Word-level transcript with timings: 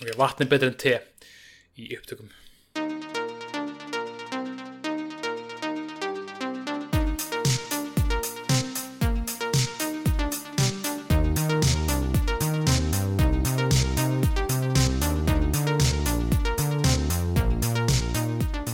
Ok, 0.00 0.14
vatn 0.16 0.46
er 0.46 0.48
betur 0.48 0.70
en 0.70 0.76
te 0.80 0.94
í 1.76 1.90
upptökum. 1.92 2.30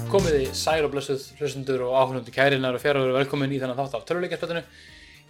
Komiði 0.06 0.46
sæl 0.54 0.86
og 0.86 0.92
blessuð 0.94 1.26
hlustundur 1.40 1.88
og 1.88 1.98
áhörnundur 1.98 2.30
kærinar 2.30 2.78
og 2.78 2.86
og 3.02 3.18
velkomin 3.18 3.50
í 3.50 3.58
þennan 3.58 3.82
þátt 3.82 3.98
af 3.98 4.06
töluleikjarspöldinu. 4.06 4.62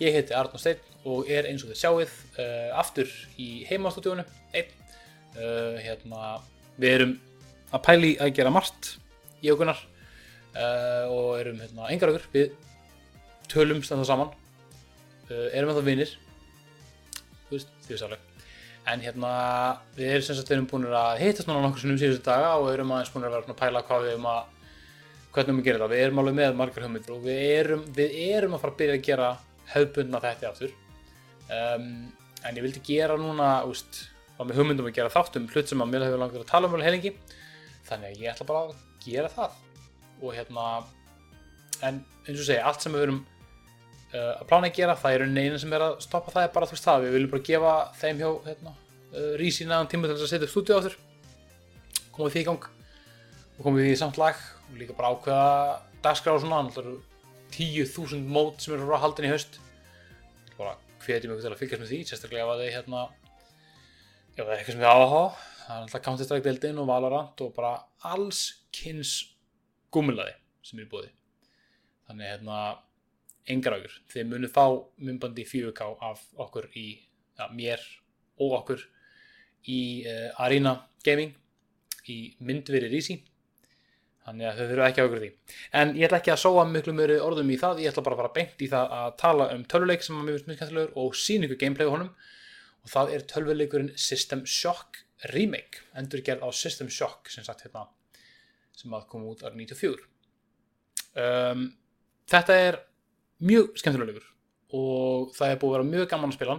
Ég 0.04 0.12
heiti 0.12 0.36
Arnó 0.36 0.60
Steinn 0.60 1.08
og 1.08 1.24
er 1.24 1.48
eins 1.48 1.64
og 1.64 1.72
þið 1.72 1.80
sjáið 1.86 2.18
uh, 2.36 2.80
aftur 2.84 3.08
í 3.40 3.64
heimastúdíónu, 3.70 4.29
einn. 4.53 4.82
Uh, 5.36 5.76
hérna, 5.85 6.39
við 6.81 6.95
erum 6.95 7.11
að 7.77 7.82
pæli 7.85 8.13
að 8.25 8.31
gera 8.39 8.53
margt 8.54 8.94
í 9.44 9.50
okkurnar 9.53 9.82
uh, 10.57 11.13
og 11.13 11.35
erum 11.43 11.58
hérna, 11.61 11.90
engar 11.93 12.13
okkur, 12.14 12.25
við 12.32 12.54
tölum 13.53 13.82
standa 13.85 14.07
saman, 14.08 14.32
uh, 15.29 15.49
erum 15.50 15.75
að 15.75 15.82
það 15.82 15.91
vinir, 15.91 16.14
þú 17.50 17.58
veist, 17.58 17.77
því 17.85 17.93
við 17.93 18.00
sálega. 18.00 18.32
En 18.86 19.04
hérna, 19.04 19.35
við 19.99 20.14
erum 20.14 20.27
sem 20.30 20.41
sagt 20.41 20.54
erum 20.54 20.71
búin 20.71 20.89
að 20.89 21.21
hittast 21.21 21.50
núna 21.50 21.66
nokkur 21.66 21.85
sinnum 21.85 22.00
síðustu 22.00 22.25
daga 22.30 22.57
og 22.57 22.71
erum 22.72 22.96
aðeins 22.96 23.13
búin 23.13 23.29
að 23.29 23.36
vera 23.36 23.53
að 23.53 23.61
pæla 23.61 23.85
hvað 23.91 24.05
við 24.07 24.13
erum 24.14 24.29
að, 24.32 24.43
hvernig 25.35 25.36
við 25.36 25.49
erum 25.50 25.61
að 25.61 25.68
gera 25.68 25.80
þetta. 25.82 25.93
Við 25.93 26.05
erum 26.07 26.21
alveg 26.22 26.41
með 26.41 26.58
margar 26.63 26.86
hugmyndir 26.86 27.16
og 27.16 27.25
við 27.29 27.46
erum, 27.61 27.86
við 27.96 28.18
erum 28.30 28.55
að 28.57 28.63
fara 28.63 28.77
að 28.77 28.82
byrja 28.82 28.99
að 28.99 29.07
gera 29.11 29.30
hefðbundna 29.75 30.21
þetta 30.22 30.53
aftur. 30.53 30.77
Um, 31.46 31.91
en 32.47 32.61
ég 32.61 32.62
vildi 32.70 32.86
gera 32.86 33.19
núna, 33.19 33.50
úst, 33.66 34.06
var 34.39 34.48
með 34.48 34.61
hugmyndum 34.61 34.91
að 34.91 34.98
gera 34.98 35.12
þáttum 35.12 35.48
hlut 35.53 35.70
sem 35.70 35.84
að 35.84 35.92
mér 35.92 36.06
hefur 36.06 36.22
langt 36.22 36.36
að 36.36 36.50
tala 36.50 36.69
um 36.69 36.77
alveg 36.77 36.91
heilingi. 36.91 37.14
Þannig 37.86 38.10
að 38.10 38.20
ég 38.22 38.33
ætla 38.33 38.48
bara 38.48 38.64
að 38.66 38.74
gera 39.06 39.33
það. 39.33 39.56
Og 40.22 40.36
hérna, 40.36 40.66
en 41.86 42.02
eins 42.27 42.41
og 42.41 42.47
segja, 42.48 42.64
allt 42.66 42.84
sem 42.84 42.94
við 42.97 43.06
erum 43.06 43.20
uh, 44.14 44.33
að 44.41 44.47
plána 44.50 44.70
að 44.70 44.78
gera, 44.78 44.97
það 45.00 45.16
er 45.16 45.27
einu 45.27 45.60
sem 45.62 45.75
er 45.77 45.84
að 45.86 45.98
stoppa 46.05 46.34
það 46.34 46.47
er 46.47 46.55
bara 46.55 46.69
þú 46.69 46.77
veist 46.77 46.88
það, 46.88 47.05
við 47.05 47.16
viljum 47.16 47.34
bara 47.34 47.47
gefa 47.50 47.75
þeim 48.00 48.22
hjá 48.22 48.30
hérna, 48.47 48.72
uh, 49.12 49.33
Rísi 49.41 49.69
næðan 49.69 49.91
tíma 49.92 50.08
til 50.08 50.16
þess 50.16 50.27
að 50.27 50.33
setja 50.33 50.48
upp 50.48 50.55
stúdíu 50.55 50.78
á 50.78 50.84
þurr 50.86 50.97
koma 52.16 52.32
því 52.32 52.42
í 52.42 52.47
gang 52.48 52.66
og 53.56 53.60
koma 53.60 53.82
því 53.82 53.92
í 53.92 54.00
samt 54.00 54.19
lag 54.20 54.41
og 54.70 54.80
líka 54.80 54.97
bara 54.97 55.12
ákveða 55.12 55.50
dagskrá 56.05 56.34
og 56.34 56.42
svona, 56.42 56.62
að 56.64 56.72
það 56.77 56.82
eru 56.84 56.97
10.000 57.56 58.27
mót 58.32 58.64
sem 58.64 58.75
eru 58.77 58.88
frá 58.88 59.03
haldin 59.05 59.28
í 59.28 59.32
haust 59.32 59.60
bara 60.56 60.77
hvetjum 61.05 61.34
ykkur 61.34 61.44
til 61.44 61.53
að 61.53 61.60
fylgjast 61.60 61.82
með 61.82 61.92
því 61.92 62.00
sérstaklega 62.08 62.48
að 62.55 62.62
þið 62.64 62.75
hérna 62.78 63.05
ef 64.36 64.42
það 64.44 64.52
er 64.52 64.56
eitthvað 64.60 64.74
sem 64.76 64.82
við 64.84 64.90
áhuga 64.92 65.20
á 65.20 65.26
það 65.66 65.76
er 65.76 65.82
alltaf 65.82 66.06
Counter-Strike-deildin 66.06 66.82
og 66.82 66.90
Valorant 66.90 67.44
og 67.44 67.54
bara 67.56 67.76
alls 68.06 68.42
kynns 68.74 69.14
gúmilaði 69.94 70.36
sem 70.66 70.82
er 70.82 70.90
bóði 70.90 71.10
þannig 72.06 72.30
hérna 72.30 72.58
engar 73.50 73.78
águr. 73.78 73.94
Þið 74.10 74.28
munið 74.32 74.52
fá 74.54 74.64
myndbandi 75.06 75.46
4K 75.46 75.88
af 76.08 76.26
okkur 76.42 76.68
í, 76.78 76.86
ja, 77.38 77.48
mér 77.54 77.82
og 78.42 78.58
okkur 78.60 78.82
í 79.70 79.80
uh, 80.06 80.42
Arena 80.42 80.76
Gaming 81.06 81.34
í 82.10 82.18
myndveri 82.46 82.90
Rísi. 82.90 83.18
Þannig 84.26 84.48
að 84.48 84.58
þau 84.58 84.68
þurfa 84.70 84.86
ekki 84.90 85.02
á 85.02 85.06
okkur 85.06 85.22
því. 85.22 85.28
En 85.78 85.92
ég 85.94 86.08
ætla 86.08 86.18
ekki 86.18 86.32
að 86.34 86.42
sóa 86.42 86.64
miklu 86.66 86.94
mjög 86.98 87.12
orðum 87.22 87.52
í 87.54 87.58
það, 87.60 87.82
ég 87.84 87.92
ætla 87.92 88.06
bara 88.06 88.16
að 88.16 88.22
fara 88.24 88.34
beint 88.34 88.62
í 88.62 88.70
það 88.72 88.96
að 88.98 89.12
tala 89.22 89.50
um 89.54 89.62
tölvuleik 89.70 90.06
sem 90.06 90.18
að 90.18 90.24
mér 90.26 90.36
finnst 90.36 90.48
mjög 90.50 90.58
skemmtilegur 90.58 90.96
og 91.02 91.20
sín 91.20 91.46
ykkur 91.46 91.60
gameplay 91.60 91.86
á 91.86 91.94
honum. 91.94 92.10
Og 92.86 92.92
það 92.92 93.12
er 93.16 93.26
tölvuleikurinn 93.32 93.94
System 93.98 94.44
Shock 94.46 95.02
Remake, 95.32 95.82
endurgerð 95.98 96.44
á 96.46 96.48
System 96.54 96.90
Shock 96.92 97.32
sem 97.32 97.44
sagt 97.46 97.64
hérna, 97.66 97.88
sem 98.76 98.94
að 98.94 99.08
koma 99.10 99.32
út 99.32 99.42
árið 99.42 99.64
94. 99.64 100.06
Um, 101.16 101.70
þetta 102.30 102.58
er 102.60 102.78
mjög 103.44 103.76
skemmtilegur 103.80 104.25
og 104.76 105.32
það 105.36 105.52
er 105.52 105.60
búið 105.60 105.70
að 105.70 105.76
vera 105.76 105.88
mjög 105.91 106.08
gaman 106.10 106.32
að 106.32 106.38
spila 106.38 106.56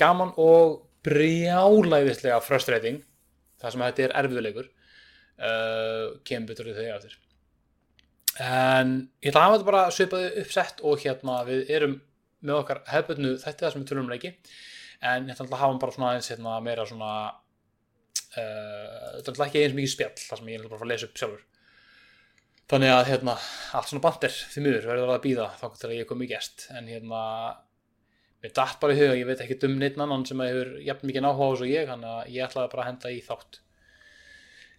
gaman 0.00 0.32
og 0.40 0.76
brjálæðislega 1.06 2.40
frustrating 2.44 3.00
það 3.60 3.74
sem 3.74 3.84
þetta 3.86 4.04
er 4.04 4.14
erfiðulegur 4.20 4.68
uh, 4.68 6.06
kemur 6.26 6.52
betur 6.52 6.70
þau 6.76 6.90
aftur 6.94 7.16
en 8.40 8.92
ég 9.20 9.32
ætla 9.32 9.42
að 9.42 9.46
hafa 9.46 9.56
þetta 9.56 9.70
bara 9.70 9.84
svipaði 9.96 10.30
uppsett 10.44 10.84
og 10.86 11.04
hérna 11.04 11.40
við 11.48 11.72
erum 11.76 11.96
með 12.40 12.60
okkar 12.62 12.82
hefðbötnu 12.88 13.34
þetta 13.42 13.72
sem 13.72 13.82
við 13.82 13.90
tölum 13.90 14.06
um 14.06 14.12
leiki 14.12 14.34
en 15.00 15.28
ég 15.28 15.34
ætla 15.34 15.46
að 15.48 15.62
hafa 15.62 15.78
bara 15.82 15.94
svona 15.96 16.10
aðeins 16.10 16.30
hérna, 16.32 16.56
meira 16.64 16.86
svona 16.88 17.12
uh, 17.30 19.06
þetta 19.20 19.32
er 19.32 19.46
ekki 19.46 19.62
eins 19.64 19.78
mikið 19.78 19.94
spjall 19.94 20.18
það 20.18 20.42
sem 20.42 20.52
ég 20.52 20.60
ætla 20.60 20.68
bara 20.68 20.76
að 20.76 20.82
fara 20.82 20.88
að 20.88 20.92
lesa 20.94 21.08
upp 21.08 21.22
sjálfur. 21.22 21.46
Þannig 22.70 22.92
að 22.94 23.08
hérna, 23.08 23.34
allt 23.74 23.90
svona 23.90 24.04
bandir 24.04 24.36
því 24.52 24.62
miður 24.66 24.92
verður 24.92 25.14
að 25.16 25.24
býða 25.24 25.48
þá 25.58 25.66
til 25.74 25.88
að 25.90 25.96
ég 25.96 26.10
komi 26.10 26.28
í 26.28 26.30
gest. 26.30 26.68
En 26.76 26.86
hérna, 26.86 27.22
mér 28.44 28.54
dætt 28.56 28.78
bara 28.82 28.94
í 28.94 29.00
huga 29.00 29.16
ég 29.18 29.26
veit 29.28 29.42
ekki 29.44 29.58
um 29.68 29.74
neitt 29.80 29.98
annan 30.00 30.22
sem 30.28 30.40
hefur 30.44 30.76
jafn 30.84 31.08
mikið 31.08 31.26
náhuga 31.26 31.48
á 31.48 31.52
þessu 31.52 31.70
ég 31.70 31.90
þannig 31.90 32.12
að 32.12 32.30
ég 32.36 32.46
ætlaði 32.46 32.72
bara 32.72 32.84
að 32.84 32.90
henda 32.90 33.12
í 33.12 33.18
þátt 33.26 33.58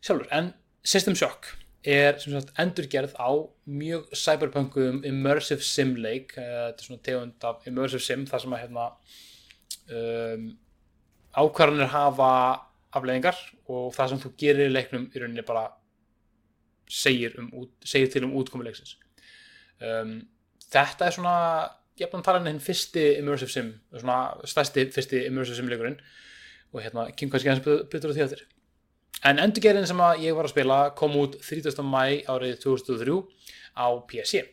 sjálfur, 0.01 0.29
en 0.33 0.53
System 0.81 1.17
Shock 1.17 1.51
er 1.85 2.17
sem 2.21 2.33
sagt 2.33 2.53
endurgerð 2.61 3.13
á 3.17 3.29
mjög 3.69 4.09
cyberpunkum 4.17 5.01
immersive 5.07 5.65
sim 5.65 5.95
leik 5.97 6.35
þetta 6.37 6.77
er 6.77 6.87
svona 6.87 7.05
tegund 7.05 7.45
af 7.45 7.67
immersive 7.69 8.01
sim 8.05 8.25
þar 8.29 8.43
sem 8.43 8.55
að 8.57 8.63
hérna 8.65 8.87
um, 9.91 10.47
ákvarðanir 11.37 11.91
hafa 11.93 12.31
afleðingar 12.91 13.37
og 13.71 13.91
það 13.95 14.11
sem 14.11 14.21
þú 14.23 14.33
gerir 14.43 14.69
í 14.69 14.73
leiknum 14.73 15.07
í 15.11 15.21
rauninni 15.21 15.45
bara 15.47 15.67
segir, 16.91 17.37
um, 17.39 17.51
segir 17.87 18.11
til 18.11 18.25
um 18.27 18.35
útkomuleiksins 18.41 18.97
um, 19.79 20.17
þetta 20.71 21.07
er 21.07 21.15
svona 21.15 21.35
jafnum 21.99 22.23
talan 22.25 22.49
hinn 22.49 22.63
fyrsti 22.63 23.05
immersive 23.19 23.53
sim 23.53 23.73
svona 23.93 24.17
stærsti 24.47 24.89
fyrsti 24.95 25.25
immersive 25.27 25.59
sim 25.59 25.69
leikurinn 25.71 25.99
og 26.71 26.81
hérna 26.83 27.09
kemur 27.15 27.35
kannski 27.35 27.51
aðeins 27.51 27.87
betur 27.91 28.11
á 28.11 28.15
því 28.15 28.25
aftur 28.25 28.47
en 29.27 29.41
endurgerðin 29.43 29.89
sem 29.89 30.01
að 30.03 30.25
ég 30.25 30.35
var 30.37 30.47
að 30.47 30.55
spila 30.55 30.79
kom 30.97 31.15
út 31.19 31.37
30. 31.43 31.83
mæ 31.85 32.23
árið 32.31 32.57
2003 32.63 33.19
á 33.77 33.87
PC 34.07 34.43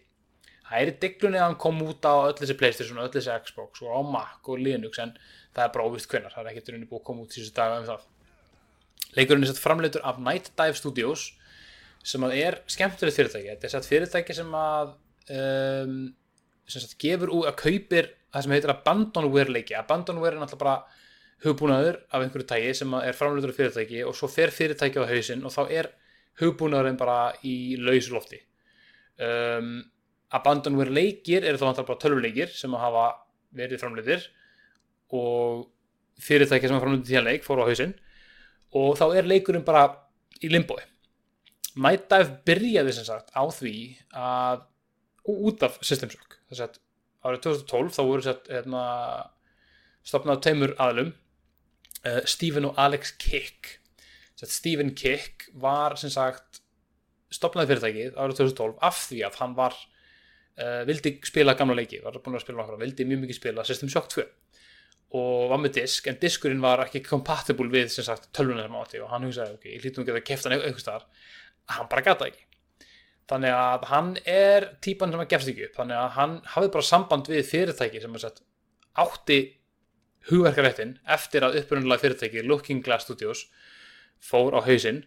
það 0.69 0.83
er 0.83 0.93
í 0.93 0.97
diglunni 1.03 1.41
að 1.41 1.47
hann 1.47 1.59
kom 1.65 1.81
út 1.84 2.09
á 2.09 2.15
öll 2.29 2.37
þessi 2.39 2.59
Playstation 2.61 3.01
og 3.01 3.09
öll 3.09 3.15
þessi 3.17 3.39
Xbox 3.47 3.83
og 3.84 3.95
á 3.95 4.01
Mac 4.05 4.53
og 4.53 4.62
Linux 4.62 5.01
en 5.03 5.17
það 5.56 5.65
er 5.65 5.75
bara 5.75 5.89
óvist 5.89 6.11
hvenar 6.12 6.34
það 6.34 6.45
er 6.45 6.53
ekkert 6.53 6.71
rauninni 6.73 6.91
búið 6.91 7.01
að 7.01 7.09
koma 7.09 7.25
út 7.25 7.34
síðustu 7.34 7.56
daga 7.56 7.81
um 7.81 7.89
það. 7.89 8.06
Leikurinn 9.17 9.47
er 9.47 9.51
sett 9.51 9.62
framleitur 9.62 10.05
af 10.07 10.21
Night 10.21 10.53
Dive 10.59 10.77
Studios 10.78 11.27
sem 12.07 12.25
að 12.25 12.37
er 12.39 12.59
skemmtilegt 12.71 13.17
fyrirtæki. 13.17 13.51
Þetta 13.55 13.69
er 13.69 13.75
satt 13.75 13.89
fyrirtæki 13.89 14.37
sem 14.37 14.55
að 14.55 14.95
um, 15.34 15.99
sem 16.69 16.84
sagt 16.84 16.99
gefur 17.01 17.33
úr 17.33 17.51
að 17.51 17.59
kaupir 17.62 18.12
það 18.33 18.45
sem 18.45 18.55
heitir 18.55 18.73
abandonware 18.73 19.53
leiki 19.53 19.77
abandonware 19.77 20.37
er 20.37 20.43
náttúrulega 20.43 20.65
bara 20.65 21.05
hugbúnaður 21.45 22.01
af 22.11 22.25
einhverju 22.25 22.49
tægi 22.51 22.75
sem 22.81 22.97
er 23.01 23.17
framleitur 23.17 23.55
af 23.55 23.59
fyrirtæki 23.59 24.03
og 24.05 24.17
svo 24.19 24.28
fer 24.31 24.53
fyrirtæki 24.55 25.01
á 25.01 25.09
hausinn 25.09 25.47
og 25.47 25.55
þá 25.55 25.62
er 25.81 25.91
hugbúnaðurinn 26.43 26.99
bara 27.01 27.19
í 27.47 27.78
lauslofti 27.81 28.41
um, 29.23 29.78
abandonware 30.34 30.93
leikir 30.93 31.47
eru 31.47 31.61
þá 31.61 31.83
bara 31.83 32.00
tölvuleikir 32.03 32.53
sem 32.53 32.75
hafa 32.77 33.06
verið 33.56 33.81
framleitir 33.81 34.27
og 35.16 35.69
fyrirtæki 36.21 36.69
sem 36.69 36.77
er 36.77 36.84
framleitur 36.84 37.09
til 37.09 37.21
að 37.22 37.28
leik 37.31 37.47
fór 37.47 37.62
á 37.65 37.69
hausinn. 37.69 37.94
Og 38.77 38.99
þá 39.00 39.06
er 39.16 39.28
leikurinn 39.31 39.65
bara 39.65 39.87
í 40.44 40.50
limboi 40.53 40.83
Night 41.78 42.09
Dive 42.11 42.41
byrjaði 42.49 42.93
sem 42.97 43.06
sagt 43.06 43.31
á 43.33 43.43
því 43.55 43.77
að 44.19 44.65
út 45.28 45.65
af 45.66 45.78
System 45.87 46.11
Shock. 46.12 46.39
Þess 46.50 46.65
að 46.65 46.78
árið 47.28 47.43
2012 47.47 47.93
þá 47.95 48.00
voru 48.09 48.25
sett 48.25 48.49
hérna, 48.50 48.84
stopnað 50.06 50.43
teimur 50.47 50.75
aðlum 50.81 51.12
uh, 52.04 52.22
Stephen 52.25 52.69
og 52.69 52.80
Alex 52.80 53.15
Kick. 53.21 53.77
Sett, 54.39 54.54
Stephen 54.54 54.95
Kick 54.98 55.48
var 55.54 55.98
sem 56.01 56.13
sagt 56.15 56.63
stopnaði 57.34 57.75
fyrirtækið 57.75 58.19
árið 58.19 58.41
2012 58.41 58.77
af 58.89 59.01
því 59.04 59.22
að 59.28 59.41
hann 59.42 59.57
var 59.59 59.77
uh, 60.59 60.83
vildi 60.89 61.16
spila 61.27 61.55
gamla 61.59 61.78
leiki, 61.78 62.03
var 62.05 62.19
búin 62.22 62.39
að 62.39 62.45
spila 62.45 62.63
nokkra 62.63 62.81
vildi 62.83 63.07
mjög 63.09 63.25
mikið 63.25 63.41
spila 63.41 63.66
System 63.66 63.93
Shock 63.93 64.13
2 64.15 64.27
og 65.19 65.49
var 65.49 65.60
með 65.63 65.78
disk, 65.78 66.09
en 66.10 66.19
diskurinn 66.21 66.60
var 66.60 66.83
ekki 66.84 67.01
compatible 67.07 67.71
við 67.72 67.89
sem 67.95 68.05
sagt 68.05 68.28
tölvunar 68.37 68.66
sem 68.66 68.77
átti 68.77 69.01
og 69.01 69.09
hann 69.13 69.25
hugsaði, 69.25 69.57
ok, 69.57 69.71
ég 69.72 69.84
hlýtum 69.84 70.05
ekki 70.05 70.16
að 70.19 70.27
kæfta 70.28 70.51
hann 70.51 70.59
einhver 70.59 70.83
staðar. 70.83 71.07
Hann 71.72 71.89
bara 71.89 72.05
gata 72.05 72.28
ekki. 72.28 72.45
Þannig 73.28 73.55
að 73.55 73.87
hann 73.91 74.10
er 74.28 74.66
típan 74.84 75.13
sem 75.13 75.22
að 75.22 75.31
gefst 75.33 75.51
ekki 75.53 75.66
upp. 75.66 75.75
Þannig 75.77 76.01
að 76.01 76.13
hann 76.16 76.34
hafði 76.55 76.72
bara 76.77 76.89
samband 76.91 77.28
við 77.28 77.49
fyrirtæki 77.49 78.03
sem 78.04 78.16
að 78.16 78.25
sett 78.25 78.43
átti 78.99 79.39
hugverkaréttin 80.28 80.95
eftir 81.16 81.45
að 81.47 81.59
upprunnulega 81.63 82.04
fyrirtæki 82.04 82.45
Looking 82.45 82.84
Glass 82.84 83.04
Studios 83.09 83.47
fór 84.21 84.57
á 84.57 84.61
hausinn. 84.65 85.03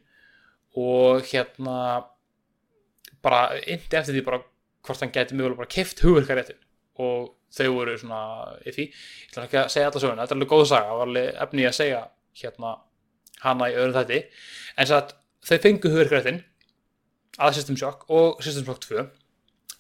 Og 0.78 1.26
hérna 1.30 1.78
bara 3.26 3.58
indi 3.60 3.98
eftir 3.98 4.16
því 4.16 4.26
bara 4.26 4.42
hvort 4.86 5.04
hann 5.04 5.14
geti 5.16 5.38
mögulega 5.38 5.62
bara 5.62 5.72
keft 5.72 6.04
hugverkaréttin 6.06 6.60
og 7.02 7.32
þau 7.52 7.70
voru 7.76 7.98
svona 8.00 8.22
í 8.66 8.74
því. 8.74 8.88
Ég 8.88 9.32
ætla 9.32 9.48
ekki 9.48 9.60
að 9.62 9.72
segja 9.74 9.90
alla 9.90 10.04
söguna, 10.04 10.26
þetta 10.26 10.36
er 10.36 10.40
alveg 10.40 10.52
góð 10.54 10.68
saga 10.72 10.90
það 10.90 11.00
var 11.00 11.10
alveg 11.10 11.42
efni 11.46 11.68
að 11.68 11.78
segja 11.78 12.02
hérna 12.42 12.76
hana 13.42 13.72
í 13.72 13.78
öðrum 13.78 13.98
þætti. 13.98 14.20
En 14.78 14.90
satt, 14.92 15.16
þau 15.48 15.58
fengu 15.66 15.92
hugverkrættin 15.92 16.44
að 17.42 17.58
System 17.58 17.80
Shock 17.80 18.06
og 18.12 18.44
System 18.44 18.68
Shock 18.68 18.86
2 18.88 19.02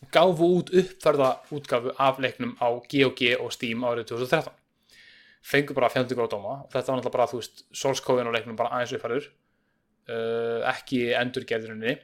og 0.02 0.10
gáfu 0.14 0.48
út 0.58 0.72
uppfærða 0.82 1.30
útgafu 1.54 1.94
af 2.02 2.20
leiknum 2.24 2.56
á 2.58 2.68
GOG 2.74 3.22
og 3.38 3.52
Steam 3.54 3.86
árið 3.86 4.10
2013 4.16 4.56
fengu 5.42 5.76
bara 5.78 5.90
50 5.90 6.18
góða 6.18 6.32
dóma 6.36 6.56
og 6.64 6.72
þetta 6.74 6.92
var 6.92 7.00
náttúrulega 7.00 7.16
bara, 7.18 7.30
þú 7.30 7.42
veist, 7.42 8.04
code 8.06 8.26
á 8.26 8.34
leiknum 8.34 8.58
bara 8.58 8.74
aðeins 8.78 8.96
uppfærður 8.98 9.28
uh, 10.10 10.60
ekki 10.72 11.02
endurgerðurinni 11.18 11.96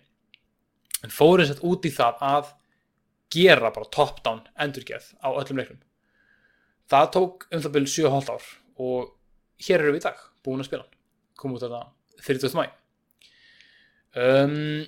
en 1.05 1.13
fóruð 1.13 1.51
sett 1.51 1.65
út 1.65 1.85
í 1.85 1.93
það 1.93 2.23
að 2.27 2.53
gera 3.33 3.71
bara 3.73 3.91
top-down 3.93 4.43
endurgerð 4.63 5.11
á 5.23 5.27
öllum 5.33 5.61
leiknum. 5.61 5.81
Það 6.87 7.09
tók 7.17 7.47
um 7.51 7.63
það 7.63 7.75
byrju 7.77 7.93
7,5 8.09 8.33
ár 8.33 8.49
og 8.87 9.13
hér 9.67 9.83
eru 9.83 9.95
við 9.95 10.01
í 10.01 10.05
dag 10.07 10.21
búin 10.45 10.63
að 10.63 10.69
spila 10.69 10.85
hann. 10.85 10.99
Kom 11.37 11.55
út 11.55 11.65
þetta 11.65 11.83
30. 12.27 12.55
mæ 12.57 12.65
um, 14.17 14.85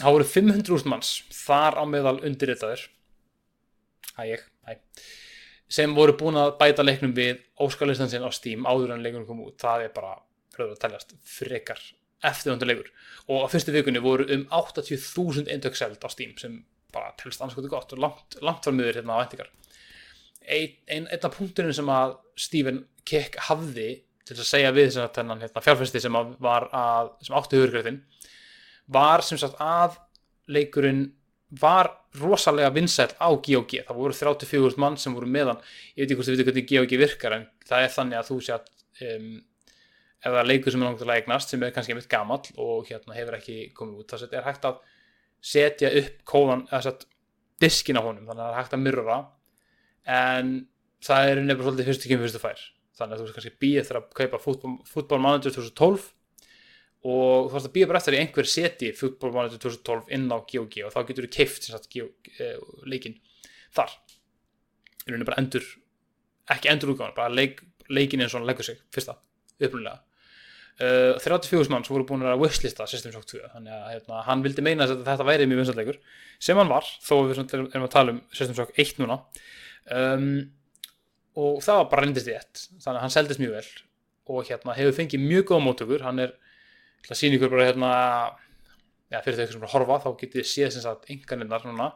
það 0.00 0.16
voru 0.16 0.28
500.000 0.32 0.90
manns 0.90 1.12
þar 1.36 1.78
á 1.78 1.84
meðal 1.86 2.18
undirritaður 2.24 2.88
að 4.18 4.32
ég, 4.32 4.46
hæ 4.66 4.78
sem 5.72 5.94
voru 5.96 6.14
búin 6.18 6.36
að 6.36 6.54
bæta 6.60 6.84
leiknum 6.84 7.14
við 7.16 7.40
óskalistan 7.62 8.10
sinn 8.12 8.26
á 8.26 8.30
Steam 8.34 8.66
áður 8.68 8.92
en 8.96 9.04
leikunum 9.04 9.24
kom 9.28 9.40
út. 9.44 9.56
Það 9.60 9.86
er 9.86 9.94
bara, 9.94 10.16
fyrir 10.52 10.74
að 10.74 10.80
teljast, 10.84 11.14
frekar 11.24 11.80
eftirvöndu 12.28 12.68
leikur. 12.68 12.90
Og 13.32 13.46
á 13.46 13.46
fyrstu 13.50 13.72
vikunni 13.74 14.02
voru 14.04 14.26
um 14.34 14.44
80.000 14.52 15.48
eindök 15.52 15.78
seld 15.78 16.04
á 16.04 16.08
Steam 16.12 16.34
sem 16.40 16.60
bara 16.94 17.12
telst 17.20 17.42
anskotu 17.44 17.70
gott 17.72 17.92
og 17.94 18.02
langt, 18.02 18.38
langt 18.44 18.66
var 18.66 18.76
miður 18.76 19.00
hérna 19.00 19.18
á 19.18 19.22
vendingar 19.22 19.50
ein, 20.42 20.74
ein, 20.88 21.06
einn 21.06 21.26
af 21.28 21.36
punkturinn 21.36 21.76
sem 21.76 21.90
að 21.92 22.16
Stephen 22.38 22.82
Kick 23.08 23.38
hafði 23.48 24.02
til 24.26 24.36
að 24.38 24.46
segja 24.46 24.74
við 24.74 24.92
sem 24.94 25.08
þennan 25.16 25.42
hérna, 25.42 25.62
fjárfæsti 25.64 26.02
sem 26.02 26.14
sem 26.14 27.36
átti 27.38 27.58
hugurgræðin 27.58 28.00
var 28.92 29.24
sem 29.26 29.40
sagt 29.40 29.58
að 29.62 29.98
leikurinn 30.52 31.08
var 31.60 31.90
rosalega 32.20 32.72
vinsæl 32.72 33.10
á 33.20 33.28
GOG 33.28 33.78
það 33.86 33.96
voru 33.96 34.16
34 34.16 34.80
mann 34.80 34.98
sem 35.00 35.14
voru 35.14 35.28
meðan 35.28 35.60
ég 35.96 36.04
veit 36.04 36.06
ekki 36.06 36.18
hvort 36.18 36.28
þið 36.28 36.38
veitu 36.38 36.48
hvernig 36.48 36.68
GOG 36.70 36.94
virkar 37.00 37.36
en 37.36 37.48
það 37.68 37.86
er 37.86 37.94
þannig 37.96 38.20
að 38.20 38.30
þú 38.30 38.38
sé 38.46 38.54
að 38.56 38.70
um, 39.08 39.28
ef 40.22 40.30
það 40.30 40.40
er 40.40 40.48
leikur 40.48 40.74
sem 40.74 40.82
er 40.82 40.88
langt 40.88 41.04
að 41.04 41.14
eignast 41.16 41.52
sem 41.52 41.64
er 41.66 41.74
kannski 41.74 41.96
mitt 41.98 42.08
gamall 42.10 42.42
og 42.62 42.88
hérna 42.88 43.16
hefur 43.16 43.38
ekki 43.38 43.58
komið 43.76 44.02
út 44.02 44.12
þess 44.12 44.22
að 44.22 44.28
þetta 44.28 44.40
er 44.40 44.48
hægt 44.48 44.68
að 44.68 44.80
setja 45.42 45.90
upp 45.98 46.22
kóðan 46.28 46.66
sett 46.70 47.06
diskin 47.62 47.98
á 47.98 48.02
honum 48.02 48.26
þannig 48.28 48.42
að 48.42 48.46
það 48.46 48.52
er 48.52 48.60
hægt 48.60 48.76
að 48.76 48.84
myrra 48.84 49.18
en 50.12 50.52
það 51.02 51.28
er 51.28 51.40
nefnilega 51.40 51.66
svolítið 51.66 51.90
fyrstu 51.90 52.10
kemur 52.10 52.26
fyrstu 52.26 52.42
fær. 52.42 52.64
Þannig 52.98 53.14
að 53.14 53.20
þú 53.20 53.26
veist 53.26 53.36
kannski 53.38 53.62
býð 53.62 53.86
þegar 53.88 53.98
að 53.98 54.08
kaupa 54.18 54.40
fútból 54.92 55.20
manager 55.22 55.54
2012 55.56 56.08
og 57.02 57.48
þú 57.48 57.56
veist 57.56 57.68
að 57.68 57.74
býða 57.76 57.90
bara 57.90 58.02
eftir 58.02 58.16
að 58.16 58.22
einhver 58.22 58.50
seti 58.52 58.90
fútból 58.94 59.32
manager 59.34 59.62
2012 59.64 60.14
inn 60.14 60.28
á 60.30 60.38
GOG 60.38 60.78
og 60.86 60.94
þá 60.94 61.00
getur 61.08 61.26
þú 61.26 61.32
keift 61.38 61.68
eh, 61.72 62.58
leikin 62.86 63.18
þar. 63.74 63.96
Í 65.02 65.10
rauninu 65.10 65.26
bara 65.26 65.42
endur 65.42 65.66
ekki 66.52 66.70
endur 66.70 66.92
útgáðan, 66.92 67.16
bara 67.16 67.32
leik, 67.32 67.62
leikin 67.90 68.22
eins 68.22 68.34
og 68.34 68.42
hann 68.42 68.50
leggur 68.50 68.66
sig 68.66 68.78
fyrsta, 68.94 69.16
upprunlega 69.58 70.02
uh, 70.80 71.20
34 71.20 71.72
mann 71.72 71.84
sem 71.86 71.94
voru 71.94 72.06
búin 72.08 72.24
að 72.26 72.40
wishlista 72.42 72.86
System 72.90 73.12
Shock 73.14 73.28
2, 73.30 73.42
þannig 73.54 73.76
að 73.76 73.86
hérna, 73.92 74.22
hann 74.28 74.44
vildi 74.44 74.64
meina 74.64 74.88
að 74.88 75.04
þetta 75.06 75.26
væri 75.28 75.48
mjög 75.50 75.62
vinsatleikur 75.62 76.00
sem 76.42 76.58
hann 76.58 76.72
var, 76.72 76.88
þó 77.04 77.14
við 77.28 77.42
erum 77.42 77.86
að 77.86 77.92
tala 77.92 78.14
um 78.16 78.20
System 78.32 78.58
Shock 78.58 78.78
1 78.80 79.00
núna. 79.02 79.18
Um, 79.92 80.28
og 81.38 81.62
það 81.64 81.80
var 81.80 81.90
bara 81.90 82.06
reyndist 82.06 82.28
í 82.28 82.36
ett 82.36 82.66
þannig 82.82 82.98
að 82.98 83.02
hann 83.02 83.14
seldist 83.14 83.40
mjög 83.42 83.54
vel 83.56 83.68
og 84.32 84.46
hérna 84.46 84.76
hefur 84.76 84.96
fengið 84.96 85.24
mjög 85.24 85.46
góða 85.48 85.64
móttökur. 85.66 86.04
Hann 86.06 86.20
er, 86.22 86.34
að 87.08 87.18
sína 87.18 87.38
ykkur 87.38 87.52
bara 87.52 87.68
hérna 87.70 87.92
já, 89.12 89.20
fyrir 89.24 89.38
þau 89.38 89.46
sem 89.46 89.62
er 89.62 89.68
að 89.68 89.74
horfa 89.74 90.00
þá 90.04 90.10
getið 90.20 90.40
þið 90.40 90.50
séð 90.50 90.74
sem 90.74 90.84
sagt 90.84 91.08
enganinnar 91.12 91.64
núna. 91.66 91.88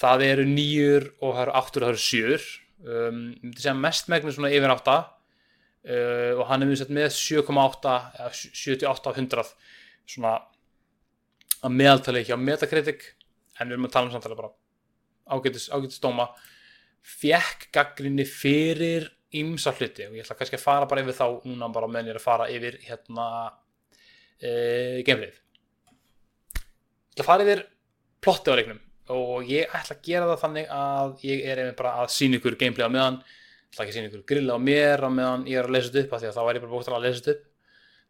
Það 0.00 0.24
eru 0.28 0.46
nýjur 0.50 1.08
og 1.20 1.34
það 1.34 1.42
eru 1.44 1.56
áttur 1.60 1.84
og 1.84 1.88
það 1.88 1.92
eru 1.92 2.04
sjör 2.04 2.46
um, 2.84 3.20
segja 3.58 3.74
mest 3.78 4.10
megnir 4.10 4.34
svona 4.34 4.52
yfir 4.54 4.74
átta 4.74 4.96
uh, 5.88 6.32
og 6.38 6.44
hann 6.50 6.64
er 6.64 6.70
mjög 6.70 6.92
með 6.94 7.10
7,8 7.16 7.94
eða 8.18 8.32
78 8.32 9.12
af 9.12 9.20
100 9.20 9.54
svona 10.14 10.34
að 11.64 11.76
meðaltali 11.78 12.22
ekki 12.22 12.36
á 12.36 12.40
Metacritic 12.40 13.06
en 13.58 13.68
við 13.68 13.76
erum 13.76 13.88
að 13.88 13.94
tala 13.94 14.10
um 14.10 14.14
samtala 14.14 14.38
bara 14.38 14.52
ágætis, 15.32 15.70
ágætis 15.72 16.02
dóma 16.02 16.28
fjekk 17.04 17.68
gaggrinni 17.74 18.26
fyrir 18.28 19.08
ímsa 19.34 19.72
hluti 19.74 20.06
og 20.06 20.16
ég 20.16 20.24
ætla 20.24 20.36
kannski 20.38 20.58
að 20.58 20.64
fara 20.64 20.88
bara 20.88 21.04
yfir 21.04 21.16
þá 21.16 21.26
núna 21.48 21.70
bara 21.74 21.88
meðan 21.90 22.10
ég 22.10 22.14
er 22.14 22.20
að 22.20 22.26
fara 22.26 22.48
yfir 22.52 22.78
hérna 22.84 23.28
e, 24.38 24.50
gameplay 25.06 25.30
ég 25.30 27.14
ætla 27.14 27.24
að 27.24 27.30
fara 27.30 27.46
yfir 27.46 27.64
plotti 28.24 28.54
á 28.54 28.58
leiknum 28.58 28.82
og 29.14 29.50
ég 29.50 29.72
ætla 29.74 29.96
að 29.96 30.04
gera 30.06 30.28
það 30.30 30.42
þannig 30.44 30.70
að 30.78 31.24
ég 31.28 31.48
er 31.48 31.62
einmitt 31.62 31.80
bara 31.80 31.96
að 32.02 32.12
sína 32.14 32.38
ykkur 32.38 32.58
gameplay 32.60 32.88
á 32.88 32.94
meðan 32.94 33.20
ætla 33.74 33.84
ekki 33.84 33.92
að 33.92 33.98
sína 33.98 34.10
ykkur 34.10 34.24
grilla 34.30 34.56
á 34.56 34.60
mér 34.62 35.04
á 35.04 35.10
meðan 35.10 35.46
ég 35.50 35.60
er 35.60 35.68
að 35.68 35.76
lesa 35.76 35.90
þetta 35.90 36.06
upp 36.06 36.16
af 36.16 36.22
því 36.22 36.30
að 36.30 36.36
þá 36.38 36.42
er 36.44 36.54
ég 36.54 36.64
bara 36.64 36.74
búin 36.74 36.98
að 36.98 37.06
lesa 37.06 37.20
þetta 37.20 37.34
upp 37.34 37.46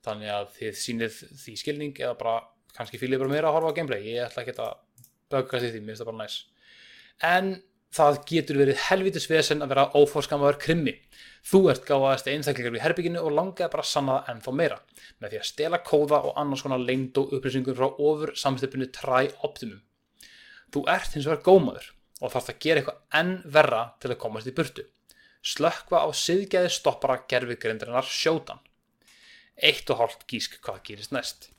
þannig 0.04 0.32
að 0.36 0.48
þið 0.58 0.80
sýnið 0.84 1.20
því 1.42 1.54
skilning 1.60 2.00
eða 2.04 2.16
bara 2.20 2.34
kannski 2.76 3.00
fýlið 3.00 3.22
bara 3.24 3.32
mér 3.32 3.48
að 3.48 3.56
horfa 3.56 3.72
á 3.72 3.76
gameplay 3.78 4.02
ég 4.04 4.26
ætla 4.26 4.44
ekki 4.44 4.58
að 4.60 4.74
bögast 5.32 5.64
í 5.64 5.70
því, 5.72 5.80
mér 5.80 5.94
finnst 5.94 6.04
það 6.04 6.10
bara 6.12 6.20
næs 6.20 6.36
en 7.24 7.54
það 7.94 8.20
getur 8.26 8.58
verið 8.58 8.80
helvitis 8.88 9.26
vesen 9.30 9.62
að 9.62 9.70
vera 9.74 9.84
ófórskamaður 9.94 10.58
krimmi. 10.62 10.94
Þú 11.46 11.60
ert 11.70 11.84
gáðast 11.86 12.28
einstakleikar 12.30 12.78
í 12.78 12.82
herbygginu 12.82 13.22
og 13.22 13.34
langaði 13.36 13.70
bara 13.70 13.84
að 13.84 13.90
sanna 13.90 14.16
það 14.16 14.30
ennþá 14.32 14.54
meira 14.60 14.78
með 15.20 15.34
því 15.34 15.40
að 15.40 15.50
stela 15.50 15.80
kóða 15.86 16.20
og 16.24 16.40
annars 16.40 16.64
konar 16.64 16.82
lengd 16.82 17.20
og 17.20 17.34
upplýsingum 17.36 17.76
frá 17.78 17.86
ofur 17.92 18.32
samstöpunni 18.40 18.90
Try 18.94 19.30
Optimum. 19.46 19.82
Þú 20.74 20.86
ert 20.90 21.14
hins 21.14 21.28
vegar 21.28 21.44
gómaður 21.46 21.90
og 22.20 22.32
þarfst 22.32 22.54
að 22.54 22.60
gera 22.64 22.82
eitthvað 22.82 23.20
enn 23.20 23.34
verra 23.58 23.84
til 24.02 24.10
að 24.10 24.20
komast 24.24 24.50
í 24.50 24.56
burtu. 24.56 24.86
Slökkva 25.44 26.00
á 26.04 26.08
siðgæði 26.16 26.70
stoppara 26.72 27.18
gerfigrindarinnar 27.28 28.06
sjótan. 28.08 28.62
Eitt 29.60 29.90
og 29.92 30.00
hálft 30.00 30.24
gísk 30.30 30.56
hvað 30.64 30.80
gerist 30.88 31.12
næst. 31.12 31.50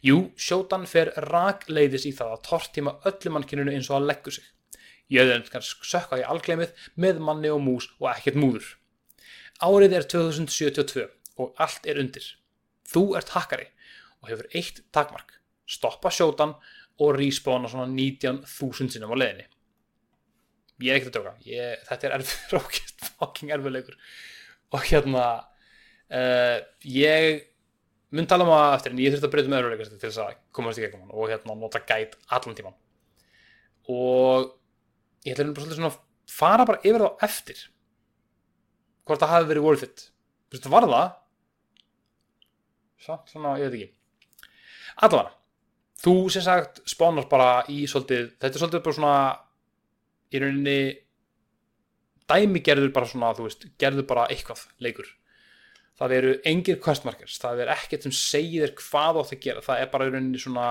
Jú, 0.00 0.30
sjótan 0.40 0.86
fer 0.88 1.12
rakleiðis 1.28 2.06
í 2.08 2.14
það 2.16 2.32
að 2.34 2.44
tortíma 2.48 2.96
öllum 3.10 3.36
mannkyninu 3.36 3.74
eins 3.74 3.90
og 3.92 3.98
að 3.98 4.08
leggu 4.08 4.32
sig. 4.32 4.46
Jöðurinn 5.12 5.50
kannski 5.52 5.90
sökka 5.90 6.20
í 6.22 6.24
algleimið 6.24 6.72
með 6.96 7.20
manni 7.26 7.50
og 7.52 7.60
mús 7.66 7.90
og 7.98 8.08
ekkert 8.14 8.40
múður. 8.40 8.70
Árið 9.60 9.98
er 9.98 10.08
2072 10.08 11.04
og 11.36 11.60
allt 11.60 11.88
er 11.90 12.00
undir. 12.00 12.24
Þú 12.88 13.02
ert 13.20 13.34
hakkari 13.36 13.68
og 14.22 14.30
hefur 14.32 14.48
eitt 14.56 14.80
takmark. 14.96 15.36
Stoppa 15.68 16.08
sjótan 16.08 16.56
og 17.00 17.16
respawna 17.18 17.68
svona 17.68 17.90
19.000 17.92 18.94
sinum 18.94 19.12
á 19.12 19.16
leðinni. 19.20 19.46
Ég 20.80 20.92
er 20.92 20.98
ekkert 20.98 21.16
að 21.16 21.20
döka. 21.20 21.32
Ég, 21.46 21.86
þetta 21.88 22.08
er 22.08 22.16
erfið 22.18 22.54
rákist, 22.56 23.06
fucking 23.20 23.54
erfiðleikur. 23.56 23.96
Og 24.70 24.86
hérna, 24.86 25.24
uh, 26.10 26.58
ég 26.86 27.46
mun 28.14 28.26
tala 28.30 28.46
um 28.46 28.52
það 28.54 28.76
eftir 28.76 28.94
en 28.94 29.02
ég 29.02 29.12
þurfti 29.14 29.28
að 29.28 29.34
breyta 29.34 29.52
með 29.52 29.60
öðruleikast 29.60 29.92
til 29.94 30.02
þess 30.06 30.22
að 30.24 30.38
komast 30.56 30.80
í 30.80 30.84
gegnum 30.84 31.04
hann 31.04 31.14
og 31.14 31.30
hérna 31.30 31.58
nota 31.58 31.82
gæt 31.86 32.16
allan 32.32 32.56
tíman. 32.58 32.78
Og 33.90 34.48
ég 35.26 35.34
ætla 35.34 35.50
bara 35.52 35.66
svolítið 35.66 35.78
svona 35.78 35.92
að 35.92 36.00
fara 36.30 36.66
bara 36.68 36.82
yfir 36.86 37.04
þá 37.04 37.24
eftir 37.26 37.62
hvort 39.06 39.22
það 39.22 39.34
hafi 39.34 39.50
verið 39.50 39.66
worth 39.66 39.86
it 39.86 40.06
þú 40.06 40.56
veist 40.56 40.66
það 40.66 40.76
var 40.76 40.88
það 40.90 41.16
Svo, 43.00 43.14
svona, 43.30 43.54
ég 43.56 43.70
veit 43.72 43.76
ekki 43.78 44.48
allavega, 45.00 45.30
þú 46.02 46.14
sem 46.34 46.44
sagt 46.44 46.82
spánar 46.90 47.28
bara 47.30 47.62
í 47.72 47.86
svolítið 47.88 48.26
þetta 48.34 48.50
er 48.50 48.62
svolítið 48.62 48.82
bara 48.84 48.98
svona 48.98 49.14
í 50.30 50.42
rauninni 50.42 50.80
dæmi 52.30 52.62
gerður 52.62 52.92
bara 52.94 53.08
svona, 53.10 53.32
þú 53.34 53.48
veist, 53.48 53.66
gerður 53.80 54.06
bara 54.10 54.28
eitthvað 54.30 54.64
leikur. 54.82 55.08
Það 56.00 56.14
eru 56.16 56.32
engir 56.48 56.78
questmarkers, 56.80 57.36
það 57.42 57.64
er 57.64 57.72
ekkert 57.74 58.06
sem 58.06 58.14
segir 58.16 58.72
hvað 58.78 59.20
átt 59.20 59.34
að 59.34 59.42
gera, 59.44 59.64
það 59.64 59.82
er 59.82 59.90
bara 59.92 60.06
í 60.06 60.12
rauninni 60.14 60.40
svona 60.40 60.68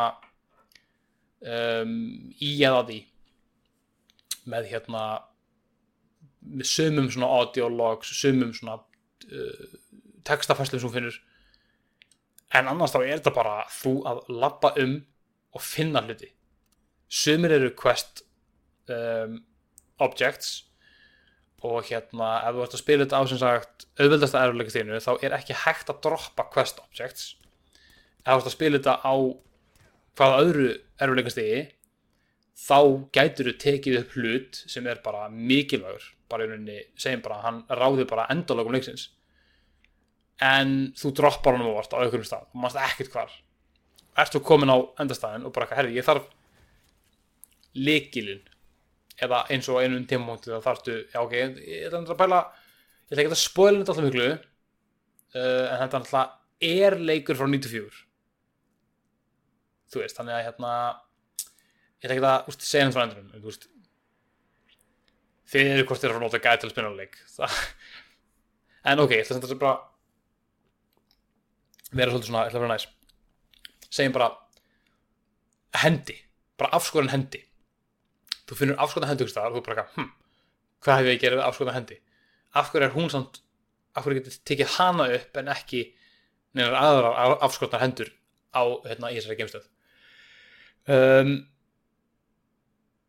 um, 1.44 1.98
í 2.40 2.54
eða 2.58 2.86
því 2.88 3.00
með 4.50 4.70
hérna 4.72 5.04
með 6.40 6.70
sumum 6.72 7.10
svona 7.12 7.30
audiologs 7.36 8.14
sumum 8.16 8.54
svona 8.56 8.80
uh, 8.80 9.76
textafæslu 10.26 10.80
sem 10.82 10.94
finnur. 10.94 11.20
En 12.56 12.72
annars 12.72 12.96
þá 12.96 13.04
er 13.04 13.20
þetta 13.20 13.36
bara 13.36 13.60
þú 13.70 13.94
að 14.10 14.24
lappa 14.34 14.74
um 14.82 14.96
og 15.54 15.66
finna 15.66 16.02
hluti. 16.06 16.32
Sumir 17.10 17.54
eru 17.58 17.70
quest 17.78 18.24
um, 18.90 19.38
objects. 20.04 20.66
Og 21.66 21.84
hérna 21.90 22.38
ef 22.48 22.56
þú 22.56 22.64
ert 22.64 22.76
að 22.78 22.84
spila 22.84 23.06
þetta 23.06 23.20
á 23.20 23.24
sem 23.28 23.42
sagt 23.42 23.88
auðvöldasta 24.00 24.44
erfleika 24.46 24.76
þínu 24.76 25.02
þá 25.04 25.12
er 25.28 25.36
ekki 25.36 25.58
hægt 25.66 25.92
að 25.92 26.00
droppa 26.06 26.46
quest 26.54 26.80
objects. 26.86 27.34
Ef 28.24 28.32
þú 28.32 28.38
ert 28.38 28.50
að 28.52 28.56
spila 28.56 28.80
þetta 28.80 28.96
á 29.04 29.14
hvaða 30.20 30.40
öðru 30.46 30.70
erfleika 31.04 31.34
stigi 31.34 31.60
þá 32.60 32.80
gætur 33.16 33.52
þú 33.52 33.56
tekið 33.64 34.00
upp 34.02 34.16
hlut 34.18 34.64
sem 34.72 34.88
er 34.88 35.04
bara 35.04 35.28
mikilvægur. 35.32 36.08
Bara 36.30 36.46
í 36.46 36.50
rauninni, 36.52 36.82
segjum 37.00 37.24
bara 37.26 37.42
hann 37.44 37.62
ráði 37.68 38.06
bara 38.08 38.28
endalögum 38.32 38.76
leiksins. 38.76 39.10
En 40.44 40.94
þú 40.96 41.14
droppar 41.20 41.58
honum 41.58 41.74
óvart 41.74 41.96
á 41.96 42.00
einhverjum 42.00 42.28
stað. 42.28 42.48
Og 42.54 42.62
mannst 42.64 42.80
ekkert 42.80 43.16
hvar. 43.16 43.32
Ert 44.20 44.36
þú 44.36 44.44
komin 44.46 44.72
á 44.72 44.78
endastæðin 45.02 45.48
og 45.48 45.56
bara, 45.56 45.68
herri, 45.76 45.96
ég 45.98 46.06
þarf 46.08 46.28
likilinn 47.76 48.44
eða 49.26 49.44
eins 49.52 49.68
og 49.72 49.82
einum 49.82 50.06
tímumóti 50.08 50.52
þá 50.52 50.60
þarftu, 50.64 50.96
já 51.12 51.20
ok, 51.22 51.36
ég 51.36 51.88
ætla 51.90 52.04
að 52.04 52.20
pæla 52.20 52.40
ég 53.10 53.14
ætla 53.14 53.24
ekki 53.24 53.34
að 53.34 53.42
spoila 53.42 53.80
þetta 53.82 53.94
alltaf 53.96 54.08
miklu 54.08 54.28
uh, 54.30 55.66
en 55.74 55.82
þetta 55.84 56.00
alltaf 56.02 56.36
er 56.70 56.98
leikur 57.00 57.40
frá 57.40 57.48
94 57.50 58.00
þú 59.90 60.04
veist, 60.04 60.18
þannig 60.20 60.38
að 60.38 60.46
hérna 60.48 60.74
ég 62.00 62.08
ætla 62.08 62.16
ekki 62.16 62.30
að 62.30 62.52
úst, 62.54 62.66
segja 62.66 62.86
henni 62.86 62.96
frá 62.96 63.04
endurum 63.06 63.32
þú 63.36 63.50
veist 63.50 63.70
þið 65.50 65.72
eru 65.74 65.88
hvort 65.90 66.04
þér 66.04 66.16
að 66.16 66.24
nota 66.26 66.44
gæti 66.44 66.62
til 66.64 66.70
að 66.70 66.76
spila 66.76 66.94
leik 66.96 67.20
það 67.38 67.60
en 68.94 69.04
ok, 69.06 69.18
ég 69.18 69.26
ætla 69.26 69.42
að 69.42 69.62
bara 69.66 69.76
vera 71.90 72.14
svolítið 72.14 72.30
svona, 72.30 72.46
ég 72.46 72.54
ætla 72.54 72.62
að 72.62 72.66
vera 72.68 72.76
næst 72.78 72.96
segjum 73.90 74.16
bara 74.16 74.30
hendi, 75.82 76.16
bara 76.60 76.76
afskoran 76.78 77.12
hendi 77.12 77.42
þú 78.50 78.58
finnur 78.58 78.82
afskoran 78.82 79.12
hendi 79.12 79.28
og 79.28 79.58
þú 79.58 79.64
bara, 79.66 79.86
hm, 79.96 80.10
hvað 80.84 81.00
hef 81.00 81.10
ég 81.10 81.18
að 81.18 81.24
gera 81.24 81.40
við 81.40 81.46
afskoran 81.46 81.78
hendi? 81.78 82.00
Af 82.58 82.72
hverju 82.72 82.88
er 82.88 82.96
hún 82.96 83.12
samt 83.14 83.42
af 83.96 84.06
hverju 84.06 84.22
getur 84.22 84.40
tekið 84.50 84.74
hana 84.78 85.08
upp 85.18 85.40
en 85.42 85.52
ekki 85.54 85.84
neinar 86.58 86.78
aðra 86.80 87.38
afskoran 87.46 87.84
hendur 87.84 88.12
á 88.56 88.64
hérna, 88.88 89.14
í 89.14 89.20
þessari 89.20 89.38
geimstöð? 89.40 89.70
Um, 90.90 91.34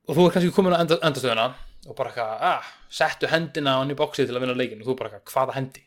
og 0.09 0.17
þú 0.17 0.27
er 0.27 0.35
kannski 0.37 0.55
komin 0.55 0.77
á 0.77 0.83
enda, 0.83 1.01
endastöðuna 1.01 1.51
og 1.89 1.97
bara 1.97 2.11
eitthvað, 2.13 2.49
ah, 2.51 2.73
settu 2.93 3.31
hendina 3.31 3.79
á 3.79 3.81
hann 3.81 3.93
í 3.95 3.97
bóksið 3.97 4.29
til 4.29 4.37
að 4.37 4.45
vinna 4.45 4.59
leikin 4.59 4.83
og 4.83 4.91
þú 4.91 4.97
bara 4.99 5.13
eitthvað, 5.15 5.33
hvaða 5.33 5.57
hendi? 5.57 5.85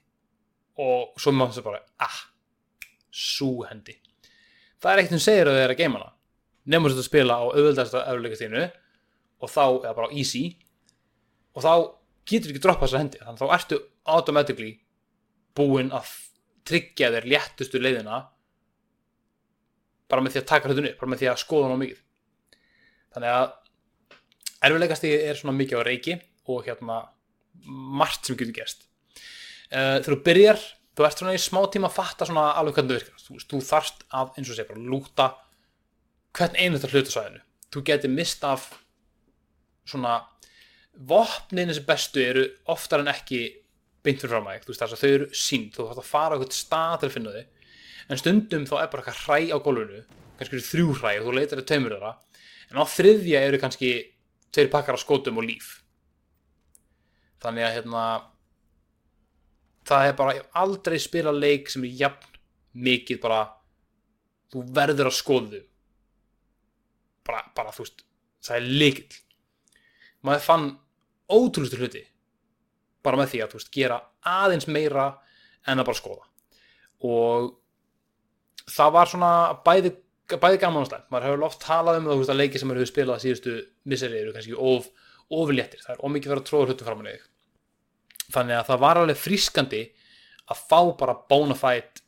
Og 0.81 1.19
svo 1.21 1.33
maður 1.35 1.53
þess 1.53 1.61
að 1.61 1.67
bara, 1.69 1.83
ah 2.01 2.21
sú 3.13 3.61
hendi. 3.69 3.93
Það 4.81 4.91
er 4.91 5.01
ekkert 5.01 5.15
sem 5.15 5.23
segir 5.27 5.49
að 5.49 5.57
þið 5.57 5.63
er 5.63 5.73
að 5.73 5.81
geima 5.83 5.99
hana. 5.99 6.13
Nefnum 6.65 6.89
þess 6.89 7.03
að 7.03 7.09
spila 7.09 7.37
á 7.37 7.43
auðvöldasta 7.45 8.01
öðruleikastínu 8.09 8.63
og 9.43 9.51
þá, 9.51 9.65
eða 9.83 9.95
bara 9.97 10.11
easy 10.15 10.45
og 11.53 11.65
þá 11.65 11.73
getur 12.29 12.53
ekki 12.53 12.63
droppa 12.63 12.87
þessa 12.87 13.01
hendi 13.03 13.21
þannig 13.21 13.41
þá 13.41 13.55
ertu 13.57 13.79
automatically 14.13 14.71
búinn 15.57 15.91
að 15.93 16.11
tryggja 16.67 17.11
þér 17.13 17.27
léttustu 17.29 17.81
leiðina 17.81 18.21
bara 20.11 20.23
með 20.23 20.35
því 20.35 20.41
að 20.43 20.49
taka 20.51 20.69
hlutunni 20.69 20.93
bara 20.99 21.11
með 21.11 21.23
því 21.23 21.29
að 21.31 21.41
skoða 21.41 21.67
hann 21.67 21.75
á 21.75 21.83
mikið. 21.83 21.99
Þannig 23.13 23.33
að 23.33 23.45
erfiðleikastíði 24.63 25.19
er 25.27 25.39
svona 25.39 25.57
mikið 25.57 25.83
á 25.83 25.87
reiki 25.87 26.15
og 26.49 26.67
hérna 26.67 26.99
margt 27.99 28.27
sem 28.27 28.37
getur 28.39 28.55
gerst. 28.55 28.87
Uh, 29.73 29.99
þegar 29.99 30.09
þú 30.09 30.19
byrjar 30.27 30.65
þú 30.93 31.07
ert 31.07 31.21
svona 31.21 31.35
í 31.35 31.41
smá 31.41 31.59
tíma 31.73 31.89
að 31.89 31.97
fatta 31.97 32.27
svona 32.29 32.51
alveg 32.59 32.77
hvernig 32.77 32.93
það 32.93 33.01
virkar. 33.01 33.23
Þú, 33.25 33.39
þú 33.49 33.61
þarft 33.69 34.05
að 34.13 34.37
eins 34.37 34.51
og 34.51 34.57
sé 34.57 34.67
bara 34.69 34.85
lúta 34.93 35.29
hvern 36.37 36.57
einu 36.59 36.77
þetta 36.77 36.93
hlutasvæðinu 36.93 37.43
þú 37.73 37.83
getur 37.89 38.13
mist 38.13 38.45
af 38.45 38.67
svona 39.87 40.19
vopnin 40.93 41.71
þessi 41.71 41.85
bestu 41.87 42.21
eru 42.23 42.45
oftar 42.71 43.03
en 43.03 43.11
ekki 43.11 43.43
beint 44.03 44.19
fyrir 44.21 44.35
fram 44.35 44.49
að 44.51 44.67
þau 44.67 44.97
þau 44.99 45.09
eru 45.09 45.29
sínt, 45.31 45.75
þú 45.75 45.87
þarf 45.89 46.01
að 46.01 46.09
fara 46.09 46.35
á 46.35 46.37
eitthvað 46.37 46.57
stað 46.57 46.97
til 46.99 47.09
að 47.09 47.15
finna 47.15 47.35
þau. 47.35 47.45
En 48.09 48.19
stundum 48.19 48.67
þá 48.67 48.75
er 48.81 48.91
bara 48.91 49.03
eitthvað 49.03 49.21
hræ 49.23 49.55
á 49.55 49.57
gólfinu 49.63 50.03
kannski 50.37 50.57
eru 50.57 50.67
þrjú 50.67 50.97
hræ 50.99 51.13
og 51.19 51.27
þú 51.27 51.35
leitar 51.37 51.61
þau 51.61 51.69
taumur 51.71 51.95
þeirra. 51.95 52.11
En 52.71 52.81
á 52.81 52.85
þriðja 52.89 53.41
eru 53.47 53.61
kannski 53.61 53.91
tveir 54.53 54.69
pakkar 54.73 54.99
á 54.99 55.03
skótum 55.03 55.39
og 55.39 55.47
líf. 55.47 55.71
Þannig 57.43 57.67
að 57.67 57.75
hérna 57.77 58.03
það 59.87 60.07
er 60.07 60.15
bara 60.19 60.35
aldrei 60.63 60.99
spila 61.01 61.33
leik 61.35 61.71
sem 61.71 61.85
er 61.87 61.97
jafn 62.03 62.39
mikið 62.83 63.19
bara 63.23 63.41
þú 64.53 64.63
verður 64.73 65.09
að 65.09 65.17
skoðu 65.17 65.59
bara, 67.25 67.43
bara 67.55 67.73
þú 67.73 67.85
veist 67.85 68.03
það 68.43 68.57
er 68.57 68.69
leikill 68.81 69.19
maður 70.23 70.45
fann 70.47 70.69
ótrúlustu 71.33 71.79
hluti 71.79 72.03
bara 73.03 73.19
með 73.19 73.33
því 73.33 73.41
að 73.43 73.57
veist 73.57 73.73
gera 73.73 73.99
aðeins 74.23 74.69
meira 74.71 75.09
en 75.67 75.81
að 75.81 75.89
bara 75.89 75.99
skoða. 75.99 76.25
Og 77.03 77.49
það 78.71 78.93
var 78.95 79.11
svona 79.11 79.31
bæði, 79.65 79.91
bæði 80.31 80.61
gaman 80.61 80.85
og 80.85 80.89
slæmt. 80.89 81.09
Maður 81.11 81.27
hefur 81.29 81.47
oft 81.49 81.63
talað 81.63 81.99
um 81.99 82.07
það 82.07 82.21
veist, 82.21 82.33
að 82.33 82.39
leiki 82.39 82.61
sem 82.61 82.71
eru 82.73 82.87
spilað 82.87 83.23
síðustu 83.23 83.57
miseri 83.91 84.21
eru 84.21 84.35
kannski 84.35 84.55
of, 84.55 84.87
ofléttir 85.33 85.83
það 85.83 85.97
er 85.97 86.05
ómikið 86.07 86.33
verið 86.33 86.43
að 86.43 86.49
tróða 86.49 86.69
hlutum 86.71 86.89
fram 86.89 87.03
með 87.03 87.17
þig. 87.17 87.27
Þannig 88.33 88.57
að 88.59 88.69
það 88.69 88.81
var 88.85 89.01
alveg 89.01 89.19
frískandi 89.19 89.83
að 90.53 90.63
fá 90.69 90.79
bara 90.99 91.17
bonafide 91.31 92.03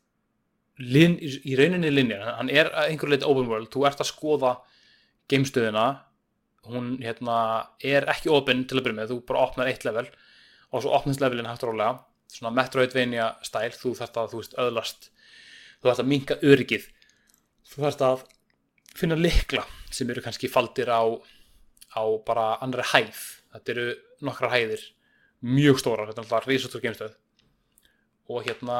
lin, 0.79 1.17
í 1.19 1.55
rauninni 1.59 1.91
linja. 1.91 2.21
Hann 2.39 2.51
er 2.51 2.71
einhver 2.85 3.11
leiti 3.11 3.27
open 3.27 3.51
world. 3.51 3.71
Þú 3.71 3.85
ert 3.87 4.03
að 4.03 4.11
skoða 4.11 4.55
geimstöðina 5.31 5.85
hún 6.69 6.95
hérna, 7.03 7.37
er 7.83 8.07
ekki 8.11 8.31
open 8.33 8.65
til 8.69 8.79
að 8.79 8.87
byrja 8.87 8.99
með, 8.99 9.13
þú 9.13 9.21
bara 9.29 9.45
opnar 9.45 9.69
eitt 9.71 9.85
level 9.87 10.05
og 10.71 10.83
svo 10.83 10.93
opnast 10.97 11.21
levelin 11.23 11.47
hægt 11.49 11.63
rólega 11.65 11.99
svona 12.31 12.53
Metroidvania 12.55 13.29
stæl, 13.45 13.71
þú 13.75 13.93
þarfst 13.99 14.19
að 14.19 14.31
þú 14.31 14.41
veist 14.41 14.57
öðlast, 14.61 15.09
þú 15.79 15.89
þarfst 15.89 16.03
að 16.03 16.11
minka 16.11 16.37
öryggið, 16.43 16.87
þú 17.69 17.83
þarfst 17.85 18.03
að 18.07 18.25
finna 18.95 19.17
likla 19.19 19.63
sem 19.93 20.09
eru 20.11 20.23
kannski 20.25 20.51
faldir 20.51 20.91
á, 20.91 21.03
á 21.95 22.03
bara 22.27 22.55
annari 22.65 22.87
hæð, 22.91 23.21
þetta 23.55 23.75
eru 23.75 23.87
nokkra 24.25 24.51
hæðir 24.51 24.83
mjög 25.45 25.81
stóra, 25.81 26.07
þetta 26.09 26.21
er 26.21 26.25
alltaf 26.25 26.49
risatur 26.49 26.83
geimstöð. 26.83 27.15
Og 28.31 28.45
hérna 28.47 28.79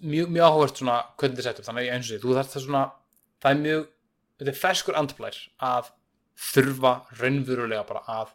mjög, 0.00 0.32
mjög 0.32 0.46
áhugast 0.48 0.80
svona 0.80 0.98
hvernig 1.20 1.44
þetta 1.44 1.62
upp, 1.62 1.68
þannig 1.68 1.88
að 1.88 1.96
eins 1.96 2.08
og 2.08 2.14
því 2.16 2.22
þú 2.24 2.36
þarf 2.38 2.54
það 2.54 2.66
svona, 2.66 2.84
það 3.42 3.54
er 3.54 3.62
mjög 3.66 3.84
þetta 4.42 4.54
er 4.54 4.60
ferskur 4.60 4.98
andblær 4.98 5.38
að 5.62 5.92
þurfa 6.52 6.92
raunverulega 7.20 7.86
bara 7.88 8.02
að 8.20 8.34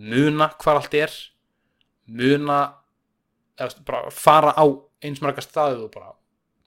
muna 0.00 0.50
hvað 0.60 0.80
allt 0.80 0.96
er 0.98 1.16
muna 2.10 2.60
bara 3.86 4.12
fara 4.14 4.54
á 4.56 4.64
eins 5.04 5.20
marga 5.24 5.42
staðið 5.44 5.86
og 5.86 5.92
bara 5.94 6.14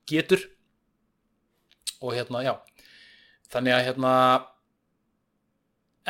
getur. 0.09 0.41
Og 2.03 2.13
hérna 2.17 2.43
já 2.43 2.55
þannig 3.53 3.75
að 3.75 3.85
hérna 3.87 4.13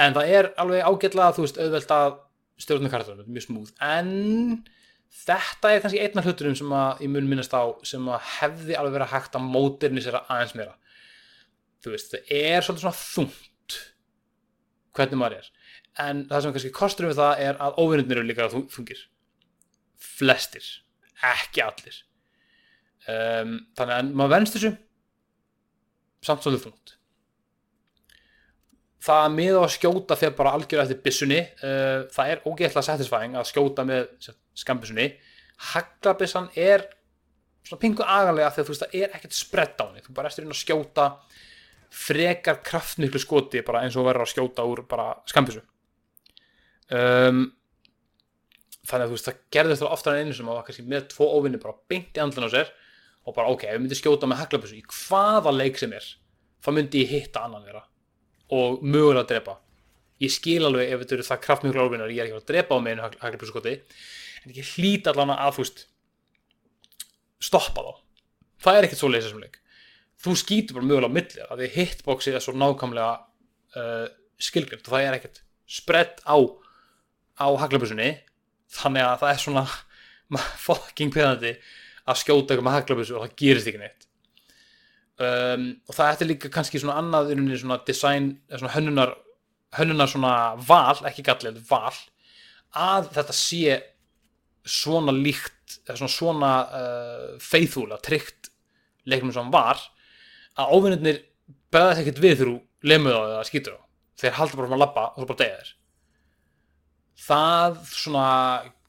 en 0.03 0.15
það 0.15 0.35
er 0.37 0.49
alveg 0.61 0.87
ágætlega 0.87 1.35
þú 1.35 1.45
veist 1.45 1.59
auðvelt 1.59 1.93
að 1.93 2.15
stjórnum 2.63 2.93
karakterum, 2.93 3.27
mjög 3.27 3.45
smúð 3.47 3.73
en 3.83 4.11
þetta 5.23 5.73
er 5.73 5.83
kannski 5.83 6.01
einna 6.01 6.23
hluturum 6.25 6.55
sem 6.57 6.73
að 6.73 7.03
ég 7.05 7.11
mun 7.13 7.27
minnast 7.29 7.53
á 7.53 7.63
sem 7.85 8.07
að 8.09 8.31
hefði 8.39 8.77
alveg 8.79 8.97
verið 8.97 9.13
hægt 9.13 9.37
að 9.37 9.49
móternisera 9.53 10.23
aðeins 10.31 10.55
meira 10.57 10.77
þú 11.83 11.93
veist, 11.93 12.13
það 12.13 12.31
er 12.39 12.65
svolítið 12.65 12.85
svona 12.85 12.99
þungt 12.99 13.77
hvernig 14.93 15.19
maður 15.19 15.41
er. 15.41 15.51
En 16.03 16.23
það 16.29 16.45
sem 16.45 16.55
kannski 16.55 16.73
kostur 16.73 17.09
um 17.09 17.17
það 17.17 17.43
er 17.45 17.59
að 17.61 17.77
óvinnir 17.81 18.17
eru 18.17 18.25
líka 18.27 18.49
þungir. 18.53 19.03
Flestir, 20.03 20.65
ekki 21.33 21.63
allir. 21.65 22.01
Um, 23.03 23.55
þannig 23.75 23.95
að 23.95 24.11
maður 24.15 24.35
venst 24.37 24.57
þessu 24.57 24.73
samt 26.23 26.45
svolítið 26.45 26.69
þungt. 26.69 26.95
Það 29.03 29.25
með 29.35 29.57
að 29.59 29.71
skjóta 29.73 30.15
þegar 30.15 30.35
bara 30.37 30.51
algjörða 30.55 30.85
eftir 30.87 31.03
bissunni 31.03 31.39
uh, 31.43 32.05
það 32.13 32.29
er 32.31 32.43
ógeðslega 32.47 32.87
satisfying 32.87 33.33
að 33.35 33.49
skjóta 33.49 33.83
með 33.87 34.05
skambissunni 34.55 35.09
haglabissan 35.71 36.49
er 36.55 36.85
svona 37.63 37.81
pingu 37.81 38.05
agalega 38.05 38.51
þegar 38.53 38.67
þú 38.67 38.73
veist 38.73 38.85
það 38.85 38.95
er 38.99 39.17
ekkert 39.17 39.37
spredd 39.37 39.79
á 39.79 39.85
henni. 39.85 40.03
Þú 40.03 40.15
bara 40.17 40.31
eftir 40.31 40.45
inn 40.45 40.53
að 40.53 40.61
skjóta 40.61 41.07
frekar 41.93 42.61
kraftmiklu 42.65 43.21
skoti 43.21 43.61
bara 43.65 43.83
eins 43.85 43.97
og 43.99 44.07
verður 44.07 44.25
að 44.25 44.33
skjóta 44.33 44.65
úr 44.67 44.83
bara 44.89 45.11
skambissu 45.29 45.61
um, 46.89 47.45
þannig 48.83 49.05
að 49.05 49.11
þú 49.11 49.17
veist 49.17 49.29
það 49.29 49.41
gerðist 49.55 49.83
þá 49.83 49.89
oftar 49.91 50.17
en 50.17 50.27
einu 50.27 50.37
sem 50.37 50.49
að 50.49 50.57
var 50.57 50.65
kannski 50.67 50.87
með 50.89 51.05
tvo 51.13 51.29
óvinni 51.37 51.61
bara 51.61 51.77
beint 51.91 52.17
í 52.17 52.23
andlan 52.23 52.49
á 52.49 52.55
sér 52.55 52.73
og 53.23 53.35
bara 53.37 53.53
ok, 53.53 53.65
ef 53.67 53.77
ég 53.77 53.83
myndi 53.83 53.97
skjóta 53.97 54.27
með 54.27 54.41
haglabissu 54.43 54.77
í 54.79 54.83
hvaða 54.83 55.53
leik 55.55 55.79
sem 55.79 55.93
er 55.95 56.07
þá 56.63 56.69
myndi 56.75 57.03
ég 57.03 57.13
hitta 57.13 57.45
annan 57.47 57.63
þeirra 57.63 57.85
og 58.53 58.83
mögulega 58.83 59.23
að 59.23 59.29
drepa. 59.31 59.55
Ég 60.21 60.31
skil 60.31 60.59
alveg 60.67 60.91
ef 60.91 61.01
þetta 61.01 61.15
eru 61.17 61.25
það 61.29 61.41
kraftmjögla 61.45 61.85
orfinar 61.87 62.11
ég 62.13 62.21
er 62.21 62.29
ekki 62.29 62.41
að 62.41 62.49
drepa 62.51 62.75
á 62.75 62.83
með 62.83 62.93
einu 62.93 63.07
haglipusskoti 63.23 63.73
en 64.43 64.55
ég 64.57 64.71
hlýta 64.75 65.13
allavega 65.13 65.47
að 65.47 65.55
þú 65.55 65.63
veist 65.63 65.83
stoppa 67.43 67.85
þá. 67.87 67.93
Það 68.63 68.77
er 68.77 68.87
ekkert 68.87 69.01
svo 69.01 69.11
leysið 69.11 69.31
sem 69.31 69.43
leik 69.43 69.59
þú 70.23 70.35
skýtur 70.39 70.77
bara 70.77 70.89
mögulega 70.89 71.11
á 71.11 71.15
millir 71.17 71.49
að 71.49 71.63
því 71.63 71.69
hitboxið 71.77 72.37
er 72.37 72.43
svo 72.43 72.53
nákvæmlega 72.57 73.13
uh, 73.79 74.05
skilgjönd 74.41 74.85
og 74.85 74.93
það 74.93 75.07
er 75.07 75.17
ekkert 75.17 75.41
spredd 75.69 76.23
á 76.23 76.37
á 77.39 77.47
haglipussunni 77.63 78.11
þannig 78.73 79.07
að 79.07 79.19
það 79.23 79.33
er 79.33 79.43
svona 79.43 79.65
fucking 80.65 81.13
peðandi 81.13 81.53
að 82.03 82.19
skjóta 82.19 82.53
eitthvað 82.53 82.67
með 82.67 82.77
haglipussu 82.77 83.17
og 83.17 83.25
það 83.25 83.37
gerist 83.39 83.69
ekki 83.69 83.81
neitt. 83.81 84.07
Um, 85.23 85.67
og 85.87 85.95
það 85.95 86.09
ætti 86.09 86.27
líka 86.27 86.49
kannski 86.51 86.81
svona 86.81 86.97
annað 86.99 87.35
svona 87.61 87.77
design, 87.85 88.31
svona 88.49 88.73
hönnunar 88.73 89.13
hönnunar 89.77 90.09
svona 90.09 90.33
val, 90.67 90.97
ekki 91.07 91.25
gallið 91.25 91.61
val, 91.69 91.93
að 92.73 93.09
þetta 93.15 93.35
sé 93.37 93.77
svona 94.63 95.13
líkt 95.13 95.77
svona, 95.85 96.09
svona 96.11 96.51
uh, 96.65 97.29
faithful 97.41 97.89
að 97.91 98.03
tryggt 98.07 98.51
leiknum 99.09 99.33
sem 99.35 99.49
var 99.53 99.81
að 100.59 100.73
óvinnirnir 100.77 101.21
beðast 101.73 102.01
ekkert 102.03 102.21
við 102.23 102.35
þegar 102.37 102.51
þú 102.53 102.57
lemuð 102.93 103.15
á 103.15 103.21
það 103.23 103.33
eða 103.37 103.47
skýtur 103.49 103.77
á 103.77 103.81
þeir 104.23 104.35
halda 104.37 104.57
bara 104.59 104.67
frá 104.69 104.75
að 104.77 104.83
labba 104.83 105.03
og 105.13 105.19
þú 105.23 105.27
bara 105.31 105.39
deyja 105.43 105.59
þér. 105.61 105.71
Það 107.23 107.77
svona 107.93 108.25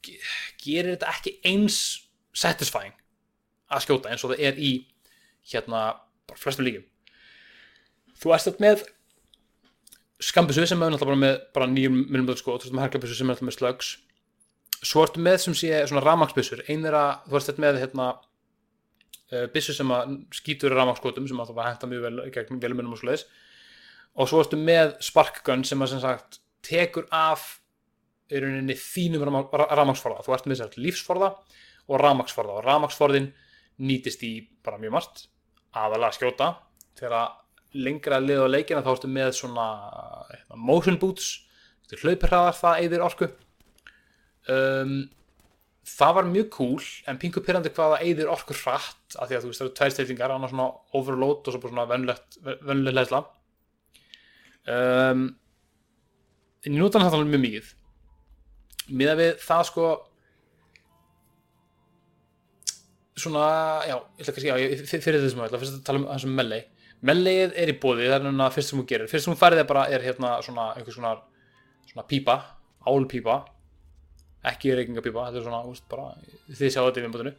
ge- 0.05 0.19
gerir 0.65 0.95
þetta 0.95 1.13
ekki 1.15 1.33
eins 1.51 1.79
satisfying 2.35 2.95
að 3.73 3.85
skjóta 3.87 4.11
eins 4.13 4.25
og 4.27 4.33
það 4.35 4.43
er 4.49 4.59
í 4.61 4.73
hérna 5.53 5.85
bara 6.29 6.41
flestum 6.41 6.67
líkum 6.67 6.85
þú 8.21 8.33
ert 8.35 8.47
þetta 8.49 8.65
með 8.65 8.85
skambissu 10.25 10.65
sem 10.67 10.83
er 10.83 10.93
náttúrulega 10.95 11.11
bara 11.11 11.23
með 11.25 11.41
bara 11.57 11.67
nýjum 11.71 11.97
minnum 12.09 12.37
sko, 12.39 12.57
þú 12.59 12.69
ert 12.71 12.77
með 12.79 12.85
herglabissu 12.87 13.17
sem 13.19 13.29
er 13.29 13.35
náttúrulega 13.35 13.51
með 13.51 13.59
slugs. 13.59 13.89
Svo 14.85 15.03
ertu 15.05 15.21
með 15.25 15.37
sem 15.43 15.57
sé 15.59 15.81
svona 15.89 16.03
ramagsbissur 16.05 16.63
ein 16.71 16.85
er 16.89 16.97
að 16.97 17.11
þú 17.29 17.37
ert 17.39 17.49
þetta 17.51 17.65
með 17.65 17.81
hérna 17.83 18.07
uh, 19.33 19.47
bissu 19.55 19.75
sem 19.77 19.91
að 19.95 20.17
skýtur 20.35 20.75
ramagskotum 20.77 21.29
sem 21.31 21.41
að 21.41 21.53
það 21.53 21.61
var 21.61 21.71
henta 21.71 21.91
mjög 21.91 22.07
vel 22.09 22.31
gegn 22.35 22.63
velmunum 22.63 22.97
og 22.97 23.03
svoleiðis. 23.03 23.27
Og 24.15 24.31
svo 24.31 24.43
ertu 24.45 24.59
með 24.61 24.97
sparkgun 25.03 25.65
sem 25.67 25.83
að 25.83 25.95
sem 25.95 26.03
sagt 26.05 26.41
tekur 26.65 27.09
af 27.15 27.59
í 28.33 28.41
rauninni 28.41 28.77
þínum 28.79 29.25
ramagsforða 29.53 30.25
þú 30.25 30.35
ert 30.37 30.47
með 30.49 30.61
þess 30.61 30.67
að 30.69 30.85
lífsforða 30.85 31.31
og 31.85 32.01
ramagsforða 32.01 32.59
og 32.59 32.65
ramagsforðin 32.65 33.33
nýtist 33.85 34.23
í 34.25 34.35
bara 34.65 34.79
mjög 34.81 34.95
margt. 34.97 35.25
Aðalega 35.75 36.13
að 36.13 36.19
skjóta. 36.19 36.51
Þegar 36.99 37.35
lengra 37.75 38.21
að 38.21 38.29
liða 38.29 38.47
á 38.47 38.55
leikina 38.55 38.85
þá 38.85 38.93
ertu 38.95 39.11
með 39.11 39.33
svona 39.41 39.67
hérna, 40.31 40.61
motion 40.71 40.99
boots. 41.03 41.33
Hlaupirraðar 41.95 42.57
það 42.59 42.85
eðir 42.87 43.05
orku. 43.07 43.29
Um, 44.51 44.95
það 45.85 46.15
var 46.17 46.29
mjög 46.33 46.49
cool 46.55 46.85
en 47.11 47.19
pingu 47.21 47.43
pyrrandi 47.45 47.71
hvað 47.77 47.95
það 47.95 48.05
eðir 48.09 48.31
orku 48.33 48.55
hratt 48.57 49.17
af 49.21 49.29
því 49.29 49.37
að 49.37 49.43
þú 49.45 49.51
veist 49.51 49.61
það 49.61 49.67
eru 49.69 49.75
tvær 49.81 49.93
steytingar 49.95 50.33
annars 50.35 50.53
svona 50.55 50.69
overload 51.01 51.49
og 51.51 51.57
svo 51.59 51.61
svona 51.69 51.85
venlegt 51.91 52.39
leðsla 52.97 53.21
um, 54.73 55.25
en 56.65 56.73
ég 56.73 56.81
nota 56.81 57.03
hann 57.03 57.13
það 57.13 57.27
mjög 57.29 57.43
mikið. 57.45 57.67
Miða 58.97 59.15
við 59.21 59.35
það 59.45 59.63
sko 59.69 59.89
svona, 63.21 63.45
já, 63.89 63.97
ég 64.19 64.29
ætla 64.29 64.45
já, 64.49 64.55
ég- 64.59 64.85
fyr- 64.89 65.03
fyrir 65.05 65.21
þessum, 65.23 65.45
ætla 65.45 65.61
fyrst 65.61 65.77
að 65.79 65.85
tala 65.87 66.01
um 66.01 66.07
það 66.09 66.21
sem 66.25 66.35
melee. 66.35 66.65
Meleið 67.05 67.53
er 67.61 67.69
í 67.69 67.77
bóði, 67.81 68.09
það 68.09 68.17
er 68.17 68.25
núna 68.25 68.49
fyrst 68.53 68.71
sem 68.73 68.79
hún 68.81 68.89
gerir. 68.89 69.09
Fyrst 69.13 69.25
sem 69.27 69.35
hún 69.35 69.41
færið 69.41 69.61
er 69.61 69.69
bara, 69.69 69.85
er 69.93 70.01
hérna 70.01 70.39
svona 70.43 70.71
einhvers 70.75 70.97
svona, 70.97 71.13
svona 71.91 72.07
pípa, 72.09 72.37
álpípa 72.89 73.37
ekki 74.51 74.75
reykingapípa 74.77 75.29
þetta 75.29 75.41
er 75.41 75.47
svona, 75.47 75.63
úst, 75.69 75.87
bara, 75.91 76.11
þið 76.51 76.73
sjáu 76.73 76.89
þetta 76.89 77.01
í 77.01 77.05
vinnbútinu 77.07 77.35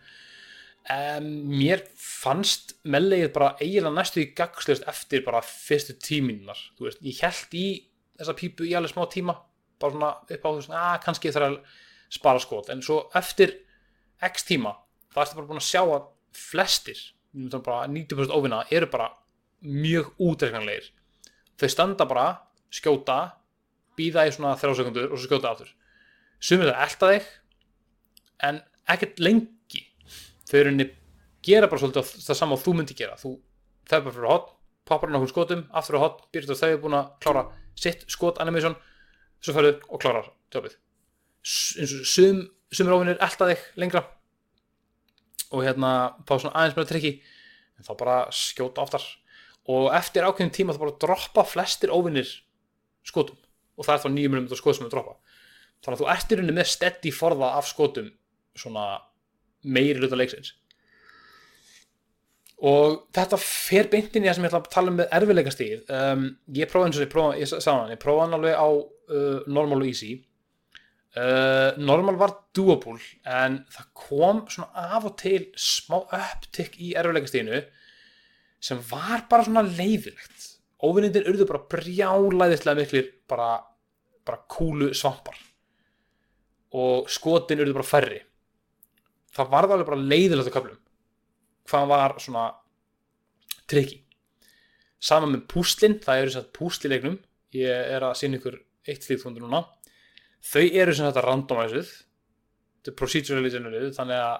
um, 0.96 1.28
mér 1.52 1.84
fannst 2.02 2.76
meleið 2.88 3.28
bara 3.36 3.54
eiginlega 3.60 3.94
næstu 3.96 4.24
í 4.24 4.32
gagslust 4.38 4.88
eftir 4.90 5.26
bara 5.26 5.44
fyrstu 5.46 5.98
veist, 6.80 7.02
ég 7.02 7.22
held 7.22 7.58
í 7.58 7.68
þessa 8.18 8.38
pípu 8.38 8.68
í 8.68 8.74
alveg 8.78 8.94
smá 8.94 9.06
tíma 9.12 9.38
bara 9.82 9.96
svona 9.96 10.12
upp 10.24 10.46
á 10.46 10.50
þú 10.50 10.56
veist, 10.60 10.74
að 10.74 11.00
kannski 11.06 11.34
þarf 11.36 11.50
að 11.50 11.60
spara 12.16 12.42
skot, 12.42 12.70
en 12.72 12.84
svo 12.86 13.06
eftir 13.18 13.58
x 14.24 14.46
tíma, 14.48 14.76
þá 15.12 15.22
ertu 15.24 15.40
bara 15.40 15.50
búin 15.50 15.62
að 15.62 15.68
sjá 15.68 15.82
að 15.84 16.12
flestir, 16.36 17.00
ég 17.34 17.42
myndi 17.42 17.62
bara 17.66 17.88
90% 17.92 18.36
óvinna, 18.36 18.62
eru 18.72 18.88
bara 18.92 19.10
mjög 19.66 20.14
útreiknanlegir. 20.22 20.92
Þau 21.60 21.70
standa 21.72 22.08
bara, 22.08 22.28
skjóta 22.72 23.18
býða 23.98 24.28
í 24.28 24.32
svona 24.36 24.56
þrjá 24.60 24.78
sekundur 24.80 25.10
og 25.10 25.20
svo 25.20 25.30
skjóta 25.30 25.52
aftur 25.52 25.74
sumir 26.46 26.72
það 26.72 26.86
elta 26.86 27.12
þig 27.14 27.28
en 28.50 28.62
ekkert 28.96 29.22
lengi. 29.24 29.84
Þau 30.46 30.58
eru 30.60 30.72
henni 30.72 30.88
gera 31.46 31.70
bara 31.72 31.82
svolítið 31.82 32.14
það 32.26 32.40
sama 32.42 32.58
og 32.58 32.64
þú 32.64 32.78
myndi 32.78 32.98
gera. 32.98 33.18
Þú 33.20 33.36
fer 33.90 34.06
bara 34.06 34.16
fyrir 34.16 34.32
hot, 34.32 34.50
poppar 34.86 35.12
hann 35.12 35.20
okkur 35.20 35.34
skotum 35.34 35.68
aftur 35.74 36.00
á 36.02 36.06
hot, 36.06 36.26
byrjur 36.34 36.54
þetta 36.54 36.66
þau 36.66 36.74
er 36.74 36.82
búin 36.86 36.98
að 37.00 37.14
klára 37.26 37.46
sitt 37.76 38.08
skot 38.12 38.42
animation 38.42 38.78
svo 39.44 39.54
ferðu 39.58 39.78
og 39.90 40.02
klárar 40.02 40.30
tjópið 40.54 40.78
sum, 41.46 42.42
sumir 42.74 42.96
óvinnir 42.96 43.22
elta 43.22 43.48
þig 43.52 43.62
lengra 43.80 44.02
og 45.54 45.62
hérna 45.64 45.92
fá 46.26 46.36
svona 46.40 46.56
aðeins 46.58 46.78
meira 46.78 46.90
trikki 46.90 47.14
en 47.78 47.86
þá 47.86 47.94
bara 48.00 48.18
skjóta 48.34 48.84
oftar. 48.84 49.04
Og 49.70 49.90
eftir 49.98 50.26
ákveðin 50.26 50.54
tíma 50.54 50.74
þá 50.76 50.82
bara 50.82 51.00
droppa 51.02 51.44
flestir 51.48 51.94
óvinnir 51.94 52.28
skotum. 53.06 53.38
Og 53.76 53.86
það 53.86 53.96
er 53.96 54.04
þá 54.04 54.10
nýjum 54.14 54.34
minnum 54.34 54.48
þetta 54.48 54.60
skot 54.60 54.78
sem 54.78 54.88
er 54.88 54.94
droppa 54.94 55.16
þannig 55.86 55.98
að 55.98 56.04
þú 56.04 56.12
ert 56.16 56.32
í 56.32 56.38
rauninni 56.40 56.58
með 56.58 56.70
steady 56.74 57.14
forða 57.14 57.56
af 57.60 57.70
skotum 57.70 58.12
svona 58.58 58.86
meiri 59.66 60.00
hluta 60.02 60.18
leiksins. 60.20 60.54
Og 62.66 63.02
þetta 63.16 63.38
fer 63.42 63.90
beint 63.92 64.16
inn 64.16 64.24
í 64.24 64.30
það 64.30 64.38
sem 64.38 64.46
ég 64.46 64.54
ætla 64.54 64.62
að 64.62 64.72
tala 64.74 64.92
um 64.92 65.00
með 65.02 65.16
erfiðleikastíð 65.18 65.92
um, 65.98 66.24
ég 66.56 66.70
prófaði 66.72 66.90
eins 66.90 67.00
og 67.00 67.04
ég 67.04 67.12
prófaði, 67.12 67.42
ég 67.42 67.52
sagði 67.52 67.74
hann, 67.74 67.92
ég 67.92 68.02
prófaði 68.02 68.24
hann 68.24 68.38
alveg 68.38 68.56
á 68.56 68.70
uh, 68.72 69.42
normal 69.58 69.82
og 69.82 69.90
easy. 69.90 70.14
Uh, 71.16 71.76
normal 71.80 72.16
var 72.20 72.34
doable 72.56 72.98
en 73.32 73.62
það 73.72 73.92
kom 73.96 74.42
svona 74.52 74.88
af 74.96 75.06
og 75.08 75.18
til 75.20 75.42
smá 75.60 76.00
upptikk 76.04 76.80
í 76.80 76.94
erfiðleikastíðinu 76.96 77.62
sem 78.66 78.82
var 78.90 79.28
bara 79.30 79.46
svona 79.48 79.64
leiðilegt 79.68 80.50
óvinnindir 80.84 81.28
urðu 81.30 81.48
bara 81.50 81.64
brjálæðislega 81.72 82.80
miklir 82.82 83.12
bara, 83.30 83.60
bara 84.28 84.42
kúlu 84.52 84.92
svampar 84.98 85.38
og 86.74 87.12
skotin 87.12 87.62
urðu 87.62 87.76
bara 87.78 87.88
færri. 87.88 88.22
Það 89.36 89.52
varð 89.52 89.76
alveg 89.76 89.92
bara 89.92 90.08
leiðilegt 90.14 90.50
á 90.50 90.56
köflum. 90.56 90.80
Hvað 91.70 91.92
var 91.92 92.18
svona 92.22 92.48
trikki 93.70 94.06
saman 95.06 95.36
með 95.36 95.46
púslin, 95.52 96.00
það 96.02 96.22
eru 96.22 96.34
svona 96.34 96.54
púslilegnum 96.56 97.18
ég 97.56 97.92
er 97.96 98.06
að 98.06 98.18
sína 98.20 98.40
ykkur 98.40 98.58
eitt 98.90 99.06
slíkt 99.06 99.24
fundur 99.24 99.46
núna. 99.46 99.64
Þau 100.46 100.66
eru 100.66 100.94
svona 100.94 101.12
þetta 101.12 101.26
randomæsuð 101.26 101.92
þetta 101.92 102.92
er 102.92 102.98
procedurally 103.00 103.52
generated 103.54 103.96
þannig 103.98 104.22
að 104.22 104.36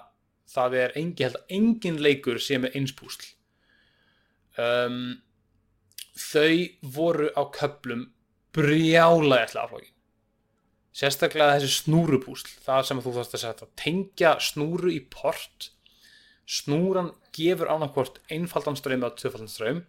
það 0.46 0.76
er 0.80 0.92
engin, 1.00 1.26
held 1.26 1.38
að 1.40 1.54
engin 1.56 2.02
leikur 2.02 2.42
sem 2.42 2.66
er 2.66 2.76
eins 2.78 2.94
púsl. 2.94 3.24
Um, 4.56 5.18
þau 6.16 6.52
voru 6.96 7.30
á 7.34 7.42
köplum 7.52 8.06
brjálega 8.56 9.44
eftir 9.44 9.60
aflókin 9.60 9.95
sérstaklega 10.96 11.58
þessi 11.58 11.82
snúrupúsl 11.82 12.52
það 12.64 12.84
sem 12.88 13.00
þú 13.04 13.14
þarfst 13.18 13.36
að 13.36 13.42
setja 13.42 13.68
tengja 13.76 14.34
snúru 14.40 14.92
í 14.94 15.00
port. 15.12 15.70
Snúran 16.46 17.10
gefur 17.34 17.72
ánakvort 17.72 18.20
einfaldan 18.32 18.78
ströym 18.78 19.02
eða 19.02 19.16
tvöfaldan 19.18 19.50
ströym 19.50 19.80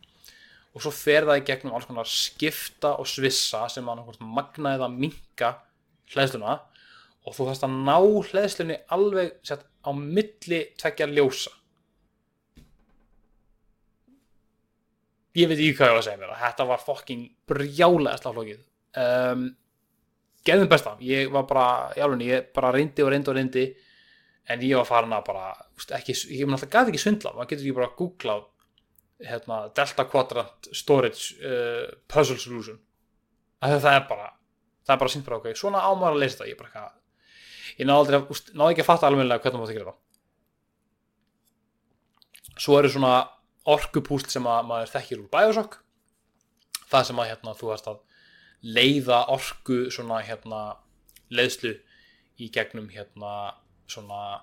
og 0.74 0.84
svo 0.84 0.92
fer 0.94 1.26
það 1.26 1.40
í 1.40 1.46
gegnum 1.48 1.76
alls 1.78 1.88
konar 1.90 2.10
skipta 2.10 2.96
og 3.02 3.08
svissa 3.10 3.64
sem 3.72 3.86
ánakvort 3.88 4.22
magna 4.22 4.74
eða 4.78 4.90
minka 4.94 5.54
hlæðsluna 6.14 6.58
og 7.28 7.36
þú 7.36 7.48
þarfst 7.50 7.68
að 7.68 7.78
ná 7.88 7.98
hlæðslunni 8.32 8.80
alveg 8.96 9.32
sett 9.48 9.64
á 9.86 9.92
milli 9.94 10.60
tvekja 10.80 11.08
ljósa. 11.12 11.54
Ég 15.38 15.48
veit 15.50 15.60
ekki 15.60 15.78
hvað 15.78 15.92
ég 15.92 15.96
var 15.96 16.02
að 16.02 16.08
segja 16.08 16.22
mér 16.24 16.36
þetta 16.42 16.68
var 16.72 16.84
fokking 16.84 17.26
brjálega 17.48 18.20
slaflókið 18.20 18.62
um, 18.98 19.48
geðum 20.48 20.70
besta. 20.72 20.96
Ég 21.04 21.32
var 21.34 21.46
bara, 21.50 21.68
alveg, 22.04 22.24
ég 22.28 22.50
bara 22.56 22.72
reyndi 22.76 23.06
og 23.06 23.12
reyndi 23.14 23.32
og 23.32 23.38
reyndi 23.38 23.66
en 24.48 24.64
ég 24.64 24.80
var 24.80 24.88
farin 24.88 25.16
að 25.16 25.26
bara, 25.28 25.52
ekki, 26.00 26.16
ég 26.34 26.48
mun 26.48 26.58
alltaf 26.58 26.72
gæti 26.72 26.94
ekki 26.94 27.04
svindla, 27.04 27.34
maður 27.36 27.52
getur 27.52 27.66
ekki 27.68 27.78
bara 27.78 27.90
að 27.90 27.98
googla 28.00 28.38
hérna, 29.28 29.60
Delta 29.76 30.08
Quadrant 30.08 30.72
Storage 30.72 31.38
uh, 31.42 31.86
Puzzle 32.08 32.40
Solution. 32.40 32.80
Að 33.66 33.80
það 33.84 34.00
er 34.00 34.10
bara 34.10 34.34
það 34.88 34.96
er 34.96 35.00
bara 35.04 35.12
sínt 35.12 35.28
bara 35.28 35.42
ok, 35.42 35.48
svona 35.58 35.84
ámar 35.84 36.14
að 36.14 36.22
leysa 36.24 36.40
þetta. 36.40 36.52
Ég 36.54 36.60
bara 36.60 36.72
eitthvað 36.72 36.94
ég 37.78 37.88
náði 37.90 38.72
ekki 38.72 38.86
að 38.86 38.88
fatta 38.88 39.10
alveg 39.10 39.28
hvernig 39.28 39.60
maður 39.60 39.74
það 39.74 39.80
gera 39.80 39.92
það 39.92 40.04
svo 42.58 42.78
eru 42.80 42.92
svona 42.92 43.14
orkupúsl 43.68 44.32
sem 44.32 44.48
að 44.50 44.68
maður 44.70 44.94
þekkir 44.96 45.24
úr 45.24 45.32
Bioshock. 45.34 45.80
Það 46.88 47.10
sem 47.10 47.22
að 47.22 47.30
hérna, 47.32 47.56
þú 47.58 47.72
veist 47.72 47.90
að 47.92 47.98
leiða 48.66 49.24
orku 49.34 49.88
svona 49.94 50.22
hérna 50.26 50.62
leiðslu 51.34 51.74
í 52.42 52.50
gegnum 52.54 52.90
hérna 52.94 53.54
svona 53.90 54.42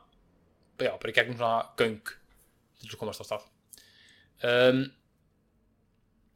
já, 0.79 0.93
bara 0.93 1.11
í 1.11 1.17
gegnum 1.17 1.39
svona 1.39 1.65
göng 1.79 2.01
til 2.05 2.91
að 2.91 3.01
komast 3.01 3.23
á 3.23 3.27
stað. 3.27 3.47
Um, 4.45 4.85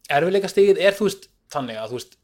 erfiðleika 0.09 0.51
stigið 0.51 0.81
er 0.81 0.97
þú 0.97 1.09
veist 1.09 1.29
þannig 1.53 1.81
að 1.81 1.93
þú 1.93 1.99
veist 1.99 2.19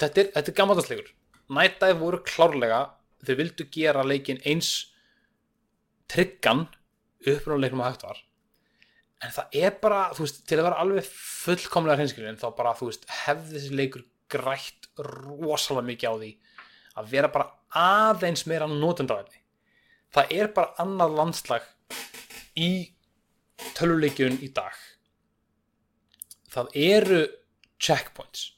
þetta 0.00 0.22
er, 0.22 0.30
þetta 0.36 0.52
er 0.52 0.58
gammaldagsleikur 0.60 1.10
Night 1.50 1.80
Dive 1.82 1.98
voru 1.98 2.20
klárlega 2.24 2.80
þau 3.26 3.34
vildu 3.40 3.66
gera 3.74 4.04
leikin 4.06 4.40
eins 4.48 4.70
tryggan 6.10 6.66
upprunaleikum 7.20 7.82
að 7.82 7.92
hægt 7.92 8.04
var. 8.06 8.20
En 9.20 9.34
það 9.34 9.56
er 9.60 9.74
bara, 9.82 10.04
þú 10.16 10.24
veist, 10.24 10.38
til 10.48 10.56
að 10.56 10.66
vera 10.70 10.80
alveg 10.80 11.08
fullkomlega 11.10 11.98
hreinskilin 11.98 12.38
þá 12.40 12.46
bara, 12.56 12.72
þú 12.78 12.88
veist, 12.88 13.04
hefði 13.26 13.58
þessi 13.58 13.76
leikur 13.76 14.04
grætt 14.30 14.88
rosalega 15.00 15.88
mikið 15.90 16.10
á 16.10 16.14
því 16.20 16.30
að 17.00 17.12
vera 17.14 17.32
bara 17.34 17.50
aðeins 17.80 18.46
meira 18.50 18.68
notendavæfni 18.70 19.40
það 20.14 20.32
er 20.36 20.50
bara 20.54 20.74
annað 20.82 21.16
landslag 21.18 21.68
í 22.58 22.70
töluleikjun 23.76 24.40
í 24.42 24.50
dag. 24.54 24.74
Það 26.50 26.76
eru 26.82 27.20
checkpoints. 27.80 28.50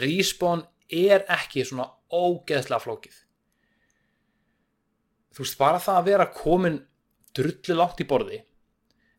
Respawn 0.00 0.64
er 0.90 1.26
ekki 1.30 1.64
svona 1.66 1.88
ógeðslega 2.10 2.82
flókið. 2.82 3.16
Þú 5.36 5.44
veist 5.44 5.60
bara 5.60 5.82
það 5.82 6.00
að 6.00 6.08
vera 6.10 6.28
komin 6.32 6.78
drullu 7.36 7.76
langt 7.76 8.00
í 8.00 8.08
borði 8.08 8.40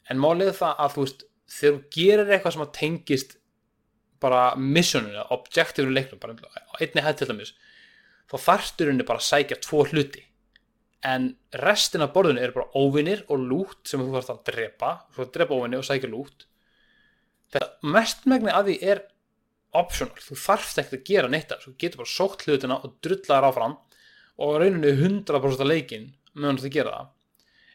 en 0.10 0.22
málið 0.22 0.56
það 0.58 0.80
að 0.82 0.94
þú 0.96 1.04
veist 1.04 1.26
þegar 1.58 1.76
þú 1.76 1.82
gerir 1.94 2.32
eitthvað 2.32 2.56
sem 2.56 2.64
að 2.64 2.74
tengist 2.80 3.36
bara 4.24 4.56
missioninu, 4.58 5.26
objektifinu 5.36 5.94
leiknum 5.94 6.22
bara 6.22 6.36
einni 6.80 7.04
hætt 7.06 7.22
til 7.22 7.30
dæmis 7.30 7.54
þá 8.28 8.38
þarftur 8.44 8.92
henni 8.92 9.06
bara 9.08 9.22
að 9.22 9.30
sækja 9.30 9.60
tvo 9.64 9.86
hluti. 9.88 10.24
En 11.06 11.30
restin 11.62 12.04
af 12.04 12.12
borðinu 12.16 12.42
er 12.44 12.52
bara 12.56 12.72
óvinnir 12.76 13.24
og 13.32 13.40
lút 13.40 13.88
sem 13.88 14.02
þú 14.02 14.16
þarfst 14.18 14.34
að 14.34 14.44
drepa. 14.50 14.90
Þú 15.12 15.22
þarfst 15.22 15.30
að 15.30 15.36
drepa 15.38 15.60
óvinni 15.62 15.80
og 15.80 15.86
sækja 15.88 16.10
lút 16.12 16.48
þetta 17.54 17.94
mestmægni 17.96 18.54
að 18.54 18.72
því 18.72 18.78
er 18.92 19.04
optional, 19.78 20.16
þú 20.24 20.38
þarfst 20.42 20.82
ekkert 20.82 20.98
að 20.98 21.12
gera 21.12 21.32
neitt 21.32 21.54
þú 21.64 21.74
getur 21.80 22.02
bara 22.02 22.12
sókt 22.12 22.48
hlutina 22.48 22.80
og 22.82 22.98
drullar 23.04 23.48
áfram 23.48 23.78
og 24.44 24.58
rauninni 24.62 24.94
100% 24.94 25.64
af 25.64 25.70
leikin 25.70 26.10
meðan 26.34 26.60
þú 26.62 26.74
gera 26.74 26.96
það. 26.96 27.14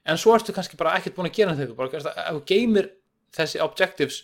En 0.02 0.18
svo 0.18 0.34
ertu 0.34 0.54
kannski 0.54 0.78
bara 0.78 0.96
ekkert 0.98 1.16
búin 1.16 1.30
að 1.30 1.38
gera 1.38 1.56
þetta 1.56 2.14
ef 2.26 2.36
þú 2.36 2.44
geymir 2.50 2.90
þessi 3.32 3.62
objectives 3.62 4.20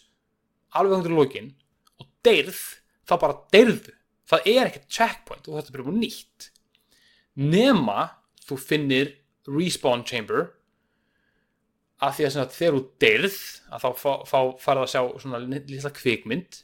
alveg 0.76 0.98
undir 0.98 1.14
lókin 1.14 1.52
deyrð, 2.26 2.60
þá 3.08 3.14
bara 3.22 3.40
deyrðu. 3.54 3.94
Það 4.28 4.50
er 4.52 4.68
ekkert 4.68 4.92
checkpoint 4.92 5.48
og 5.48 5.56
þetta 5.56 5.72
er 5.72 5.82
bara 5.82 5.96
nýtt. 5.96 6.48
Nema 7.38 7.98
þú 8.44 8.58
finnir 8.60 9.12
respawn 9.48 10.04
chamber 10.08 10.50
að 12.04 12.18
því 12.18 12.26
að 12.28 12.52
þegar 12.54 12.76
þú 12.76 12.82
deyrð 13.02 13.38
að 13.74 13.86
þá 14.28 14.40
farið 14.62 14.82
að 14.82 14.92
sjá 14.92 15.00
svona 15.22 15.40
lilla 15.46 15.94
kvikmynd. 15.96 16.60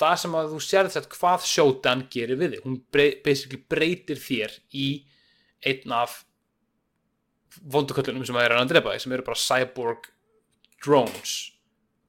Það 0.00 0.16
sem 0.22 0.34
að 0.38 0.50
þú 0.54 0.62
sér 0.64 0.88
þess 0.88 1.00
að 1.02 1.10
hvað 1.18 1.46
sjótan 1.50 2.06
gerir 2.10 2.40
við 2.40 2.56
þig. 2.56 2.64
Hún 2.64 2.80
basically 3.26 3.60
breytir 3.70 4.20
þér 4.22 4.56
í 4.72 4.88
einn 5.66 5.94
af 5.94 6.22
vonduköllunum 7.60 8.24
sem 8.26 8.38
að 8.38 8.46
er 8.46 8.56
að 8.56 8.72
drepa 8.72 8.94
þig 8.94 9.04
sem 9.04 9.14
eru 9.16 9.26
bara 9.26 9.42
cyborg 9.42 10.10
drones 10.80 11.34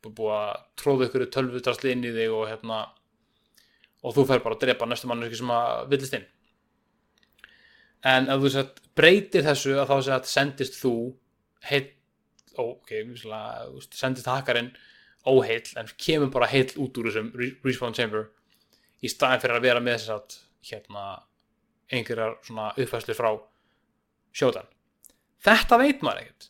búið 0.10 0.36
að 0.36 0.52
tróða 0.82 1.08
ykkur 1.08 1.26
tölvutrastli 1.36 1.94
inn 1.94 2.06
í 2.08 2.14
þig 2.16 2.34
og 2.34 2.48
hérna 2.50 2.82
og 4.02 4.16
þú 4.16 4.26
fer 4.30 4.44
bara 4.44 4.58
að 4.58 4.64
drepa 4.66 4.88
næstu 4.90 5.10
mann 5.10 5.26
sem 5.30 5.54
að 5.54 5.90
villist 5.92 6.16
inn. 6.18 6.28
En 8.02 8.30
ef 8.34 8.42
þú 8.42 8.52
sett 8.56 8.80
breytir 8.98 9.46
þessu 9.46 9.76
að 9.78 9.92
þá 9.92 9.98
sett 10.08 10.30
sendist 10.30 10.80
þú 10.82 10.94
heitt, 11.70 11.94
ok, 12.58 12.96
sendist 13.94 14.30
hakkarinn 14.30 14.72
óheil 15.30 15.62
en 15.78 15.92
kemur 16.02 16.32
bara 16.34 16.50
heil 16.50 16.66
út 16.82 16.98
úr 16.98 17.12
þessum 17.12 17.30
respawn 17.62 17.94
chamber 17.94 18.32
í 19.06 19.10
staðin 19.10 19.44
fyrir 19.44 19.60
að 19.60 19.68
vera 19.68 19.84
með 19.84 20.00
þess 20.00 20.16
að 20.16 20.40
hérna 20.72 21.04
einhverjar 21.92 22.40
svona 22.48 22.72
uppfæslu 22.74 23.18
frá 23.18 23.30
sjóðan. 24.34 24.70
Þetta 25.42 25.78
veit 25.82 26.02
maður 26.06 26.24
ekkert. 26.24 26.50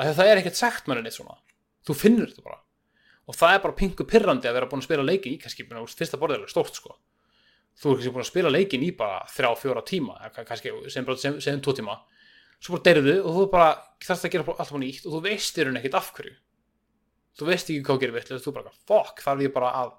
Að 0.00 0.14
það 0.18 0.28
er 0.28 0.40
ekkert 0.40 0.58
sagt 0.58 0.88
maður 0.88 1.06
neitt 1.06 1.16
svona. 1.16 1.38
Þú 1.86 1.96
finnur 1.98 2.30
þetta 2.30 2.44
bara 2.46 2.60
og 3.28 3.38
það 3.38 3.56
er 3.56 3.62
bara 3.62 3.78
pingu 3.78 4.06
pirrandi 4.08 4.50
að 4.50 4.56
vera 4.58 4.68
búin 4.70 4.82
að 4.82 4.88
spila 4.88 5.06
leikin 5.06 5.34
í 5.36 5.40
kannski 5.40 5.66
fyrsta 5.66 6.18
borðið 6.20 6.46
er 6.46 6.52
stórt 6.52 6.78
sko. 6.78 6.96
Þú 7.78 7.92
er 7.92 7.98
kannski 7.98 8.12
búin 8.14 8.24
að 8.24 8.30
spila 8.30 8.52
leikin 8.52 8.84
í 8.84 8.90
bara 8.98 9.22
þrjá, 9.30 9.50
fjóra 9.60 9.84
tíma 9.86 10.18
kannski 10.36 10.74
sem, 10.92 11.08
sem, 11.22 11.38
sem 11.44 11.62
tvo 11.62 11.74
tíma. 11.78 11.98
Svo 12.62 12.76
bara 12.76 12.86
deyrðu 12.88 13.16
og 13.22 13.38
þú 13.38 13.46
bara 13.52 13.70
þarfst 14.02 14.28
að 14.28 14.34
gera 14.34 14.46
alltaf 14.54 14.78
nýtt 14.82 15.06
og 15.06 15.16
þú 15.16 15.22
veistir 15.26 15.70
hún 15.70 15.80
ekkert 15.80 15.98
af 15.98 16.12
hverju. 16.16 16.36
Þú 17.38 17.48
veist 17.48 17.70
ekki 17.72 17.86
hvað 17.86 18.02
gerir 18.02 18.16
vitt 18.18 18.32
þú 18.44 18.54
bara, 18.58 18.74
fokk, 18.90 19.22
þarf 19.24 19.46
ég 19.46 19.54
bara 19.54 19.72
að 19.80 19.94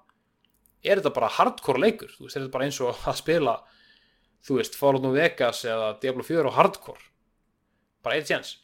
er 0.84 1.00
þetta 1.00 1.14
bara 1.16 1.32
hardcore 1.34 1.80
leikur? 1.80 2.12
Þú 2.14 2.28
veist, 2.28 2.36
er 2.36 2.44
þetta 2.44 2.54
bara 2.54 2.68
eins 2.68 2.80
og 2.84 3.06
að 3.08 3.20
spila 3.20 3.58
þú 4.44 4.60
veist, 4.60 4.76
Fallout 4.78 5.02
New 5.02 5.16
Vegas 5.16 5.64
eða 5.66 5.94
Diablo 6.00 6.24
4 6.24 6.46
og 6.46 6.58
hardcore. 6.58 7.08
Bara 8.04 8.20
eitt 8.20 8.28
séns, 8.30 8.58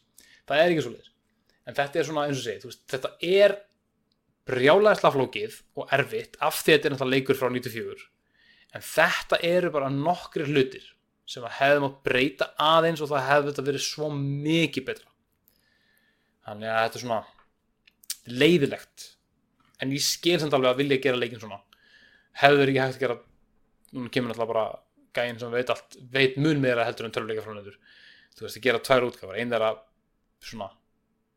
það 0.45 0.61
er 0.61 0.71
ekki 0.71 0.85
svo 0.85 0.93
leiðis 0.93 1.11
en 1.67 1.77
þetta 1.77 1.99
er 1.99 2.07
svona 2.07 2.27
eins 2.27 2.39
og 2.39 2.45
segið 2.45 2.67
veist, 2.69 2.81
þetta 2.89 3.11
er 3.25 3.55
brjálega 4.49 4.97
slaflókið 4.99 5.59
og 5.77 5.93
erfitt 5.95 6.37
af 6.41 6.57
því 6.61 6.73
að 6.73 6.77
þetta 6.77 6.89
er 6.89 6.95
náttúrulega 6.95 7.17
leikur 7.17 7.39
frá 7.39 7.49
94 7.53 8.07
en 8.71 8.85
þetta 8.87 9.39
eru 9.45 9.71
bara 9.73 9.91
nokkri 9.93 10.47
hlutir 10.47 10.85
sem 11.29 11.45
að 11.47 11.57
hefðum 11.59 11.87
að 11.87 11.97
breyta 12.07 12.49
aðeins 12.59 13.01
og 13.03 13.11
það 13.11 13.27
hefði 13.29 13.51
þetta 13.51 13.65
verið 13.67 13.83
svo 13.85 14.07
mikið 14.11 14.87
betra. 14.87 15.09
Þannig 16.47 16.71
að 16.71 16.81
þetta 16.81 16.97
er 16.97 17.03
svona 17.05 17.19
leiðilegt 18.41 19.07
en 19.81 19.93
ég 19.95 20.05
skil 20.05 20.37
samt 20.41 20.55
alveg 20.57 20.73
að 20.73 20.81
vilja 20.81 21.01
gera 21.05 21.19
leikin 21.19 21.41
svona. 21.41 21.61
Hefur 22.41 22.65
ekki 22.65 22.81
hægt 22.81 22.97
að 22.97 23.05
gera 23.05 23.19
núna 23.91 24.11
kemur 24.11 24.31
náttúrulega 24.31 24.53
bara 24.53 24.65
gæinn 25.15 25.39
sem 25.39 25.51
veit 25.51 25.71
allt 25.71 25.97
veit 26.11 26.37
mun 26.39 26.61
meira 26.63 26.85
heldur 26.87 27.07
en 27.07 27.15
töluleika 27.15 27.43
fránendur 27.43 27.77
þú 28.35 28.45
veist 28.45 28.59
að 28.59 28.67
gera 28.67 28.83
tvær 28.87 29.07
útgáfar 29.09 29.39
einn 29.41 29.55
er 29.55 29.65
að 29.67 29.81
svona 30.47 30.69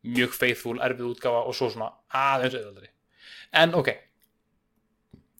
mjög 0.05 0.35
faithful 0.37 0.77
erfið 0.85 1.09
útgáfa 1.11 1.41
og 1.49 1.57
svo 1.57 1.71
svona 1.73 1.89
aðeins 2.15 2.55
auðvöldari 2.55 2.91
en 3.55 3.75
ok. 3.77 3.91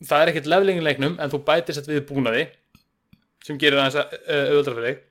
Það 0.06 0.22
er 0.22 0.32
ekkert 0.32 0.50
leflingin 0.52 0.86
leiknum 0.86 1.18
en 1.20 1.32
þú 1.32 1.42
bætir 1.46 1.76
sett 1.76 1.88
við 1.88 2.04
búnaði 2.08 2.46
sem 3.46 3.58
gerir 3.60 3.80
aðeins 3.80 3.96
auðvöldara 4.02 4.76
fyrir 4.76 4.88
þig. 4.90 5.02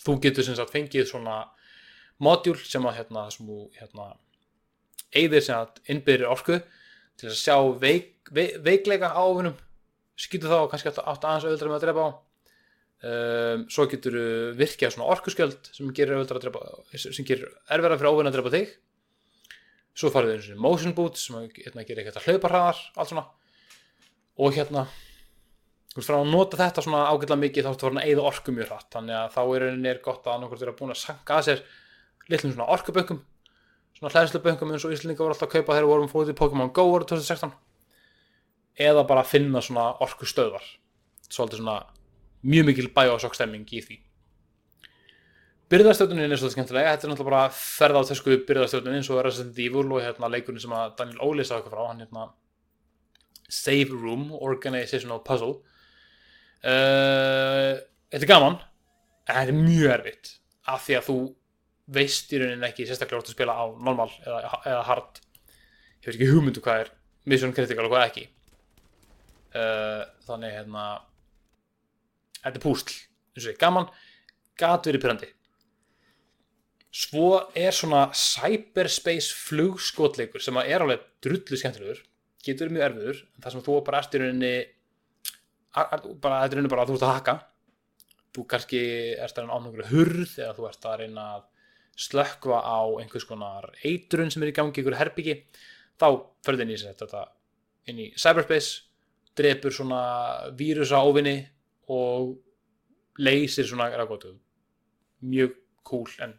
Þú 0.00 0.16
getur 0.24 0.46
sem 0.46 0.56
sagt 0.58 0.72
fengið 0.74 1.08
svona 1.10 1.42
modjúl 2.20 2.56
sem 2.60 2.84
að 2.88 3.00
hérna, 3.00 3.26
sem 3.32 3.48
þú 3.48 3.60
hérna 3.78 4.10
eigðir 5.10 5.44
sem 5.44 5.58
að 5.58 5.80
innbyrðir 5.92 6.32
orku 6.32 6.58
til 7.20 7.28
að 7.30 7.38
sjá 7.38 7.56
veik, 7.80 8.30
veik, 8.32 8.56
veikleika 8.64 9.12
á 9.12 9.22
ofinum 9.22 9.56
skýtu 10.20 10.50
þá 10.50 10.68
kannski 10.70 10.90
átt 10.92 11.24
aðeins 11.24 11.46
auðvitað 11.46 11.70
með 11.70 11.78
að 11.78 11.86
drepa 11.86 12.04
á. 12.04 12.10
Um, 13.00 13.62
svo 13.72 13.86
getur 13.88 14.16
virkjað 14.58 14.92
svona 14.92 15.08
orkuskjöld 15.14 15.70
sem 15.72 15.92
gerir 15.96 16.18
auðvitað 16.18 16.50
að 16.50 17.22
gerir 17.24 17.46
erverða 17.72 17.96
fyrir 17.96 18.10
ofin 18.10 18.28
að 18.28 18.34
drepa 18.36 18.52
þig 18.52 18.74
svo 20.00 20.10
farið 20.14 20.32
við 20.32 20.38
eins 20.38 20.50
og 20.54 20.64
motion 20.64 20.96
boots 20.96 21.28
sem 21.28 21.38
hérna, 21.38 21.84
gerir 21.86 22.06
eitthvað 22.06 22.26
hlauparhraðar 22.28 22.82
allt 22.96 23.12
svona. 23.12 23.26
Og 24.40 24.56
hérna 24.56 24.86
þú 25.90 26.00
veist 26.00 26.10
frá 26.10 26.18
að 26.20 26.30
nota 26.32 26.60
þetta 26.60 26.84
svona 26.86 27.06
ágætla 27.10 27.40
mikið 27.40 27.66
þá 27.66 27.70
ertu 27.72 27.86
farin 27.86 28.00
að 28.00 28.08
eigða 28.08 28.28
orku 28.30 28.54
mjög 28.56 28.70
hratt. 28.70 28.88
Þannig 28.94 29.18
að 29.20 29.34
þá 29.36 29.40
er 29.44 29.66
einnig 29.68 30.02
gott 30.04 30.26
að 30.26 30.36
annarkort 30.36 30.64
vera 30.64 30.76
búin 30.78 30.94
að 30.94 31.02
sanka 31.02 31.38
að 31.38 31.48
sér 31.48 31.64
litlum 32.30 32.54
svona 32.54 32.70
orkubökkum 32.76 33.20
svona 34.00 34.12
hlæðsluböngum 34.14 34.72
eins 34.72 34.84
og 34.86 34.94
Íslinga 34.94 35.20
voru 35.20 35.34
alltaf 35.34 35.48
að 35.50 35.58
kaupa 35.58 35.76
þegar 35.76 35.88
vorum 35.90 36.10
fótið 36.10 36.32
í 36.32 36.38
Pokémon 36.38 36.72
Go 36.72 36.86
voru 36.88 37.08
2016 37.10 37.52
eða 38.80 39.04
bara 39.08 39.24
að 39.24 39.32
finna 39.34 39.60
svona 39.64 39.90
orku 40.00 40.28
stöðvar 40.28 40.64
svolítið 41.28 41.60
svona 41.60 41.74
mjög 42.40 42.70
mikil 42.70 42.86
bæjósokstemming 42.96 43.66
í 43.68 43.82
því 43.84 43.98
byrðarstjórnunin 45.70 46.32
er 46.32 46.38
svolítið 46.40 46.56
skemmtilega 46.56 46.92
þetta 46.94 47.06
er 47.06 47.12
náttúrulega 47.12 47.30
bara 47.30 47.54
ferða 47.54 48.00
á 48.02 48.08
þessu 48.08 48.38
byrðarstjórnunin 48.48 48.98
eins 48.98 49.10
og 49.12 49.20
Resident 49.22 49.58
Evil 49.62 49.84
og 49.86 50.02
hérna 50.02 50.30
leikurinn 50.32 50.62
sem 50.62 50.74
að 50.74 50.96
Daniel 50.98 51.22
Óli 51.22 51.46
sá 51.46 51.54
eitthvað 51.56 51.76
frá. 51.76 51.84
Hann 51.86 52.02
hérna 52.02 52.24
Save 53.50 53.94
Room 53.94 54.32
Organizational 54.34 55.22
Puzzle. 55.26 55.60
Uh, 56.66 57.78
þetta 58.10 58.22
er 58.24 58.32
gaman. 58.32 58.58
En 59.28 59.38
þetta 59.38 59.54
er 59.54 59.60
mjög 59.60 59.94
erfitt 59.94 60.34
af 60.70 60.84
því 60.88 60.98
að 60.98 61.06
þú 61.06 61.18
veist 62.00 62.34
í 62.34 62.42
rauninni 62.42 62.70
ekki 62.70 62.86
sérstaklega 62.88 63.20
hvort 63.20 63.30
að 63.30 63.38
spila 63.38 63.54
á 63.54 63.64
normal 63.70 64.10
eða, 64.26 64.60
eða 64.66 64.84
hard. 64.90 65.24
Ég 66.00 66.10
veit 66.10 66.14
ekki 66.16 66.32
hugmyndu 66.34 66.66
hvað 66.66 66.84
er 66.84 66.94
mission 67.30 67.54
critical 67.54 67.86
og 67.86 67.94
hvað 67.94 68.08
ekki. 68.10 68.28
Uh, 69.54 70.02
þannig 70.26 70.58
hérna 70.58 70.92
þetta 72.40 72.56
er 72.58 72.64
púsl. 72.64 72.96
Eins 73.36 73.44
og 73.46 73.52
ég 73.54 73.60
gaman. 73.62 73.92
Gat 74.58 74.90
verið 74.90 75.06
pyrrandi 75.06 75.36
svo 76.90 77.30
er 77.54 77.74
svona 77.74 78.08
cyberspace 78.16 79.34
flugskotleikur 79.46 80.42
sem 80.42 80.58
er 80.62 80.82
alveg 80.82 81.04
drullu 81.22 81.58
skemmtilegur. 81.58 82.02
Getur 82.44 82.72
mjög 82.72 82.86
erfiður 82.88 83.22
það 83.38 83.54
sem 83.54 83.64
þú 83.66 83.78
bara 83.86 84.00
erst 84.00 84.16
í 84.16 84.20
rauninni 84.22 84.54
bara 85.70 86.42
þetta 86.42 86.50
er 86.50 86.58
rauninni 86.58 86.72
bara 86.72 86.84
að 86.84 86.90
þú 86.90 86.98
ert 86.98 87.06
að 87.06 87.14
haka. 87.14 87.36
Þú 88.30 88.46
kannski 88.50 88.82
erst 89.18 89.38
að 89.38 89.44
reyna 89.44 89.58
ánum 89.58 89.74
hurð 89.90 90.36
eða 90.38 90.56
þú 90.56 90.68
erst 90.70 90.86
að 90.86 91.00
reyna 91.02 91.26
að 91.36 91.46
slökkva 92.00 92.60
á 92.64 92.80
einhvers 93.02 93.26
konar 93.28 93.70
eitrun 93.84 94.30
sem 94.32 94.42
er 94.42 94.52
í 94.52 94.56
gangi, 94.56 94.80
einhver 94.80 94.98
herbyggi. 94.98 95.36
Þá 96.00 96.06
inn 96.64 96.72
í 96.72 96.78
þetta 96.80 97.24
inn 97.90 97.98
í 98.00 98.06
cyberspace, 98.18 98.86
drefur 99.36 99.74
svona 99.74 100.02
vírusa 100.56 101.02
óvinni 101.04 101.36
og 101.90 102.38
leysir 103.20 103.66
svona 103.68 103.90
mjög 105.20 105.56
cool 105.84 106.08
en 106.24 106.34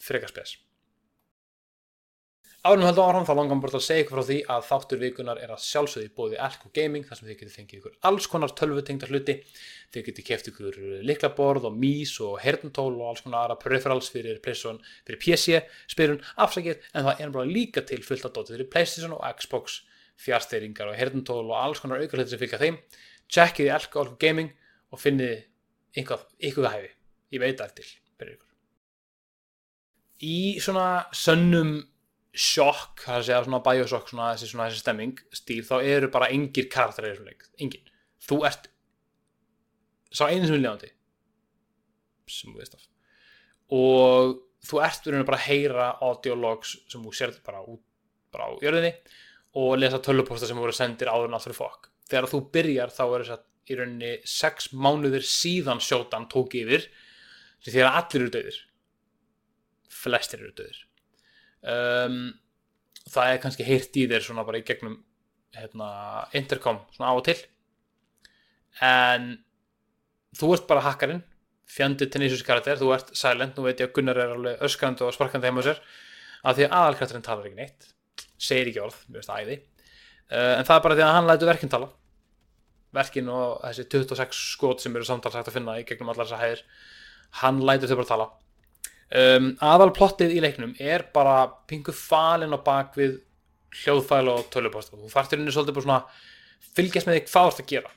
freka 0.00 0.30
spes. 0.30 0.56
Árum 2.66 2.82
höldum 2.82 3.04
áfram 3.06 3.26
þá 3.28 3.34
langar 3.38 3.54
mér 3.54 3.62
bara 3.62 3.78
að 3.78 3.82
segja 3.86 4.02
ykkur 4.02 4.16
frá 4.16 4.26
því 4.26 4.36
að 4.50 4.64
þáttur 4.66 4.98
vikunar 4.98 5.38
er 5.38 5.50
að 5.54 5.60
sjálfsögði 5.62 6.08
bóði 6.16 6.38
Elko 6.42 6.70
Gaming 6.74 7.04
þar 7.06 7.18
sem 7.18 7.28
þið 7.28 7.36
getur 7.38 7.52
fengið 7.54 7.76
ykkur 7.78 7.92
alls 8.08 8.26
konar 8.32 8.54
tölvutengda 8.58 9.06
hluti. 9.06 9.36
Þið 9.94 10.06
getur 10.08 10.26
keft 10.26 10.48
ykkur 10.50 10.78
liklaborð 11.06 11.68
og 11.68 11.76
mís 11.78 12.16
og 12.26 12.40
hernutól 12.42 12.88
og 12.96 13.12
alls 13.12 13.22
konar 13.22 13.44
aðra 13.44 13.58
peripherals 13.62 14.08
fyrir, 14.10 14.40
fyrir 14.42 15.20
PC 15.22 15.60
spyrun 15.92 16.18
afsakið 16.42 16.88
en 16.90 17.06
það 17.06 17.22
er 17.22 17.36
bara 17.36 17.52
líka 17.52 17.84
til 17.86 18.00
fullt 18.02 18.26
að 18.26 18.34
dóti 18.40 18.56
fyrir 18.56 18.70
PlayStation 18.72 19.14
og 19.14 19.22
Xbox. 19.38 19.84
Fjársteyringar 20.16 20.90
og 20.90 20.98
hernutól 20.98 21.44
og 21.44 21.60
alls 21.60 21.84
konar 21.84 22.02
auka 22.02 22.18
hluti 22.18 22.34
sem 22.34 22.40
fylgja 22.40 22.58
þeim. 22.64 22.80
Checkið 23.30 23.70
Elko, 23.76 24.02
Elko 24.02 24.18
Gaming 24.18 24.50
og 24.90 25.04
finnið 25.04 25.38
ykkur, 26.02 26.26
ykkur 26.50 26.72
hæfi. 26.72 26.90
Ég 27.36 27.46
veit 27.46 27.62
það 27.62 27.78
til 27.78 27.94
í 30.24 30.56
svona 30.62 31.06
sönnum 31.16 31.78
sjokk, 32.36 33.06
það 33.06 33.30
er 33.30 33.38
að 33.38 33.46
svona 33.48 33.62
bioshock 33.64 34.10
svona 34.10 34.32
þessi, 34.34 34.50
svona 34.50 34.68
þessi 34.68 34.82
stemming 34.82 35.20
stíl 35.34 35.62
þá 35.64 35.76
eru 35.80 36.10
bara 36.12 36.28
engir 36.34 36.68
karakterir 36.72 37.14
í 37.14 37.14
þessum 37.14 37.30
leik. 37.30 37.46
Engin, 37.64 37.92
þú 38.28 38.40
ert 38.48 38.68
sá 40.12 40.26
einu 40.28 40.44
sem 40.44 40.56
er 40.58 40.62
ljóðandi 40.62 40.92
sem 42.30 42.52
þú 42.52 42.60
veist 42.60 42.76
af. 42.76 42.84
Og 43.76 44.36
þú 44.66 44.82
ert 44.84 45.08
verið 45.08 45.26
bara 45.28 45.40
að 45.40 45.48
heyra 45.48 45.88
audiologs 46.04 46.76
sem 46.90 47.02
þú 47.02 47.14
sér 47.16 47.34
bara 47.46 47.64
út 47.64 47.82
bara 48.34 48.50
á 48.50 48.58
jörðinni 48.60 48.92
og 49.56 49.76
lesa 49.80 50.02
töluposta 50.02 50.48
sem 50.48 50.58
voru 50.58 50.74
sendir 50.76 51.08
áður 51.08 51.38
fyrir 51.40 51.56
fokk. 51.56 51.90
Þegar 52.10 52.30
þú 52.30 52.40
byrjar 52.52 52.92
þá 52.92 53.04
er 53.06 53.24
þess 53.24 53.36
að 53.36 53.44
í 53.66 53.76
rauninni 53.78 54.12
sex 54.28 54.70
mánuðir 54.76 55.24
síðan 55.26 55.80
sjótan 55.82 56.28
tók 56.30 56.54
yfir 56.58 56.86
því 57.66 57.82
að 57.82 57.96
allir 57.98 58.20
eru 58.20 58.34
döðir 58.34 58.58
flestir 59.92 60.42
eru 60.42 60.54
döðir 60.56 60.82
um, 61.66 62.20
það 63.10 63.32
er 63.32 63.42
kannski 63.42 63.66
heyrt 63.66 63.98
í 63.98 64.06
þér 64.10 64.24
svona 64.24 64.44
bara 64.46 64.60
í 64.60 64.66
gegnum 64.66 64.98
hérna, 65.56 65.88
intercom 66.36 66.80
svona 66.94 67.12
á 67.12 67.14
og 67.16 67.24
til. 67.26 67.36
En 68.84 69.36
þú 70.36 70.52
ert 70.56 70.66
bara 70.68 70.84
hakkarinn 70.84 71.22
fjandið 71.70 72.12
Tenacious 72.14 72.44
karakter, 72.46 72.78
þú 72.78 72.92
ert 72.94 73.12
silent 73.18 73.56
nú 73.56 73.64
veit 73.66 73.80
ég 73.80 73.88
að 73.88 73.94
Gunnar 73.96 74.20
er 74.22 74.34
alveg 74.36 74.60
öskrandi 74.66 75.02
og 75.06 75.14
sparkandi 75.16 75.48
heim 75.48 75.58
á 75.58 75.66
sér 75.66 75.80
af 76.46 76.58
því 76.58 76.66
að 76.66 76.74
aðalkarakterinn 76.78 77.26
talar 77.26 77.48
ekki 77.48 77.58
neitt 77.58 77.88
segir 78.38 78.70
ekki 78.70 78.82
orð, 78.84 78.98
mér 79.08 79.22
veist 79.22 79.32
að 79.32 79.40
æði. 79.42 79.56
Uh, 80.26 80.52
en 80.58 80.66
það 80.66 80.76
er 80.76 80.84
bara 80.84 80.98
því 80.98 81.06
að 81.06 81.14
hann 81.16 81.30
lætu 81.30 81.48
verkinn 81.48 81.72
tala. 81.72 81.88
Verkinn 82.96 83.30
og 83.32 83.62
þessi 83.64 83.86
26 83.96 84.42
skot 84.52 84.82
sem 84.82 84.94
eru 84.96 85.08
samtalsagt 85.08 85.50
að 85.50 85.56
finna 85.56 85.78
í 85.80 85.86
gegnum 85.88 86.12
allar 86.12 86.28
þessar 86.28 86.42
hæðir 86.44 86.62
hann 87.40 87.58
lætur 87.66 87.90
þau 87.90 87.98
bara 87.98 88.10
tala 88.12 88.28
um, 89.10 89.52
aðalplottið 89.62 90.34
í 90.36 90.40
leiknum 90.44 90.74
er 90.82 91.06
bara 91.14 91.44
pingu 91.68 91.94
falin 91.94 92.56
á 92.56 92.60
bakvið 92.60 93.20
hljóðfæl 93.82 94.32
og 94.32 94.48
tölupost 94.54 94.94
og 94.94 95.04
þú 95.04 95.12
þarftir 95.12 95.40
henni 95.42 95.54
svolítið 95.54 95.78
bara 95.78 95.86
svona 95.86 96.72
fylgjast 96.76 97.08
með 97.08 97.18
þig 97.18 97.30
hvað 97.30 97.46
þú 97.46 97.52
ert 97.52 97.62
að 97.62 97.72
gera. 97.74 97.94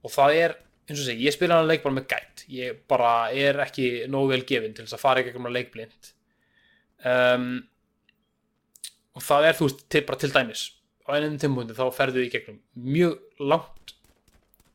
Og 0.00 0.12
það 0.14 0.36
er 0.40 0.58
eins 0.90 1.00
og 1.00 1.06
segi, 1.06 1.26
ég 1.26 1.34
spila 1.34 1.60
hann 1.60 1.68
leik 1.70 1.84
bara 1.84 1.96
með 1.96 2.08
gætt 2.10 2.44
ég 2.50 2.80
bara 2.90 3.12
er 3.36 3.60
ekki 3.62 4.08
nógu 4.10 4.32
vel 4.32 4.42
gefin 4.48 4.74
til 4.74 4.86
þess 4.86 4.96
að 4.98 5.04
fara 5.04 5.22
ekki 5.22 5.38
um 5.38 5.46
að 5.46 5.56
leikblind 5.58 6.10
um, 7.06 7.46
og 9.14 9.24
það 9.26 9.48
er 9.48 9.58
þú 9.58 9.68
veist 9.68 9.84
til, 9.86 10.02
bara 10.08 10.20
til 10.22 10.32
dæmis 10.34 10.64
á 11.06 11.08
einum 11.14 11.38
tímpundi 11.42 11.76
þá 11.78 11.84
ferðu 11.94 12.24
í 12.24 12.32
gegnum 12.32 12.58
mjög 12.74 13.46
langt 13.52 13.94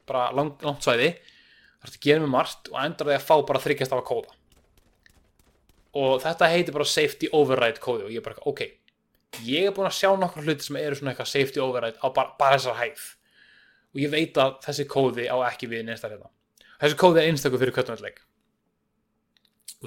bara 0.07 0.29
langt, 0.37 0.63
langt 0.63 0.85
svæði 0.85 1.11
ert 1.11 1.91
að 1.91 2.01
gera 2.07 2.23
með 2.23 2.33
margt 2.37 2.71
og 2.71 2.79
endar 2.81 3.11
því 3.11 3.17
að 3.17 3.27
fá 3.27 3.35
bara 3.49 3.63
þryggjast 3.65 3.95
af 3.95 4.03
að 4.03 4.09
kóða 4.11 4.39
og 5.95 6.21
þetta 6.23 6.51
heitir 6.51 6.75
bara 6.75 6.87
safety 6.89 7.31
override 7.35 7.81
kóði 7.83 8.07
og 8.07 8.13
ég 8.13 8.21
er 8.21 8.25
bara 8.25 8.47
ok, 8.51 8.63
ég 9.47 9.69
er 9.69 9.75
búin 9.75 9.89
að 9.89 9.97
sjá 9.99 10.11
nokkru 10.19 10.45
hluti 10.45 10.67
sem 10.67 10.79
eru 10.81 10.99
svona 10.99 11.13
eitthvað 11.13 11.31
safety 11.31 11.63
override 11.63 11.99
á 12.03 12.07
bara, 12.11 12.35
bara 12.39 12.59
þessar 12.59 12.79
hæð. 12.81 13.09
Og 13.95 14.03
ég 14.03 14.11
veit 14.11 14.37
að 14.43 14.57
þessi 14.65 14.85
kóði 14.91 15.27
á 15.31 15.37
ekki 15.47 15.69
við 15.71 15.85
neinstar 15.87 16.11
hérna. 16.11 16.31
Þessi 16.81 16.99
kóði 16.99 17.21
er 17.21 17.29
einstaklega 17.31 17.63
fyrir 17.63 17.77
kvötunarleik 17.77 18.23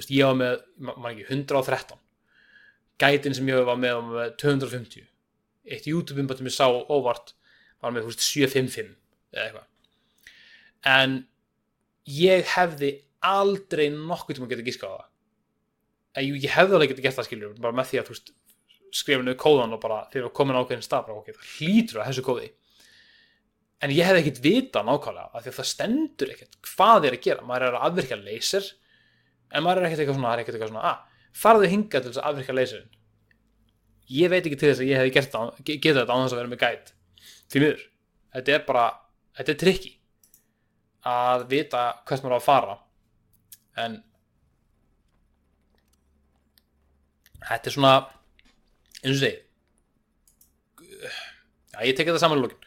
ég 0.07 0.29
var 0.29 0.37
með 0.39 0.61
maður 0.79 1.11
ekki 1.11 1.27
113 1.35 1.99
gætin 3.03 3.35
sem 3.37 3.49
ég 3.49 3.67
var 3.67 3.79
með 3.81 3.97
var 3.99 4.07
með 4.09 4.31
250 4.43 5.07
eitt 5.69 5.89
YouTube-umbat 5.89 6.41
sem 6.41 6.49
ég 6.49 6.55
sá 6.55 6.67
óvart 6.69 7.35
var 7.83 7.93
með 7.95 8.09
755 8.15 8.95
eða 9.35 9.45
eitthvað. 9.45 9.67
En 10.89 11.19
ég 12.09 12.47
hefði 12.55 12.93
aldrei 13.21 13.89
nokkuð 13.93 14.39
til 14.39 14.45
að 14.47 14.53
geta 14.55 14.67
gíska 14.67 14.89
á 14.89 14.93
það 14.95 15.07
en 16.17 16.29
ég 16.29 16.53
hefði 16.55 16.79
alveg 16.79 16.93
getið 16.93 17.07
gert 17.07 17.19
það 17.19 17.29
skiljur 17.29 17.59
bara 17.63 17.77
með 17.77 17.91
því 17.91 18.01
að 18.03 18.13
skrifa 18.99 19.25
niður 19.25 19.41
kóðan 19.43 19.77
og 19.77 19.83
bara 19.83 20.01
þegar 20.13 20.35
komin 20.37 20.59
ákveðin 20.59 20.87
stað 20.87 21.09
bara, 21.09 21.25
það 21.27 21.51
hlýtur 21.59 22.01
að 22.01 22.11
þessu 22.11 22.25
kóði. 22.27 22.51
En 23.85 23.93
ég 23.95 24.09
hef 24.09 24.19
ekkert 24.19 24.41
vita 24.43 24.83
nákvæmlega 24.83 25.29
af 25.29 25.45
því 25.45 25.53
að 25.53 25.59
það 25.59 25.69
stendur 25.73 26.33
ekkert 26.35 26.57
hvað 26.67 27.09
er 27.09 27.17
að 27.19 27.25
gera. 27.27 27.45
Maður 27.47 27.67
er 27.69 27.77
að 27.79 27.85
afvirkja 27.91 28.19
laser 28.23 28.71
en 29.53 29.67
maður 29.67 29.83
er 29.83 29.91
ekkert 29.91 30.03
eitthvað 30.03 30.19
svona, 30.19 30.33
ekkert 30.41 30.57
eitthvað 30.57 30.73
svona 30.73 30.87
ah, 30.89 31.27
farðu 31.37 31.71
hinga 31.71 32.01
til 32.01 32.09
þess 32.09 32.23
að 32.23 32.31
afvirkja 32.33 32.57
laserin 32.57 32.89
ég 34.09 34.33
veit 34.33 34.41
ekki 34.47 34.57
til 34.57 34.71
þess 34.71 34.83
að 34.83 34.91
ég 34.91 35.01
hef 35.03 35.13
getið 35.69 36.01
þetta 36.01 36.17
á 36.17 36.21
þess 36.23 36.35
að 36.35 36.41
vera 36.41 36.53
með 36.53 36.63
gæt 36.63 36.93
því 37.49 37.63
miður, 37.63 37.83
þetta 38.35 38.55
er 38.55 38.67
bara 38.69 38.85
þetta 39.37 39.53
er 39.53 39.61
trikki 39.63 39.93
að 41.09 41.45
vita 41.53 41.83
hvert 42.09 42.25
maður 42.25 42.37
á 42.37 42.39
að 42.39 42.47
fara. 42.47 42.77
En 43.79 43.99
þetta 47.45 47.71
er 47.71 47.77
svona 47.77 47.93
eins 49.03 49.15
og 49.15 49.21
segi 49.23 49.37
já, 51.73 51.79
ég 51.85 51.95
tek 51.95 52.09
þetta 52.09 52.23
saman 52.23 52.41
í 52.41 52.47
lókin 52.47 52.65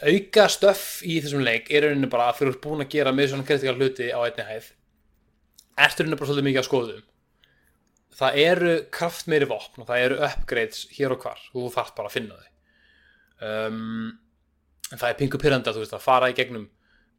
auka 0.00 0.48
stöff 0.52 1.00
í 1.04 1.20
þessum 1.20 1.44
leik 1.44 1.70
er 1.72 1.88
rauninni 1.88 2.08
bara 2.10 2.30
að 2.30 2.40
þú 2.40 2.50
ert 2.50 2.62
búin 2.64 2.84
að 2.84 2.92
gera 2.94 3.12
með 3.12 3.32
svona 3.32 3.46
kritikal 3.48 3.76
hluti 3.76 4.08
á 4.08 4.18
einni 4.24 4.46
hæð. 4.48 4.70
Ertur 5.76 6.06
rauninni 6.06 6.16
bara 6.16 6.28
svolítið 6.30 6.46
mikið 6.48 6.62
að 6.62 6.68
skoðu 6.70 6.96
það 8.20 8.40
eru 8.42 8.72
kraftmeiri 8.92 9.48
vopn 9.48 9.82
og 9.82 9.88
það 9.88 10.04
eru 10.06 10.18
upgrades 10.26 10.82
hér 10.96 11.14
og 11.14 11.22
hvar. 11.24 11.40
Og 11.54 11.64
þú 11.64 11.70
þarf 11.76 11.94
bara 11.96 12.10
að 12.10 12.16
finna 12.16 12.40
þau. 12.40 12.50
Um, 13.40 14.10
það 14.90 15.08
er 15.08 15.18
pingu 15.20 15.40
pyrranda 15.40 15.74
þú 15.74 15.84
veist 15.84 15.96
að 15.96 16.04
fara 16.04 16.28
í 16.30 16.36
gegnum 16.36 16.66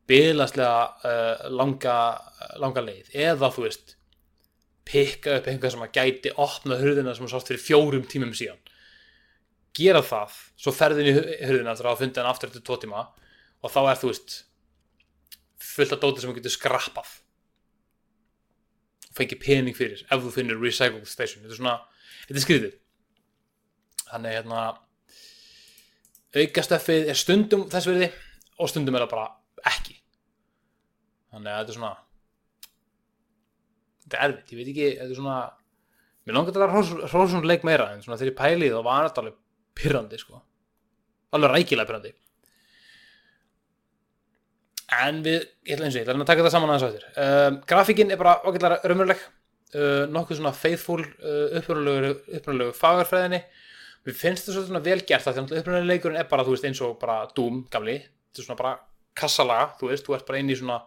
bygglaslega 0.09 0.81
uh, 1.07 1.47
langa, 1.53 1.97
langa 2.61 2.85
leið. 2.85 3.13
Eða 3.29 3.51
þú 3.55 3.65
veist 3.65 3.95
pikka 4.87 5.37
upp 5.39 5.49
einhvað 5.49 5.75
sem 5.75 5.85
að 5.85 5.97
gæti 5.97 6.33
opna 6.41 6.77
hurðina 6.79 7.15
sem 7.15 7.25
þú 7.25 7.31
sást 7.33 7.51
fyrir 7.51 7.63
fjórum 7.63 8.05
tímum 8.09 8.33
síðan. 8.37 8.59
Gera 9.77 10.01
það 10.03 10.37
svo 10.59 10.73
ferðin 10.75 11.09
í 11.11 11.15
hurðina 11.15 11.77
það 11.79 11.99
fundið 12.01 12.23
hann 12.23 12.31
aftur 12.31 12.51
eftir 12.51 12.65
tvo 12.67 12.79
tíma 12.81 13.05
og 13.61 13.71
þá 13.71 13.81
er 13.83 14.01
þú 14.01 14.11
veist 14.11 14.37
fullt 15.71 15.95
af 15.95 16.01
dóti 16.01 16.23
sem 16.23 16.31
þú 16.31 16.39
getur 16.39 16.55
skrappað. 16.57 17.15
Og 19.11 19.17
fengið 19.19 19.43
pening 19.43 19.77
fyrir 19.77 20.03
ef 20.07 20.23
þú 20.23 20.33
finnir 20.35 20.59
recycle 20.59 21.05
station. 21.05 21.43
Þetta 21.43 21.55
er 21.55 21.61
svona, 21.61 21.77
þetta 22.27 22.41
er 22.41 22.47
skriðið 22.47 22.77
þannig 24.11 24.35
hérna 24.35 24.61
aukastöfið 26.35 27.09
er 27.11 27.19
stundum 27.19 27.67
þess 27.71 27.89
verði 27.89 28.09
og 28.59 28.71
stundum 28.71 28.97
er 28.97 29.05
það 29.05 29.13
bara 29.13 29.27
ekki. 29.71 29.97
Þannig 31.31 31.51
að 31.51 31.59
þetta 31.61 31.73
er 31.73 31.77
svona 31.77 31.93
þetta 34.11 34.19
er 34.19 34.29
erfitt, 34.29 34.53
ég 34.53 34.59
veit 34.59 34.71
ekki 34.71 34.87
þetta 34.99 35.09
er 35.09 35.19
svona, 35.21 35.39
mér 36.27 36.37
langar 36.37 36.55
þetta 36.55 36.67
að 36.67 37.11
hrósun 37.13 37.47
leik 37.47 37.63
meira 37.67 37.91
en 37.95 38.03
svona 38.03 38.19
þegar 38.19 38.33
ég 38.33 38.39
pælið 38.41 38.75
þá 38.75 38.81
var 38.89 39.07
þetta 39.07 39.23
alveg 39.23 39.37
pyrrandi 39.81 40.19
sko. 40.19 40.41
Alveg 41.31 41.55
rækilega 41.55 41.89
pyrrandi 41.89 42.15
en 44.91 45.21
við, 45.23 45.45
ég 45.63 45.77
ætla 45.77 45.87
eins 45.87 45.95
og 45.95 46.01
ég 46.01 46.09
ætla 46.09 46.17
að 46.19 46.27
taka 46.27 46.43
það 46.43 46.51
saman 46.51 46.73
aðeins 46.73 46.83
á 46.83 46.91
þér 46.91 47.05
uh, 47.23 47.59
grafíkin 47.69 48.09
er 48.11 48.19
bara 48.19 48.33
okkurlega 48.43 48.81
raunveruleg 48.91 49.21
uh, 49.75 50.05
nokkuð 50.11 50.39
svona 50.39 50.53
faithful 50.55 50.99
uh, 51.01 51.57
uppröðulegu 51.59 52.73
fagarfræðinni. 52.77 53.41
Við 54.07 54.17
finnst 54.17 54.47
þetta 54.47 54.65
svona 54.65 54.83
vel 54.83 54.99
gert 55.05 55.27
það 55.27 55.37
því 55.37 55.43
að 55.43 55.59
uppröðulegurinn 55.61 56.21
er 56.21 56.29
bara, 56.29 56.45
þú 56.45 56.55
veist, 56.55 56.67
eins 56.67 56.81
og 56.85 56.95
bara 57.01 57.19
Doom, 57.37 57.63
gamli, 57.71 57.99
þetta 58.31 58.41
er 58.41 58.47
svona 58.47 58.61
bara 58.63 58.75
kassalaga, 59.17 59.67
þú 59.79 59.91
veist, 59.91 60.07
þú 60.07 60.17
ert 60.17 60.29
bara 60.29 60.41
inn 60.41 60.49
í 60.49 60.57
svona 60.57 60.79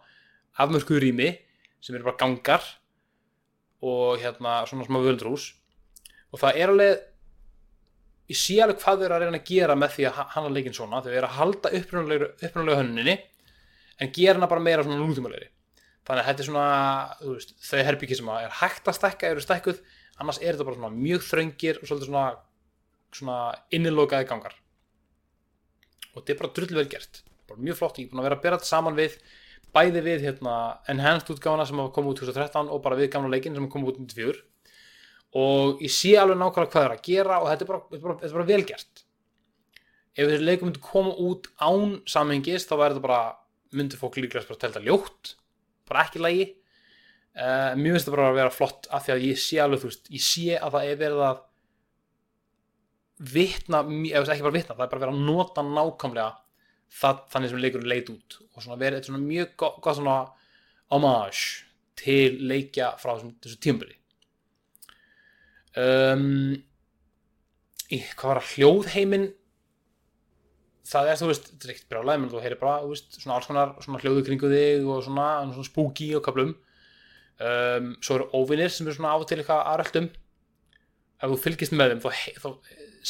afmörku 0.61 0.99
rými 0.99 1.29
sem 1.83 1.95
eru 1.95 2.07
bara 2.09 2.19
gangar 2.19 2.65
og 3.85 4.21
hérna 4.21 4.61
svona 4.69 4.87
smá 4.87 4.99
völdrús 5.03 5.51
og 6.33 6.41
það 6.41 6.61
er 6.61 6.73
alveg 6.73 7.03
ég 8.31 8.39
sé 8.39 8.57
alveg 8.63 8.81
hvað 8.81 9.01
þau 9.01 9.05
eru 9.05 9.17
að 9.17 9.25
reyna 9.25 9.39
að 9.39 9.49
gera 9.51 9.75
með 9.77 9.95
því 9.95 10.07
að 10.09 10.21
hann 10.33 10.47
að 10.47 10.55
leikin 10.55 10.75
svona, 10.75 11.01
þau 11.05 11.11
eru 11.13 11.27
að 11.27 11.35
halda 11.39 11.73
upprunalega 11.79 12.79
hönninni 12.79 13.17
en 14.01 14.15
gera 14.15 14.39
hana 14.39 14.49
bara 14.51 14.63
meira 14.63 14.85
svona 14.85 14.97
nútímalegri. 14.99 15.51
Þannig 16.05 16.21
að 16.21 16.27
þetta 16.29 16.43
er 16.43 16.47
svona, 16.49 16.65
veist 17.21 17.53
þau 17.65 17.85
herbyggi 17.87 18.17
sem 18.19 18.31
er 18.33 18.57
hægt 18.59 18.89
að 18.89 18.97
stekka, 18.99 19.29
eru 19.31 19.43
stekkuð 19.45 19.79
annars 20.21 20.41
er 20.41 20.53
þetta 20.53 20.67
bara 20.67 20.79
svona 20.79 20.91
mjög 20.95 21.23
þröngir 21.25 21.79
og 21.79 21.89
svolítið 21.89 22.09
svona, 22.11 22.25
svona 23.15 23.37
innilokaði 23.75 24.29
gangar. 24.29 24.57
Og 26.13 26.21
þetta 26.21 26.35
er 26.35 26.41
bara 26.41 26.53
drullvel 26.59 26.85
gert, 26.91 27.23
bara 27.49 27.65
mjög 27.65 27.79
flott 27.81 27.99
ég 27.99 28.07
er 28.07 28.13
búin 28.13 28.23
að 28.23 28.29
vera 28.29 28.39
að 28.39 28.45
bera 28.45 28.59
þetta 28.59 28.71
saman 28.71 28.99
við 28.99 29.17
bæði 29.75 30.03
við 30.05 30.27
hérna, 30.29 30.57
enhanced 30.91 31.31
útgáðana 31.35 31.67
sem 31.67 31.79
komið 31.95 32.13
út 32.13 32.21
2013 32.23 32.71
og 32.71 32.83
bara 32.83 32.99
við 32.99 33.11
gamla 33.13 33.33
leikin 33.33 33.57
sem 33.57 33.69
komið 33.71 33.91
út 33.91 34.01
2004 34.15 34.43
og 35.35 35.81
ég 35.83 35.91
sé 35.91 36.13
alveg 36.15 36.39
nákvæmlega 36.39 36.71
hvað 36.71 36.79
það 36.79 36.85
er 36.87 36.95
að 36.95 37.07
gera 37.09 37.39
og 37.41 37.49
þetta 37.51 37.65
er 37.65 37.71
bara, 37.71 37.81
þetta 37.89 37.97
er 37.99 38.05
bara, 38.05 38.17
þetta 38.21 38.31
er 38.31 38.37
bara 38.37 38.51
velgert 38.51 39.01
ef 40.15 40.29
þessi 40.29 40.45
leikur 40.47 40.69
myndi 40.69 40.83
koma 40.83 41.15
út 41.19 41.49
án 41.59 41.97
samhengis 42.07 42.67
þá 42.69 42.75
væri 42.79 42.95
þetta 42.95 43.07
bara 43.07 43.23
myndi 43.75 43.99
fólk 43.99 44.19
líklega 44.21 44.47
bara 44.47 44.61
telta 44.61 44.83
ljótt 44.83 45.33
bara 45.89 46.05
ekki 46.05 46.21
lægi 46.23 46.45
uh, 46.47 47.75
mjög 47.75 47.97
finnst 47.97 48.07
þetta 48.07 48.15
bara 48.15 48.29
að 48.29 48.39
vera 48.39 48.55
flott 48.55 48.89
af 48.95 49.05
því 49.05 49.15
að 49.15 49.27
ég 49.27 49.43
sé 49.43 49.59
alveg 49.63 49.83
þú 49.83 49.91
veist, 49.91 50.09
ég 50.15 50.23
sé 50.23 50.55
að 50.55 50.77
það 50.77 50.87
er 50.93 51.03
verið 51.03 51.25
að 51.27 51.43
vitna, 53.35 53.83
eða 54.11 54.33
ekki 54.33 54.47
bara 54.47 54.55
vitna 54.55 54.75
það 54.75 54.85
er 54.85 54.93
bara 54.93 55.03
verið 55.05 55.19
að 55.19 55.27
nota 55.27 55.65
nákvæmlega 55.67 56.31
það, 56.91 57.21
þannig 57.33 57.53
sem 57.53 57.63
leikurinn 57.63 57.91
leit 57.91 58.09
út. 58.13 58.39
Og 58.53 58.63
svona 58.63 58.79
verið 58.81 58.99
þetta 58.99 59.11
svona 59.11 59.25
mjög 59.25 59.55
gott, 59.61 59.79
gott 59.83 59.99
svona 59.99 60.19
homage 60.93 61.65
til 61.99 62.41
leikja 62.49 62.91
frá 62.99 63.15
þessu 63.17 63.57
tímbili 63.63 63.95
um, 65.79 66.53
í, 67.89 68.01
hvað 68.17 68.29
var 68.31 68.41
að 68.41 68.51
hljóðheimin 68.53 69.27
það 70.85 71.09
er 71.09 71.19
þú 71.21 71.31
veist, 71.31 71.49
þetta 71.49 71.67
er 71.67 71.73
ekkert 71.73 71.89
brjálæg 71.93 72.21
menn 72.21 72.33
þú 72.33 72.43
heyrir 72.43 72.61
bara, 72.61 72.83
þú 72.83 72.91
veist, 72.91 73.17
svona 73.17 73.39
alls 73.39 73.49
konar 73.49 73.73
svona 73.81 74.03
hljóðu 74.03 74.25
kringu 74.27 74.51
þig 74.51 74.85
og 74.91 75.01
svona, 75.07 75.29
svona 75.49 75.69
spooky 75.69 76.11
og 76.17 76.23
kaplum 76.25 76.53
um, 76.53 77.91
svo 78.03 78.19
eru 78.19 78.29
óvinnir 78.35 78.73
sem 78.73 78.87
eru 78.87 78.99
svona 78.99 79.15
af 79.15 79.25
og 79.25 79.29
til 79.31 79.39
eitthvað 79.41 79.65
aðrældum 79.73 80.11
ef 81.15 81.31
þú 81.31 81.41
fylgist 81.41 81.75
með 81.75 81.95
þeim 81.95 82.05
þá, 82.05 82.11
þá 82.43 82.49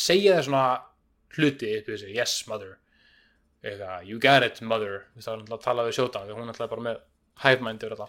segja 0.06 0.38
það 0.38 0.48
svona 0.48 0.66
hluti 1.36 1.72
í 1.74 1.84
þessu, 1.84 2.12
yes 2.14 2.38
mother 2.48 2.78
eitthvað, 3.66 4.08
you 4.08 4.22
got 4.22 4.46
it 4.46 4.62
mother. 4.62 5.04
Það 5.18 5.32
er 5.32 5.40
náttúrulega 5.42 5.60
að 5.60 5.66
tala 5.66 5.86
við 5.88 5.98
sjóta 5.98 6.24
hún 6.30 6.44
er 6.44 6.50
náttúrulega 6.52 6.74
bara 6.76 6.88
með 6.88 7.04
yfir 7.76 7.96
þetta. 7.96 8.08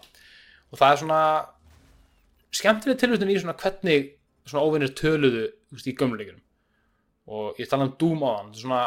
Og 0.67 0.81
það 0.81 0.91
er 0.91 1.01
svona 1.01 1.21
skemmtileg 2.57 2.99
tilvægtun 3.01 3.31
í 3.31 3.39
svona 3.41 3.57
hvernig 3.61 4.11
svona 4.47 4.63
óvinnir 4.63 4.93
töluðu 4.95 5.47
veist, 5.73 5.87
í 5.89 5.95
gömleikunum 5.97 6.43
og 7.27 7.59
ég 7.59 7.67
tala 7.69 7.87
um 7.87 7.95
Doom 7.99 8.23
á 8.23 8.29
hann 8.37 8.53
svona 8.55 8.81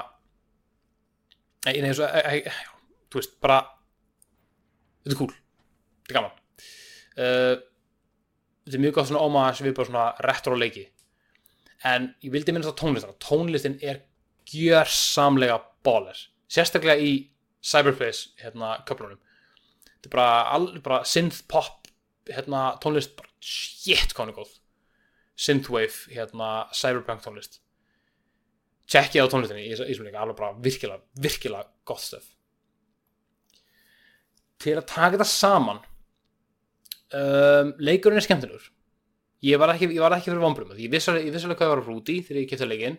nei, 1.67 1.75
nei, 1.85 1.93
svo, 1.97 2.09
e, 2.09 2.39
e, 2.41 2.55
þú 3.13 3.21
veist, 3.21 3.35
bara 3.43 3.59
þetta 5.05 5.13
er 5.13 5.19
cool, 5.19 5.35
þetta 6.07 6.15
er 6.15 6.19
gaman. 6.19 6.39
Uh, 7.21 7.55
þetta 8.65 8.79
er 8.79 8.85
mjög 8.87 8.97
gott 8.97 9.11
svona 9.11 9.27
óma 9.27 9.45
sem 9.57 9.69
við 9.69 9.77
bara 9.77 9.91
svona 9.91 10.07
retro 10.25 10.57
leiki. 10.57 10.87
En 11.91 12.11
ég 12.25 12.33
vildi 12.33 12.55
minnast 12.55 12.73
á 12.73 12.81
tónlistan 12.81 13.17
tónlistin 13.21 13.77
er 13.85 14.03
gjörsamlega 14.49 15.61
báler, 15.85 16.17
sérstaklega 16.51 16.99
í 17.01 17.13
cyberplace 17.65 18.33
hérna 18.41 18.79
köflunum. 18.89 19.21
Þetta 19.91 20.09
er 20.11 20.15
bara, 20.15 20.29
all, 20.57 20.71
bara 20.85 21.03
synth 21.09 21.45
pop 21.51 21.89
hérna 22.31 22.71
tónlist 22.83 23.15
bara 23.19 23.31
shit 23.45 24.15
konu 24.17 24.35
góð. 24.37 24.53
Synthwave 25.41 26.11
hérna 26.13 26.69
cyberpunk 26.77 27.25
tónlist. 27.25 27.61
Tjekkið 28.91 29.25
á 29.25 29.33
tónlistinni 29.33 29.69
í 29.69 29.79
þessum 29.79 30.09
leika 30.09 30.25
alveg 30.25 30.41
bara 30.41 30.57
virkilega, 30.59 31.05
virkilega 31.23 31.69
gott 31.87 32.03
stöf 32.03 32.29
til 34.61 34.77
að 34.77 34.89
taka 34.91 35.15
þetta 35.17 35.29
saman 35.29 35.81
um, 37.17 37.73
leikurinn 37.81 38.21
er 38.21 38.27
skemmtilegur. 38.27 38.67
Ég 39.47 39.61
var 39.61 39.73
ekki, 39.73 39.89
ég 39.95 40.03
var 40.05 40.13
ekki 40.17 40.29
fyrir 40.29 40.43
vonbrum 40.43 40.75
ég 40.77 40.93
vissi 40.93 41.11
alveg, 41.13 41.33
hvað 41.33 41.65
ég 41.65 41.73
var 41.73 41.81
að 41.81 41.87
frúti 41.87 42.19
þegar 42.27 42.43
ég 42.43 42.51
kæfti 42.51 42.69
leikin 42.69 42.99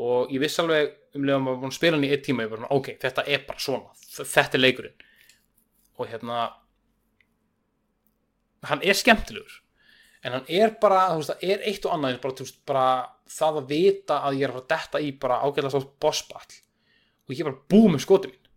og 0.00 0.32
ég 0.32 0.40
vissi 0.40 0.60
alveg 0.62 0.92
um 1.16 1.26
leðan 1.26 1.44
maður 1.44 1.62
búin 1.62 1.72
að 1.72 1.76
spila 1.76 1.96
hann 1.98 2.06
í 2.06 2.12
eitt 2.14 2.24
tíma 2.24 2.46
ég 2.46 2.52
var 2.52 2.62
svona, 2.62 2.76
ok, 2.78 2.92
þetta 3.02 3.24
er 3.28 3.42
bara 3.48 3.60
svona 3.60 4.02
þetta 4.16 4.56
er 4.56 4.62
leikurinn. 4.62 5.08
Og 6.00 6.08
hérna 6.08 6.38
hann 8.70 8.84
er 8.86 8.96
skemmtilegur 8.96 9.58
en 10.22 10.36
hann 10.36 10.46
er 10.48 10.76
bara, 10.80 11.08
þú 11.10 11.20
veist, 11.20 11.32
það 11.32 11.50
er 11.50 11.66
eitt 11.68 11.88
og 11.88 11.96
annað 11.96 12.20
bara, 12.22 12.36
veist, 12.38 12.60
bara 12.68 12.86
það 13.32 13.58
að 13.60 13.72
vita 13.72 14.20
að 14.22 14.38
ég 14.38 14.46
er 14.46 14.52
að 14.52 14.56
fara 14.56 14.64
að 14.64 14.70
detta 14.72 15.02
í 15.02 15.10
bara 15.24 15.40
ágæðlega 15.42 15.74
stótt 15.74 15.92
bossball 16.02 16.56
og 17.26 17.34
ég 17.34 17.42
er 17.42 17.50
bara 17.50 17.70
búið 17.74 17.92
með 17.92 18.04
skotið 18.06 18.32
mín. 18.32 18.48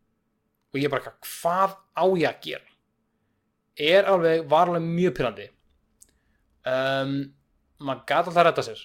Og 0.73 0.79
ég 0.81 0.87
er 0.87 0.91
bara, 0.91 1.13
hvað 1.23 1.75
á 1.95 2.05
ég 2.19 2.29
að 2.29 2.41
gera? 2.43 2.71
Er 3.75 4.07
alveg, 4.11 4.45
var 4.51 4.71
alveg 4.71 4.87
mjög 4.87 5.15
pyrrandi 5.17 5.49
um, 6.65 7.15
maður 7.83 8.03
gæti 8.07 8.17
alltaf 8.21 8.37
að 8.39 8.47
retta 8.47 8.65
sér 8.65 8.83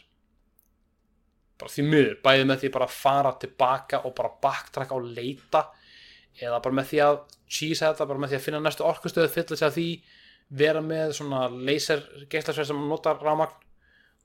bara 1.61 1.73
því 1.75 1.85
miður, 1.87 2.16
bæðið 2.25 2.49
með 2.49 2.62
því 2.62 2.70
bara 2.77 2.87
að 2.88 2.96
fara 2.96 3.33
tilbaka 3.42 4.01
og 4.07 4.14
bara 4.16 4.33
backtracka 4.44 4.96
og 4.96 5.11
leita 5.16 5.64
eða 6.40 6.61
bara 6.64 6.79
með 6.79 6.88
því 6.90 7.03
að 7.05 7.18
cheese 7.51 7.85
þetta, 7.85 8.07
bara 8.09 8.23
með 8.23 8.33
því 8.33 8.38
að 8.38 8.44
finna 8.46 8.62
næstu 8.64 8.87
orkustöðu 8.87 9.33
fylla 9.35 9.59
sig 9.59 9.68
að 9.68 9.77
því 9.77 9.88
vera 10.61 10.83
með 10.85 11.14
svona 11.18 11.44
laser 11.51 12.03
geislasverð 12.33 12.70
sem 12.70 12.88
notar 12.90 13.20
rámagn 13.23 13.55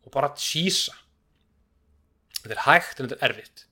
og 0.06 0.14
bara 0.14 0.32
cheesa 0.40 0.96
þetta 2.42 2.56
er 2.56 2.64
hægt 2.66 3.00
en 3.00 3.10
þetta 3.10 3.20
er 3.20 3.34
erfitt. 3.34 3.66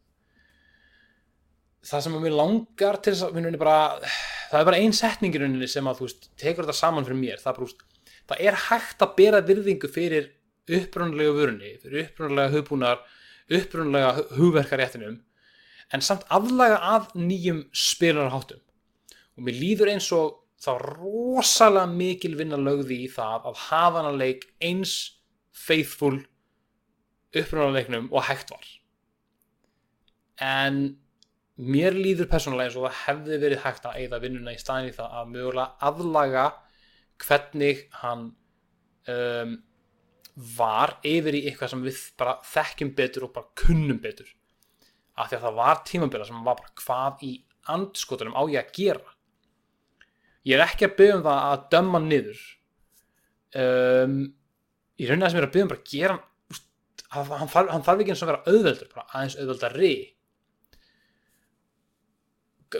Það 1.83 2.05
sem 2.05 2.13
mér 2.23 2.37
langar 2.37 3.01
til 3.03 3.11
þess 3.11 3.25
að 3.27 3.57
bara, 3.59 4.13
það 4.51 4.61
er 4.61 4.69
bara 4.69 4.79
ein 4.79 4.93
setning 4.95 5.33
í 5.35 5.41
rauninni 5.41 5.67
sem 5.67 5.87
að 5.89 5.99
þú 5.99 6.07
veist, 6.07 6.29
tekur 6.39 6.63
þetta 6.63 6.79
saman 6.79 7.03
fyrir 7.03 7.19
mér. 7.19 7.41
Það 7.43 7.57
bara, 7.59 7.89
það 8.31 8.45
er 8.47 8.59
hægt 8.69 9.03
að 9.03 9.15
bera 9.17 9.41
virðingu 9.43 9.89
fyrir 9.91 10.31
upprunnulega 10.71 11.35
vörunni 11.35 11.73
fyrir 11.81 12.07
upprunnulega 12.07 12.53
hugbúnar 12.53 13.01
upprunnulega 13.51 14.27
hugverkaréttinum 14.37 15.17
en 15.93 16.03
samt 16.03 16.25
aflaga 16.33 16.79
að 16.95 17.11
nýjum 17.19 17.63
spilunarháttum. 17.75 18.61
Og 19.37 19.45
mér 19.45 19.59
líður 19.59 19.93
eins 19.93 20.09
og 20.15 20.39
þá 20.63 20.71
rosalega 20.79 21.89
mikil 21.91 22.37
vinna 22.39 22.59
lögði 22.59 23.03
í 23.05 23.09
það 23.11 23.49
að 23.49 23.61
hafa 23.67 23.99
hann 23.99 24.09
að 24.13 24.21
leik 24.21 24.47
eins 24.63 24.95
faithful 25.53 26.15
upprunnuleiknum 27.33 28.09
og 28.13 28.27
hægt 28.29 28.53
var. 28.53 28.67
En 30.41 30.79
mér 31.57 31.97
líður 31.97 32.29
persónulega 32.31 32.71
eins 32.71 32.77
og 32.79 32.87
það 32.87 33.01
hefði 33.03 33.41
verið 33.43 33.63
hægt 33.65 33.85
að 33.89 33.99
eigða 34.01 34.21
vinnuna 34.23 34.55
í 34.55 34.61
staðin 34.61 34.89
í 34.89 34.95
það 34.95 35.17
að 35.19 35.33
mögulega 35.35 35.89
aðlaga 35.89 36.45
hvernig 37.23 37.83
hann 38.01 38.25
um, 39.11 39.53
var 40.35 40.97
yfir 41.05 41.37
í 41.37 41.43
eitthvað 41.47 41.73
sem 41.73 41.83
við 41.85 41.99
bara 42.17 42.37
þekkjum 42.49 42.93
betur 42.97 43.27
og 43.27 43.33
bara 43.35 43.51
kunnum 43.59 43.99
betur. 44.01 44.29
Af 45.13 45.29
því 45.29 45.37
að 45.37 45.45
það 45.45 45.59
var 45.59 45.81
tímabila 45.89 46.27
sem 46.27 46.45
var 46.47 46.59
bara 46.61 46.73
hvað 46.81 47.25
í 47.27 47.33
andskotunum 47.73 48.37
á 48.37 48.41
ég 48.49 48.63
að 48.63 48.73
gera. 48.77 49.15
Ég 50.43 50.57
er 50.57 50.65
ekki 50.65 50.89
að 50.89 50.95
byggja 50.99 51.17
um 51.19 51.25
það 51.27 51.41
að 51.51 51.65
döma 51.75 52.01
niður. 52.03 52.41
Um, 53.53 54.17
ég 54.99 55.09
raunin 55.11 55.27
að 55.27 55.33
sem 55.33 55.39
ég 55.39 55.43
er 55.43 55.49
að 55.49 55.53
byggja 55.53 55.67
um 55.67 55.73
bara 55.73 55.83
að 55.83 55.91
gera 55.93 56.19
hann, 57.13 57.29
hann, 57.29 57.51
þarf, 57.53 57.69
hann 57.69 57.85
þarf 57.85 58.01
ekki 58.01 58.13
eins 58.15 58.23
og 58.25 58.31
vera 58.31 58.43
auðveldur 58.49 58.91
bara 58.93 59.07
aðeins 59.11 59.37
auðveldari. 59.39 59.93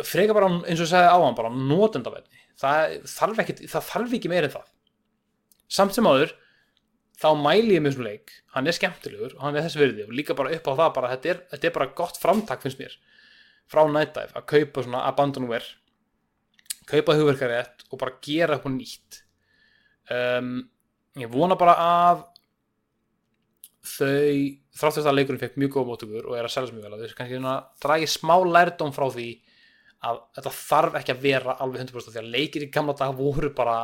Freka 0.09 0.35
bara 0.35 0.49
eins 0.65 0.81
og 0.81 0.89
segði 0.89 1.13
á 1.13 1.17
hann 1.21 1.37
bara 1.37 1.53
nótendavenni 1.53 2.43
það 2.59 2.95
það 3.09 3.89
þarf 3.89 4.15
ekki 4.17 4.31
meira 4.31 4.49
en 4.49 4.55
það. 4.55 4.71
Samt 5.73 5.95
sem 5.95 6.07
áður 6.07 6.33
þá 7.21 7.29
mæli 7.39 7.77
ég 7.77 7.83
með 7.83 7.97
svona 7.97 8.11
leik. 8.13 8.33
Hann 8.55 8.69
er 8.69 8.77
skemmtilegur 8.77 9.37
og 9.37 9.45
hann 9.45 9.57
er 9.57 9.65
þess 9.67 9.79
verði 9.79 10.07
og 10.07 10.15
líka 10.17 10.35
bara 10.37 10.53
upp 10.55 10.69
á 10.69 10.73
það 10.73 10.93
bara 10.97 11.13
þetta 11.13 11.33
er, 11.33 11.41
þetta 11.53 11.69
er 11.69 11.75
bara 11.77 11.93
gott 12.01 12.19
framtak 12.21 12.65
finnst 12.65 12.81
mér 12.81 12.97
frá 13.69 13.85
Dive 13.87 14.27
að 14.35 14.45
kaupa 14.49 14.83
svona 14.83 15.05
abandonware 15.07 15.79
kaupa 16.89 17.15
hugverkarétt 17.15 17.85
og 17.89 17.99
bara 18.01 18.17
gera 18.23 18.57
eitthvað 18.57 18.75
nýtt. 18.75 19.23
Um, 20.11 20.57
ég 21.19 21.31
vona 21.31 21.55
bara 21.59 21.77
að 21.79 22.25
þau 23.83 24.59
þráttur 24.79 25.07
að 25.07 25.17
leikurinn 25.17 25.41
fekk 25.41 25.57
mjög 25.59 25.73
góða 25.75 25.89
mótugur 25.89 26.27
og 26.29 26.37
er 26.37 26.47
að 26.47 26.53
selja 26.55 26.75
mjög 26.75 26.85
vel 26.87 26.97
að 26.97 27.03
þau 27.03 27.17
kannski 27.19 27.55
dragi 27.83 28.09
smá 28.11 28.35
lærdom 28.47 28.93
frá 28.95 29.07
því 29.11 29.29
að 30.03 30.19
þetta 30.37 30.53
þarf 30.59 30.97
ekki 30.99 31.13
að 31.13 31.23
vera 31.23 31.57
alveg 31.63 31.83
100% 31.85 32.15
því 32.15 32.21
að 32.21 32.31
leikir 32.35 32.65
í 32.65 32.71
gamla 32.73 32.95
dag 32.99 33.15
voru 33.15 33.51
bara 33.55 33.77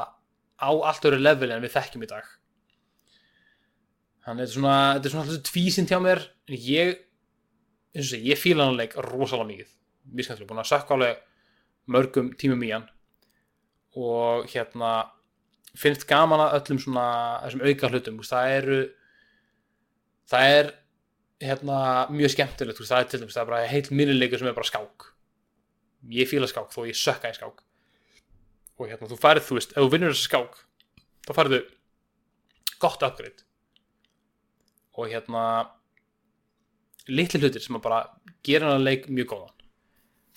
á 0.60 0.72
allt 0.72 1.08
öru 1.08 1.20
level 1.20 1.52
en 1.52 1.64
við 1.64 1.76
þekkjum 1.76 2.04
í 2.04 2.12
dag 2.12 2.32
þannig 4.30 4.46
að 4.46 4.50
þetta 4.50 5.10
er 5.10 5.14
svona 5.14 5.24
svona 5.26 5.44
tvísinn 5.50 5.88
hjá 5.90 5.98
mér 6.04 6.22
en 6.50 6.58
ég 6.62 7.00
sé, 8.06 8.20
ég 8.22 8.38
fíla 8.38 8.68
hann 8.68 8.76
að 8.76 8.84
leik 8.84 8.96
rosalega 9.08 9.48
mikið. 9.50 9.72
Mjög 10.10 10.28
skemmtilega, 10.28 10.50
búin 10.52 10.62
að 10.62 10.70
sökka 10.70 10.96
alveg 10.96 11.24
mörgum 11.90 12.30
tímum 12.38 12.66
í 12.68 12.70
hann. 12.76 12.86
Og 13.98 14.46
hérna 14.52 14.92
finnst 15.78 16.06
gaman 16.10 16.44
að 16.46 16.60
öllum 16.60 16.82
svona 16.84 17.08
þessum 17.46 17.66
auka 17.66 17.90
hlutum, 17.90 18.22
það 18.30 18.54
eru 18.60 18.80
það 20.30 20.54
er 20.60 20.72
hérna 21.50 21.80
mjög 22.14 22.36
skemmtilegt, 22.36 22.84
það 22.86 23.02
er 23.02 23.10
til 23.10 23.22
dæmis 23.24 23.38
það 23.38 23.44
er 23.46 23.52
bara 23.52 23.74
heil 23.74 23.84
minnilegur 23.90 24.42
sem 24.42 24.52
er 24.52 24.58
bara 24.58 24.70
skák. 24.70 25.10
Ég 26.14 26.30
fíla 26.30 26.48
skák 26.50 26.72
þó 26.74 26.84
ég 26.86 26.98
sökka 26.98 27.34
í 27.34 27.38
skák. 27.38 27.66
Og 28.80 28.88
hérna 28.88 29.10
þú 29.10 29.18
færið, 29.20 29.48
þú 29.48 29.58
veist, 29.58 29.74
ef 29.74 29.82
þú 29.82 29.92
vinnur 29.96 30.14
þessu 30.14 30.30
skák 30.30 30.60
þá 31.28 31.32
færið 31.36 31.56
þú 31.58 32.80
gott 32.80 33.04
upgrade 33.10 33.49
og 35.00 35.12
hérna 35.12 35.44
litli 37.10 37.42
hlutir 37.42 37.64
sem 37.64 37.78
að 37.80 37.86
bara 37.86 38.02
gera 38.46 38.70
hann 38.70 38.82
að 38.82 38.88
leik 38.88 39.08
mjög 39.10 39.32
góðan. 39.34 39.56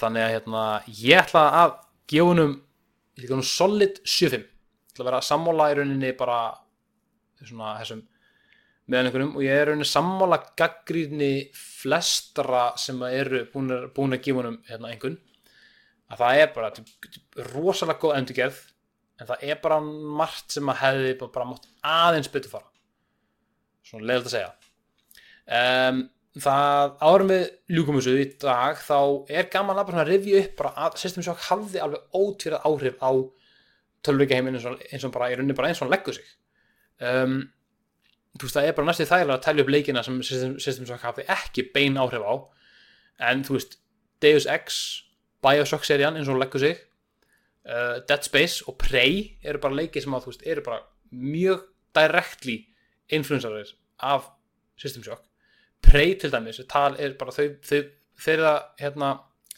Þannig 0.03 0.25
að 0.25 0.33
hérna, 0.37 0.63
ég 1.03 1.23
ætla 1.23 1.43
að 1.63 1.75
gefa 2.13 2.47
ég 2.47 3.27
ætla 3.27 3.37
húnum 3.37 3.45
solid 3.47 4.01
7-5, 4.07 4.47
ég 4.47 4.95
ætla 4.95 5.05
að 5.05 5.11
vera 5.11 5.25
sammála 5.27 5.69
í 5.73 5.77
rauninni 5.79 6.15
bara 6.19 6.39
svona 7.43 7.75
þessum 7.81 8.07
með 8.87 9.03
einhverjum. 9.03 9.35
Og 9.37 9.45
ég 9.45 9.59
er 9.59 9.69
rauninni 9.71 9.89
sammála 9.89 10.41
gaggríðni 10.59 11.33
flestra 11.59 12.71
sem 12.81 13.03
eru 13.11 13.45
búin 13.53 13.75
að, 13.75 13.87
búin 13.97 14.17
að 14.17 14.25
gefa 14.25 14.43
honum 14.43 14.59
hérna 14.71 14.93
einhvern 14.95 15.21
að 16.13 16.21
það 16.21 16.43
er 16.43 16.51
bara 16.53 16.71
þetta 16.73 17.41
er 17.41 17.53
rosalega 17.55 18.03
góð 18.03 18.19
endurgerð 18.19 18.61
en 19.21 19.29
það 19.31 19.45
er 19.49 19.61
bara 19.63 19.79
margt 20.21 20.57
sem 20.57 20.69
að 20.69 20.81
hefði 20.83 21.15
bara, 21.21 21.33
bara 21.37 21.49
mátt 21.53 21.69
aðeins 21.93 22.31
betur 22.33 22.53
fara 22.53 22.72
svona 23.87 24.09
leiðilegt 24.09 24.29
að 24.31 24.35
segja. 24.35 24.51
Um, 25.53 26.03
það 26.43 26.93
árum 27.05 27.33
við 27.33 27.43
ljúkum 27.77 27.99
þessu 27.99 28.15
í 28.23 28.29
dag 28.41 28.79
þá 28.81 28.99
er 29.37 29.49
gaman 29.53 29.81
að 29.83 29.91
bara 29.91 30.07
rifja 30.09 30.43
upp 30.43 30.55
bara 30.61 30.87
að 30.87 31.01
System 31.03 31.27
Shock 31.27 31.49
hafði 31.49 31.83
alveg 31.85 32.07
ótýrað 32.17 32.69
áhrif 32.71 33.03
á 33.05 33.11
tölvleikaheimin 34.07 34.57
eins, 34.57 34.69
eins 34.89 35.05
og 35.07 35.13
bara 35.15 35.29
í 35.33 35.37
rauninni 35.37 35.57
bara 35.59 35.71
eins 35.71 35.83
og 35.83 35.87
hann 35.87 35.95
leggur 35.95 36.17
sig. 36.17 36.31
Um, 37.03 37.37
þú 38.39 38.49
veist 38.49 38.57
það 38.57 38.69
er 38.69 38.79
bara 38.79 38.89
næstu 38.89 39.09
þægilega 39.11 39.39
að 39.39 39.45
telja 39.47 39.67
upp 39.67 39.75
leikina 39.75 40.05
sem 40.07 40.23
System, 40.25 40.57
System 40.63 40.89
Shock 40.89 41.05
hafði 41.05 41.27
ekki 41.37 41.67
bein 41.75 42.01
áhrif 42.01 42.25
á. 42.25 42.35
En 43.29 43.45
þú 43.47 43.59
veist 43.59 43.77
Deus 44.25 44.49
Ex, 44.49 44.81
Bioshock 45.45 45.85
serían 45.85 46.17
eins 46.17 46.31
og 46.31 46.37
hún 46.37 46.45
leggur 46.45 46.63
sig 46.63 46.79
uh, 47.69 48.01
Dead 48.09 48.25
Space 48.25 48.65
og 48.67 48.79
Prey 48.81 49.39
eru 49.43 49.61
bara 49.63 49.83
leiki 49.83 50.03
sem 50.03 50.15
að 50.15 50.27
þú 50.27 50.33
veist 50.33 50.47
eru 50.49 50.65
bara 50.67 50.83
mjög 51.13 51.67
directly 51.97 52.59
influensarir 53.09 53.75
af 54.03 54.31
System 54.77 55.03
Shock. 55.03 55.25
Prey 55.83 56.15
til 56.19 56.33
dæmis 56.33 56.61
tal 56.69 56.97
er 57.01 57.17
bara 57.19 57.35
þau, 57.35 57.49
þau 57.63 57.83
þegar 58.23 58.63
hérna 58.81 59.13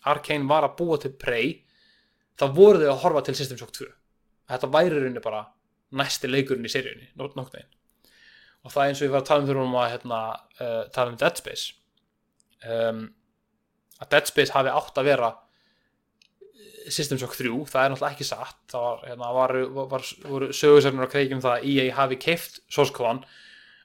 Arkane 0.05 0.49
var 0.49 0.66
að 0.66 0.76
búa 0.78 0.99
til 1.01 1.12
Prey 1.20 1.61
þá 2.40 2.49
voru 2.57 2.80
þau 2.80 2.90
að 2.92 3.03
horfa 3.05 3.26
til 3.28 3.36
System 3.38 3.61
Shock 3.61 3.76
2 3.76 3.88
þetta 4.51 4.72
væri 4.72 4.99
rauninni 4.99 5.22
bara 5.24 5.47
næsti 5.95 6.28
leikurinn 6.28 6.66
í 6.66 6.72
seríunni, 6.72 7.11
nótt 7.16 7.36
einn 7.38 7.70
og 8.64 8.72
það 8.72 8.82
er 8.82 8.90
eins 8.90 9.01
og 9.03 9.07
ég 9.07 9.12
var 9.12 9.22
að 9.22 9.28
tala 9.28 9.42
um 9.42 9.49
þegar 9.49 9.62
um 9.62 9.76
að 9.76 9.90
hérna, 9.92 10.20
uh, 10.57 10.82
tala 10.95 11.12
um 11.12 11.18
Dead 11.20 11.40
Space. 11.40 11.74
Um, 12.64 13.03
að 14.01 14.11
Dead 14.14 14.30
Space 14.30 14.55
hafi 14.55 14.72
átt 14.72 15.01
að 15.01 15.09
vera 15.11 15.30
System 16.93 17.18
Shock 17.20 17.37
3, 17.39 17.51
það 17.70 17.87
er 17.87 17.93
náttúrulega 17.93 18.16
ekki 18.16 18.26
satt. 18.28 18.59
Það 18.70 18.85
var, 18.85 19.03
hérna, 19.09 19.30
var, 19.37 19.55
var, 19.93 20.07
voru 20.28 20.49
sögursarnir 20.53 21.09
á 21.09 21.12
kreikjum 21.14 21.43
það 21.45 21.57
að 21.57 21.68
EA 21.70 21.87
hafi 21.97 22.18
keift 22.20 22.61
Source 22.68 22.95
Code 22.97 23.24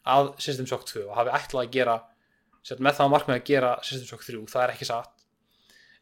að 0.10 0.32
System 0.42 0.68
Shock 0.70 0.88
2 0.90 1.06
og 1.08 1.16
hafi 1.18 1.36
ætlað 1.38 1.66
að 1.66 1.76
gera 1.78 1.96
með 2.80 2.98
það 2.98 3.06
að 3.06 3.14
markmið 3.14 3.38
að 3.38 3.48
gera 3.48 3.72
System 3.86 4.10
Shock 4.10 4.26
3 4.28 4.42
það 4.52 4.66
er 4.66 4.74
ekki 4.76 4.90
satt. 4.90 5.26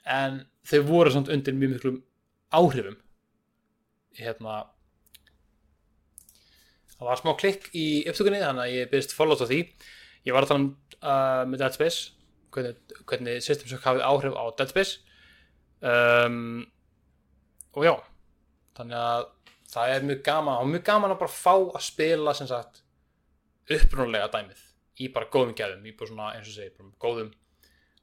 En 0.08 0.42
þau 0.68 0.82
voru 0.88 1.14
samt 1.14 1.32
undir 1.34 1.56
mjög 1.58 1.76
miklum 1.76 2.02
áhrifum. 2.56 2.98
Hérna 4.18 4.58
það 6.98 7.10
var 7.12 7.22
smá 7.22 7.34
klikk 7.38 7.70
í 7.78 7.88
upptökunni 8.10 8.42
þannig 8.42 8.64
að 8.64 8.76
ég 8.78 8.92
byrðist 8.94 9.18
follow 9.18 9.38
á 9.38 9.46
því. 9.46 9.60
Ég 10.28 10.36
var 10.36 10.48
að 10.48 10.54
tala 10.54 10.64
um 10.64 10.72
uh, 11.02 11.44
með 11.50 11.62
Dead 11.62 11.78
Space 11.78 12.14
hvernig, 12.56 12.98
hvernig 13.06 13.44
System 13.46 13.70
Shock 13.70 13.86
hafið 13.86 14.08
áhrif 14.08 14.38
á 14.38 14.46
Dead 14.58 14.74
Space. 14.74 15.04
Um, 15.78 16.66
og 17.78 17.86
já 17.86 17.94
þannig 18.78 19.00
að 19.00 19.28
það 19.72 19.94
er 19.94 20.08
mjög 20.10 20.22
gaman 20.26 20.62
og 20.62 20.70
mjög 20.72 20.86
gaman 20.90 21.14
að 21.14 21.22
bara 21.22 21.36
fá 21.38 21.54
að 21.54 21.86
spila 21.86 22.34
sem 22.38 22.50
sagt 22.50 22.84
upprunalega 23.78 24.32
dæmið 24.34 24.64
í 25.04 25.10
bara 25.14 25.30
góðum 25.34 25.56
gæðum 25.58 25.86
í 25.86 25.96
bara 25.98 26.12
svona 26.12 26.34
eins 26.36 26.50
og 26.50 26.56
segi 26.58 26.74
bara 26.78 26.94
góðum 27.04 27.32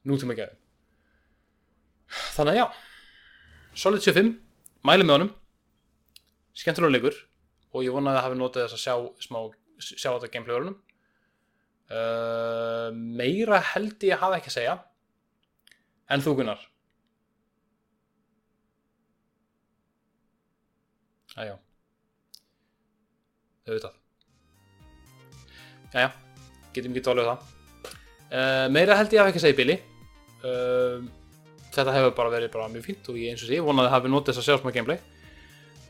nútíma 0.07 0.37
gæðum 0.37 0.59
þannig 2.37 2.55
að 2.55 2.61
já 2.61 2.67
Solid 3.75 3.99
75, 3.99 4.37
mælum 4.87 5.09
með 5.09 5.17
honum 5.17 5.31
skemmtilega 6.55 6.95
leikur 6.95 7.17
og 7.75 7.83
ég 7.83 7.95
vona 7.95 8.13
að 8.15 8.21
hafi 8.23 8.37
notið 8.39 8.63
þess 8.63 8.77
að 8.77 8.83
sjá 8.85 9.25
smá, 9.25 9.39
sjá 9.83 10.07
þetta 10.13 10.29
gameplayverunum 10.31 10.77
uh, 11.91 12.87
meira 12.95 13.59
held 13.73 14.05
ég 14.07 14.15
að 14.15 14.23
hafa 14.23 14.39
ekki 14.39 14.51
að 14.51 14.57
segja. 14.57 14.77
En 16.11 16.23
þú 16.23 16.37
Gunnar 16.39 16.63
Æjá 21.35 21.55
auðvitað. 23.65 23.93
Jæja, 25.95 26.09
getum 26.75 26.93
ekki 26.93 27.03
dálið 27.05 27.29
það. 27.31 27.45
Uh, 28.25 28.65
meira 28.73 28.97
held 28.99 29.13
ég 29.15 29.21
að 29.23 29.31
ekki 29.31 29.41
segja 29.41 29.55
í 29.55 29.57
bili. 29.57 29.77
Uh, 30.45 31.05
þetta 31.73 31.95
hefur 31.95 32.13
bara 32.17 32.33
verið 32.33 32.51
bara 32.53 32.69
mjög 32.71 32.85
fínt 32.85 33.09
og 33.09 33.17
ég 33.19 33.33
eins 33.33 33.41
og 33.41 33.49
sé, 33.49 33.57
ég 33.57 33.65
vonaði 33.65 33.89
að 33.89 33.95
hafi 33.95 34.11
notið 34.11 34.33
þess 34.33 34.43
að 34.43 34.47
sjá 34.49 34.61
smá 34.61 34.73
gameplay. 34.75 34.99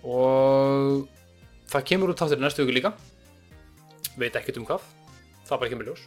Og 0.05 1.03
það 1.71 1.87
kemur 1.91 2.13
út 2.13 2.21
þáttur 2.21 2.39
í 2.39 2.45
næstu 2.45 2.63
viku 2.63 2.77
líka. 2.77 2.93
Veit 4.15 4.39
ekkert 4.39 4.61
um 4.61 4.69
hvað. 4.69 4.87
Það 5.49 5.61
bara 5.63 5.73
kemur 5.73 5.91
ljós. 5.91 6.05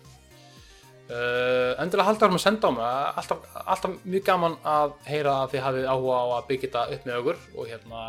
Uh, 1.09 1.73
endilega 1.81 2.09
halda 2.09 2.29
árum 2.29 2.39
að 2.39 2.45
senda 2.47 2.69
á 2.69 2.77
mig. 2.79 2.89
Alltaf, 3.21 3.45
alltaf 3.65 4.01
mjög 4.09 4.25
gaman 4.29 4.57
að 4.65 4.97
heyra 5.09 5.37
að 5.43 5.55
þið 5.55 5.65
hafið 5.67 5.93
áhuga 5.93 6.17
á 6.17 6.27
að 6.39 6.49
byggja 6.49 6.69
þetta 6.69 6.89
upp 6.97 7.09
með 7.09 7.21
okkur 7.21 7.47
og 7.55 7.71
hérna 7.75 8.03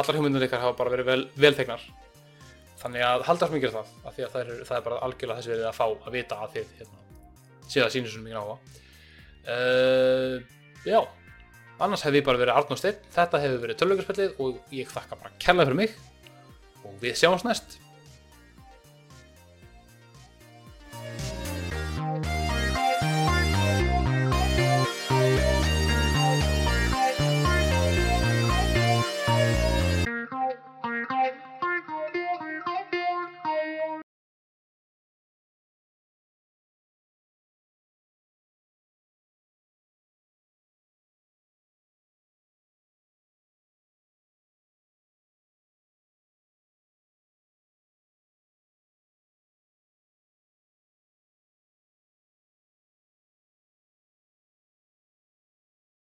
allar 0.00 0.18
hugmyndir 0.18 0.46
ykkar 0.46 0.62
hafa 0.62 0.76
bara 0.78 0.92
verið 0.94 1.10
vel, 1.10 1.22
velþegnar 1.40 1.84
þannig 2.80 3.04
að 3.06 3.24
halda 3.28 3.46
árum 3.46 3.58
að 3.58 3.64
gera 3.64 3.76
það 3.76 4.08
af 4.10 4.16
því 4.16 4.26
að 4.26 4.34
það 4.34 4.42
er, 4.42 4.64
það 4.68 4.78
er 4.78 4.84
bara 4.88 4.98
algjörlega 5.06 5.40
þessi 5.40 5.52
verið 5.54 5.68
að 5.70 5.78
fá 5.78 5.86
að 5.86 6.16
vita 6.16 6.40
að 6.42 6.56
þið 6.56 6.74
hérna, 6.80 7.00
séð 7.66 7.86
að 7.86 7.94
sínir 7.94 8.12
svona 8.12 8.26
mikið 8.26 8.40
áhuga 8.42 8.58
uh, 9.54 10.36
já 10.86 11.00
annars 11.86 12.04
hef 12.06 12.16
ég 12.16 12.26
bara 12.26 12.40
verið 12.40 12.60
Arnór 12.60 12.80
Steinn 12.80 13.10
þetta 13.16 13.40
hefur 13.42 13.64
verið 13.64 13.80
tölvöggarspillið 13.82 14.38
og 14.44 14.76
ég 14.76 14.92
þakka 14.92 15.18
bara 15.20 15.34
kærlega 15.42 15.70
fyrir 15.70 15.80
mig 15.80 15.96
og 16.86 16.94
við 17.02 17.18
sjáumst 17.20 17.48
næst 17.48 17.78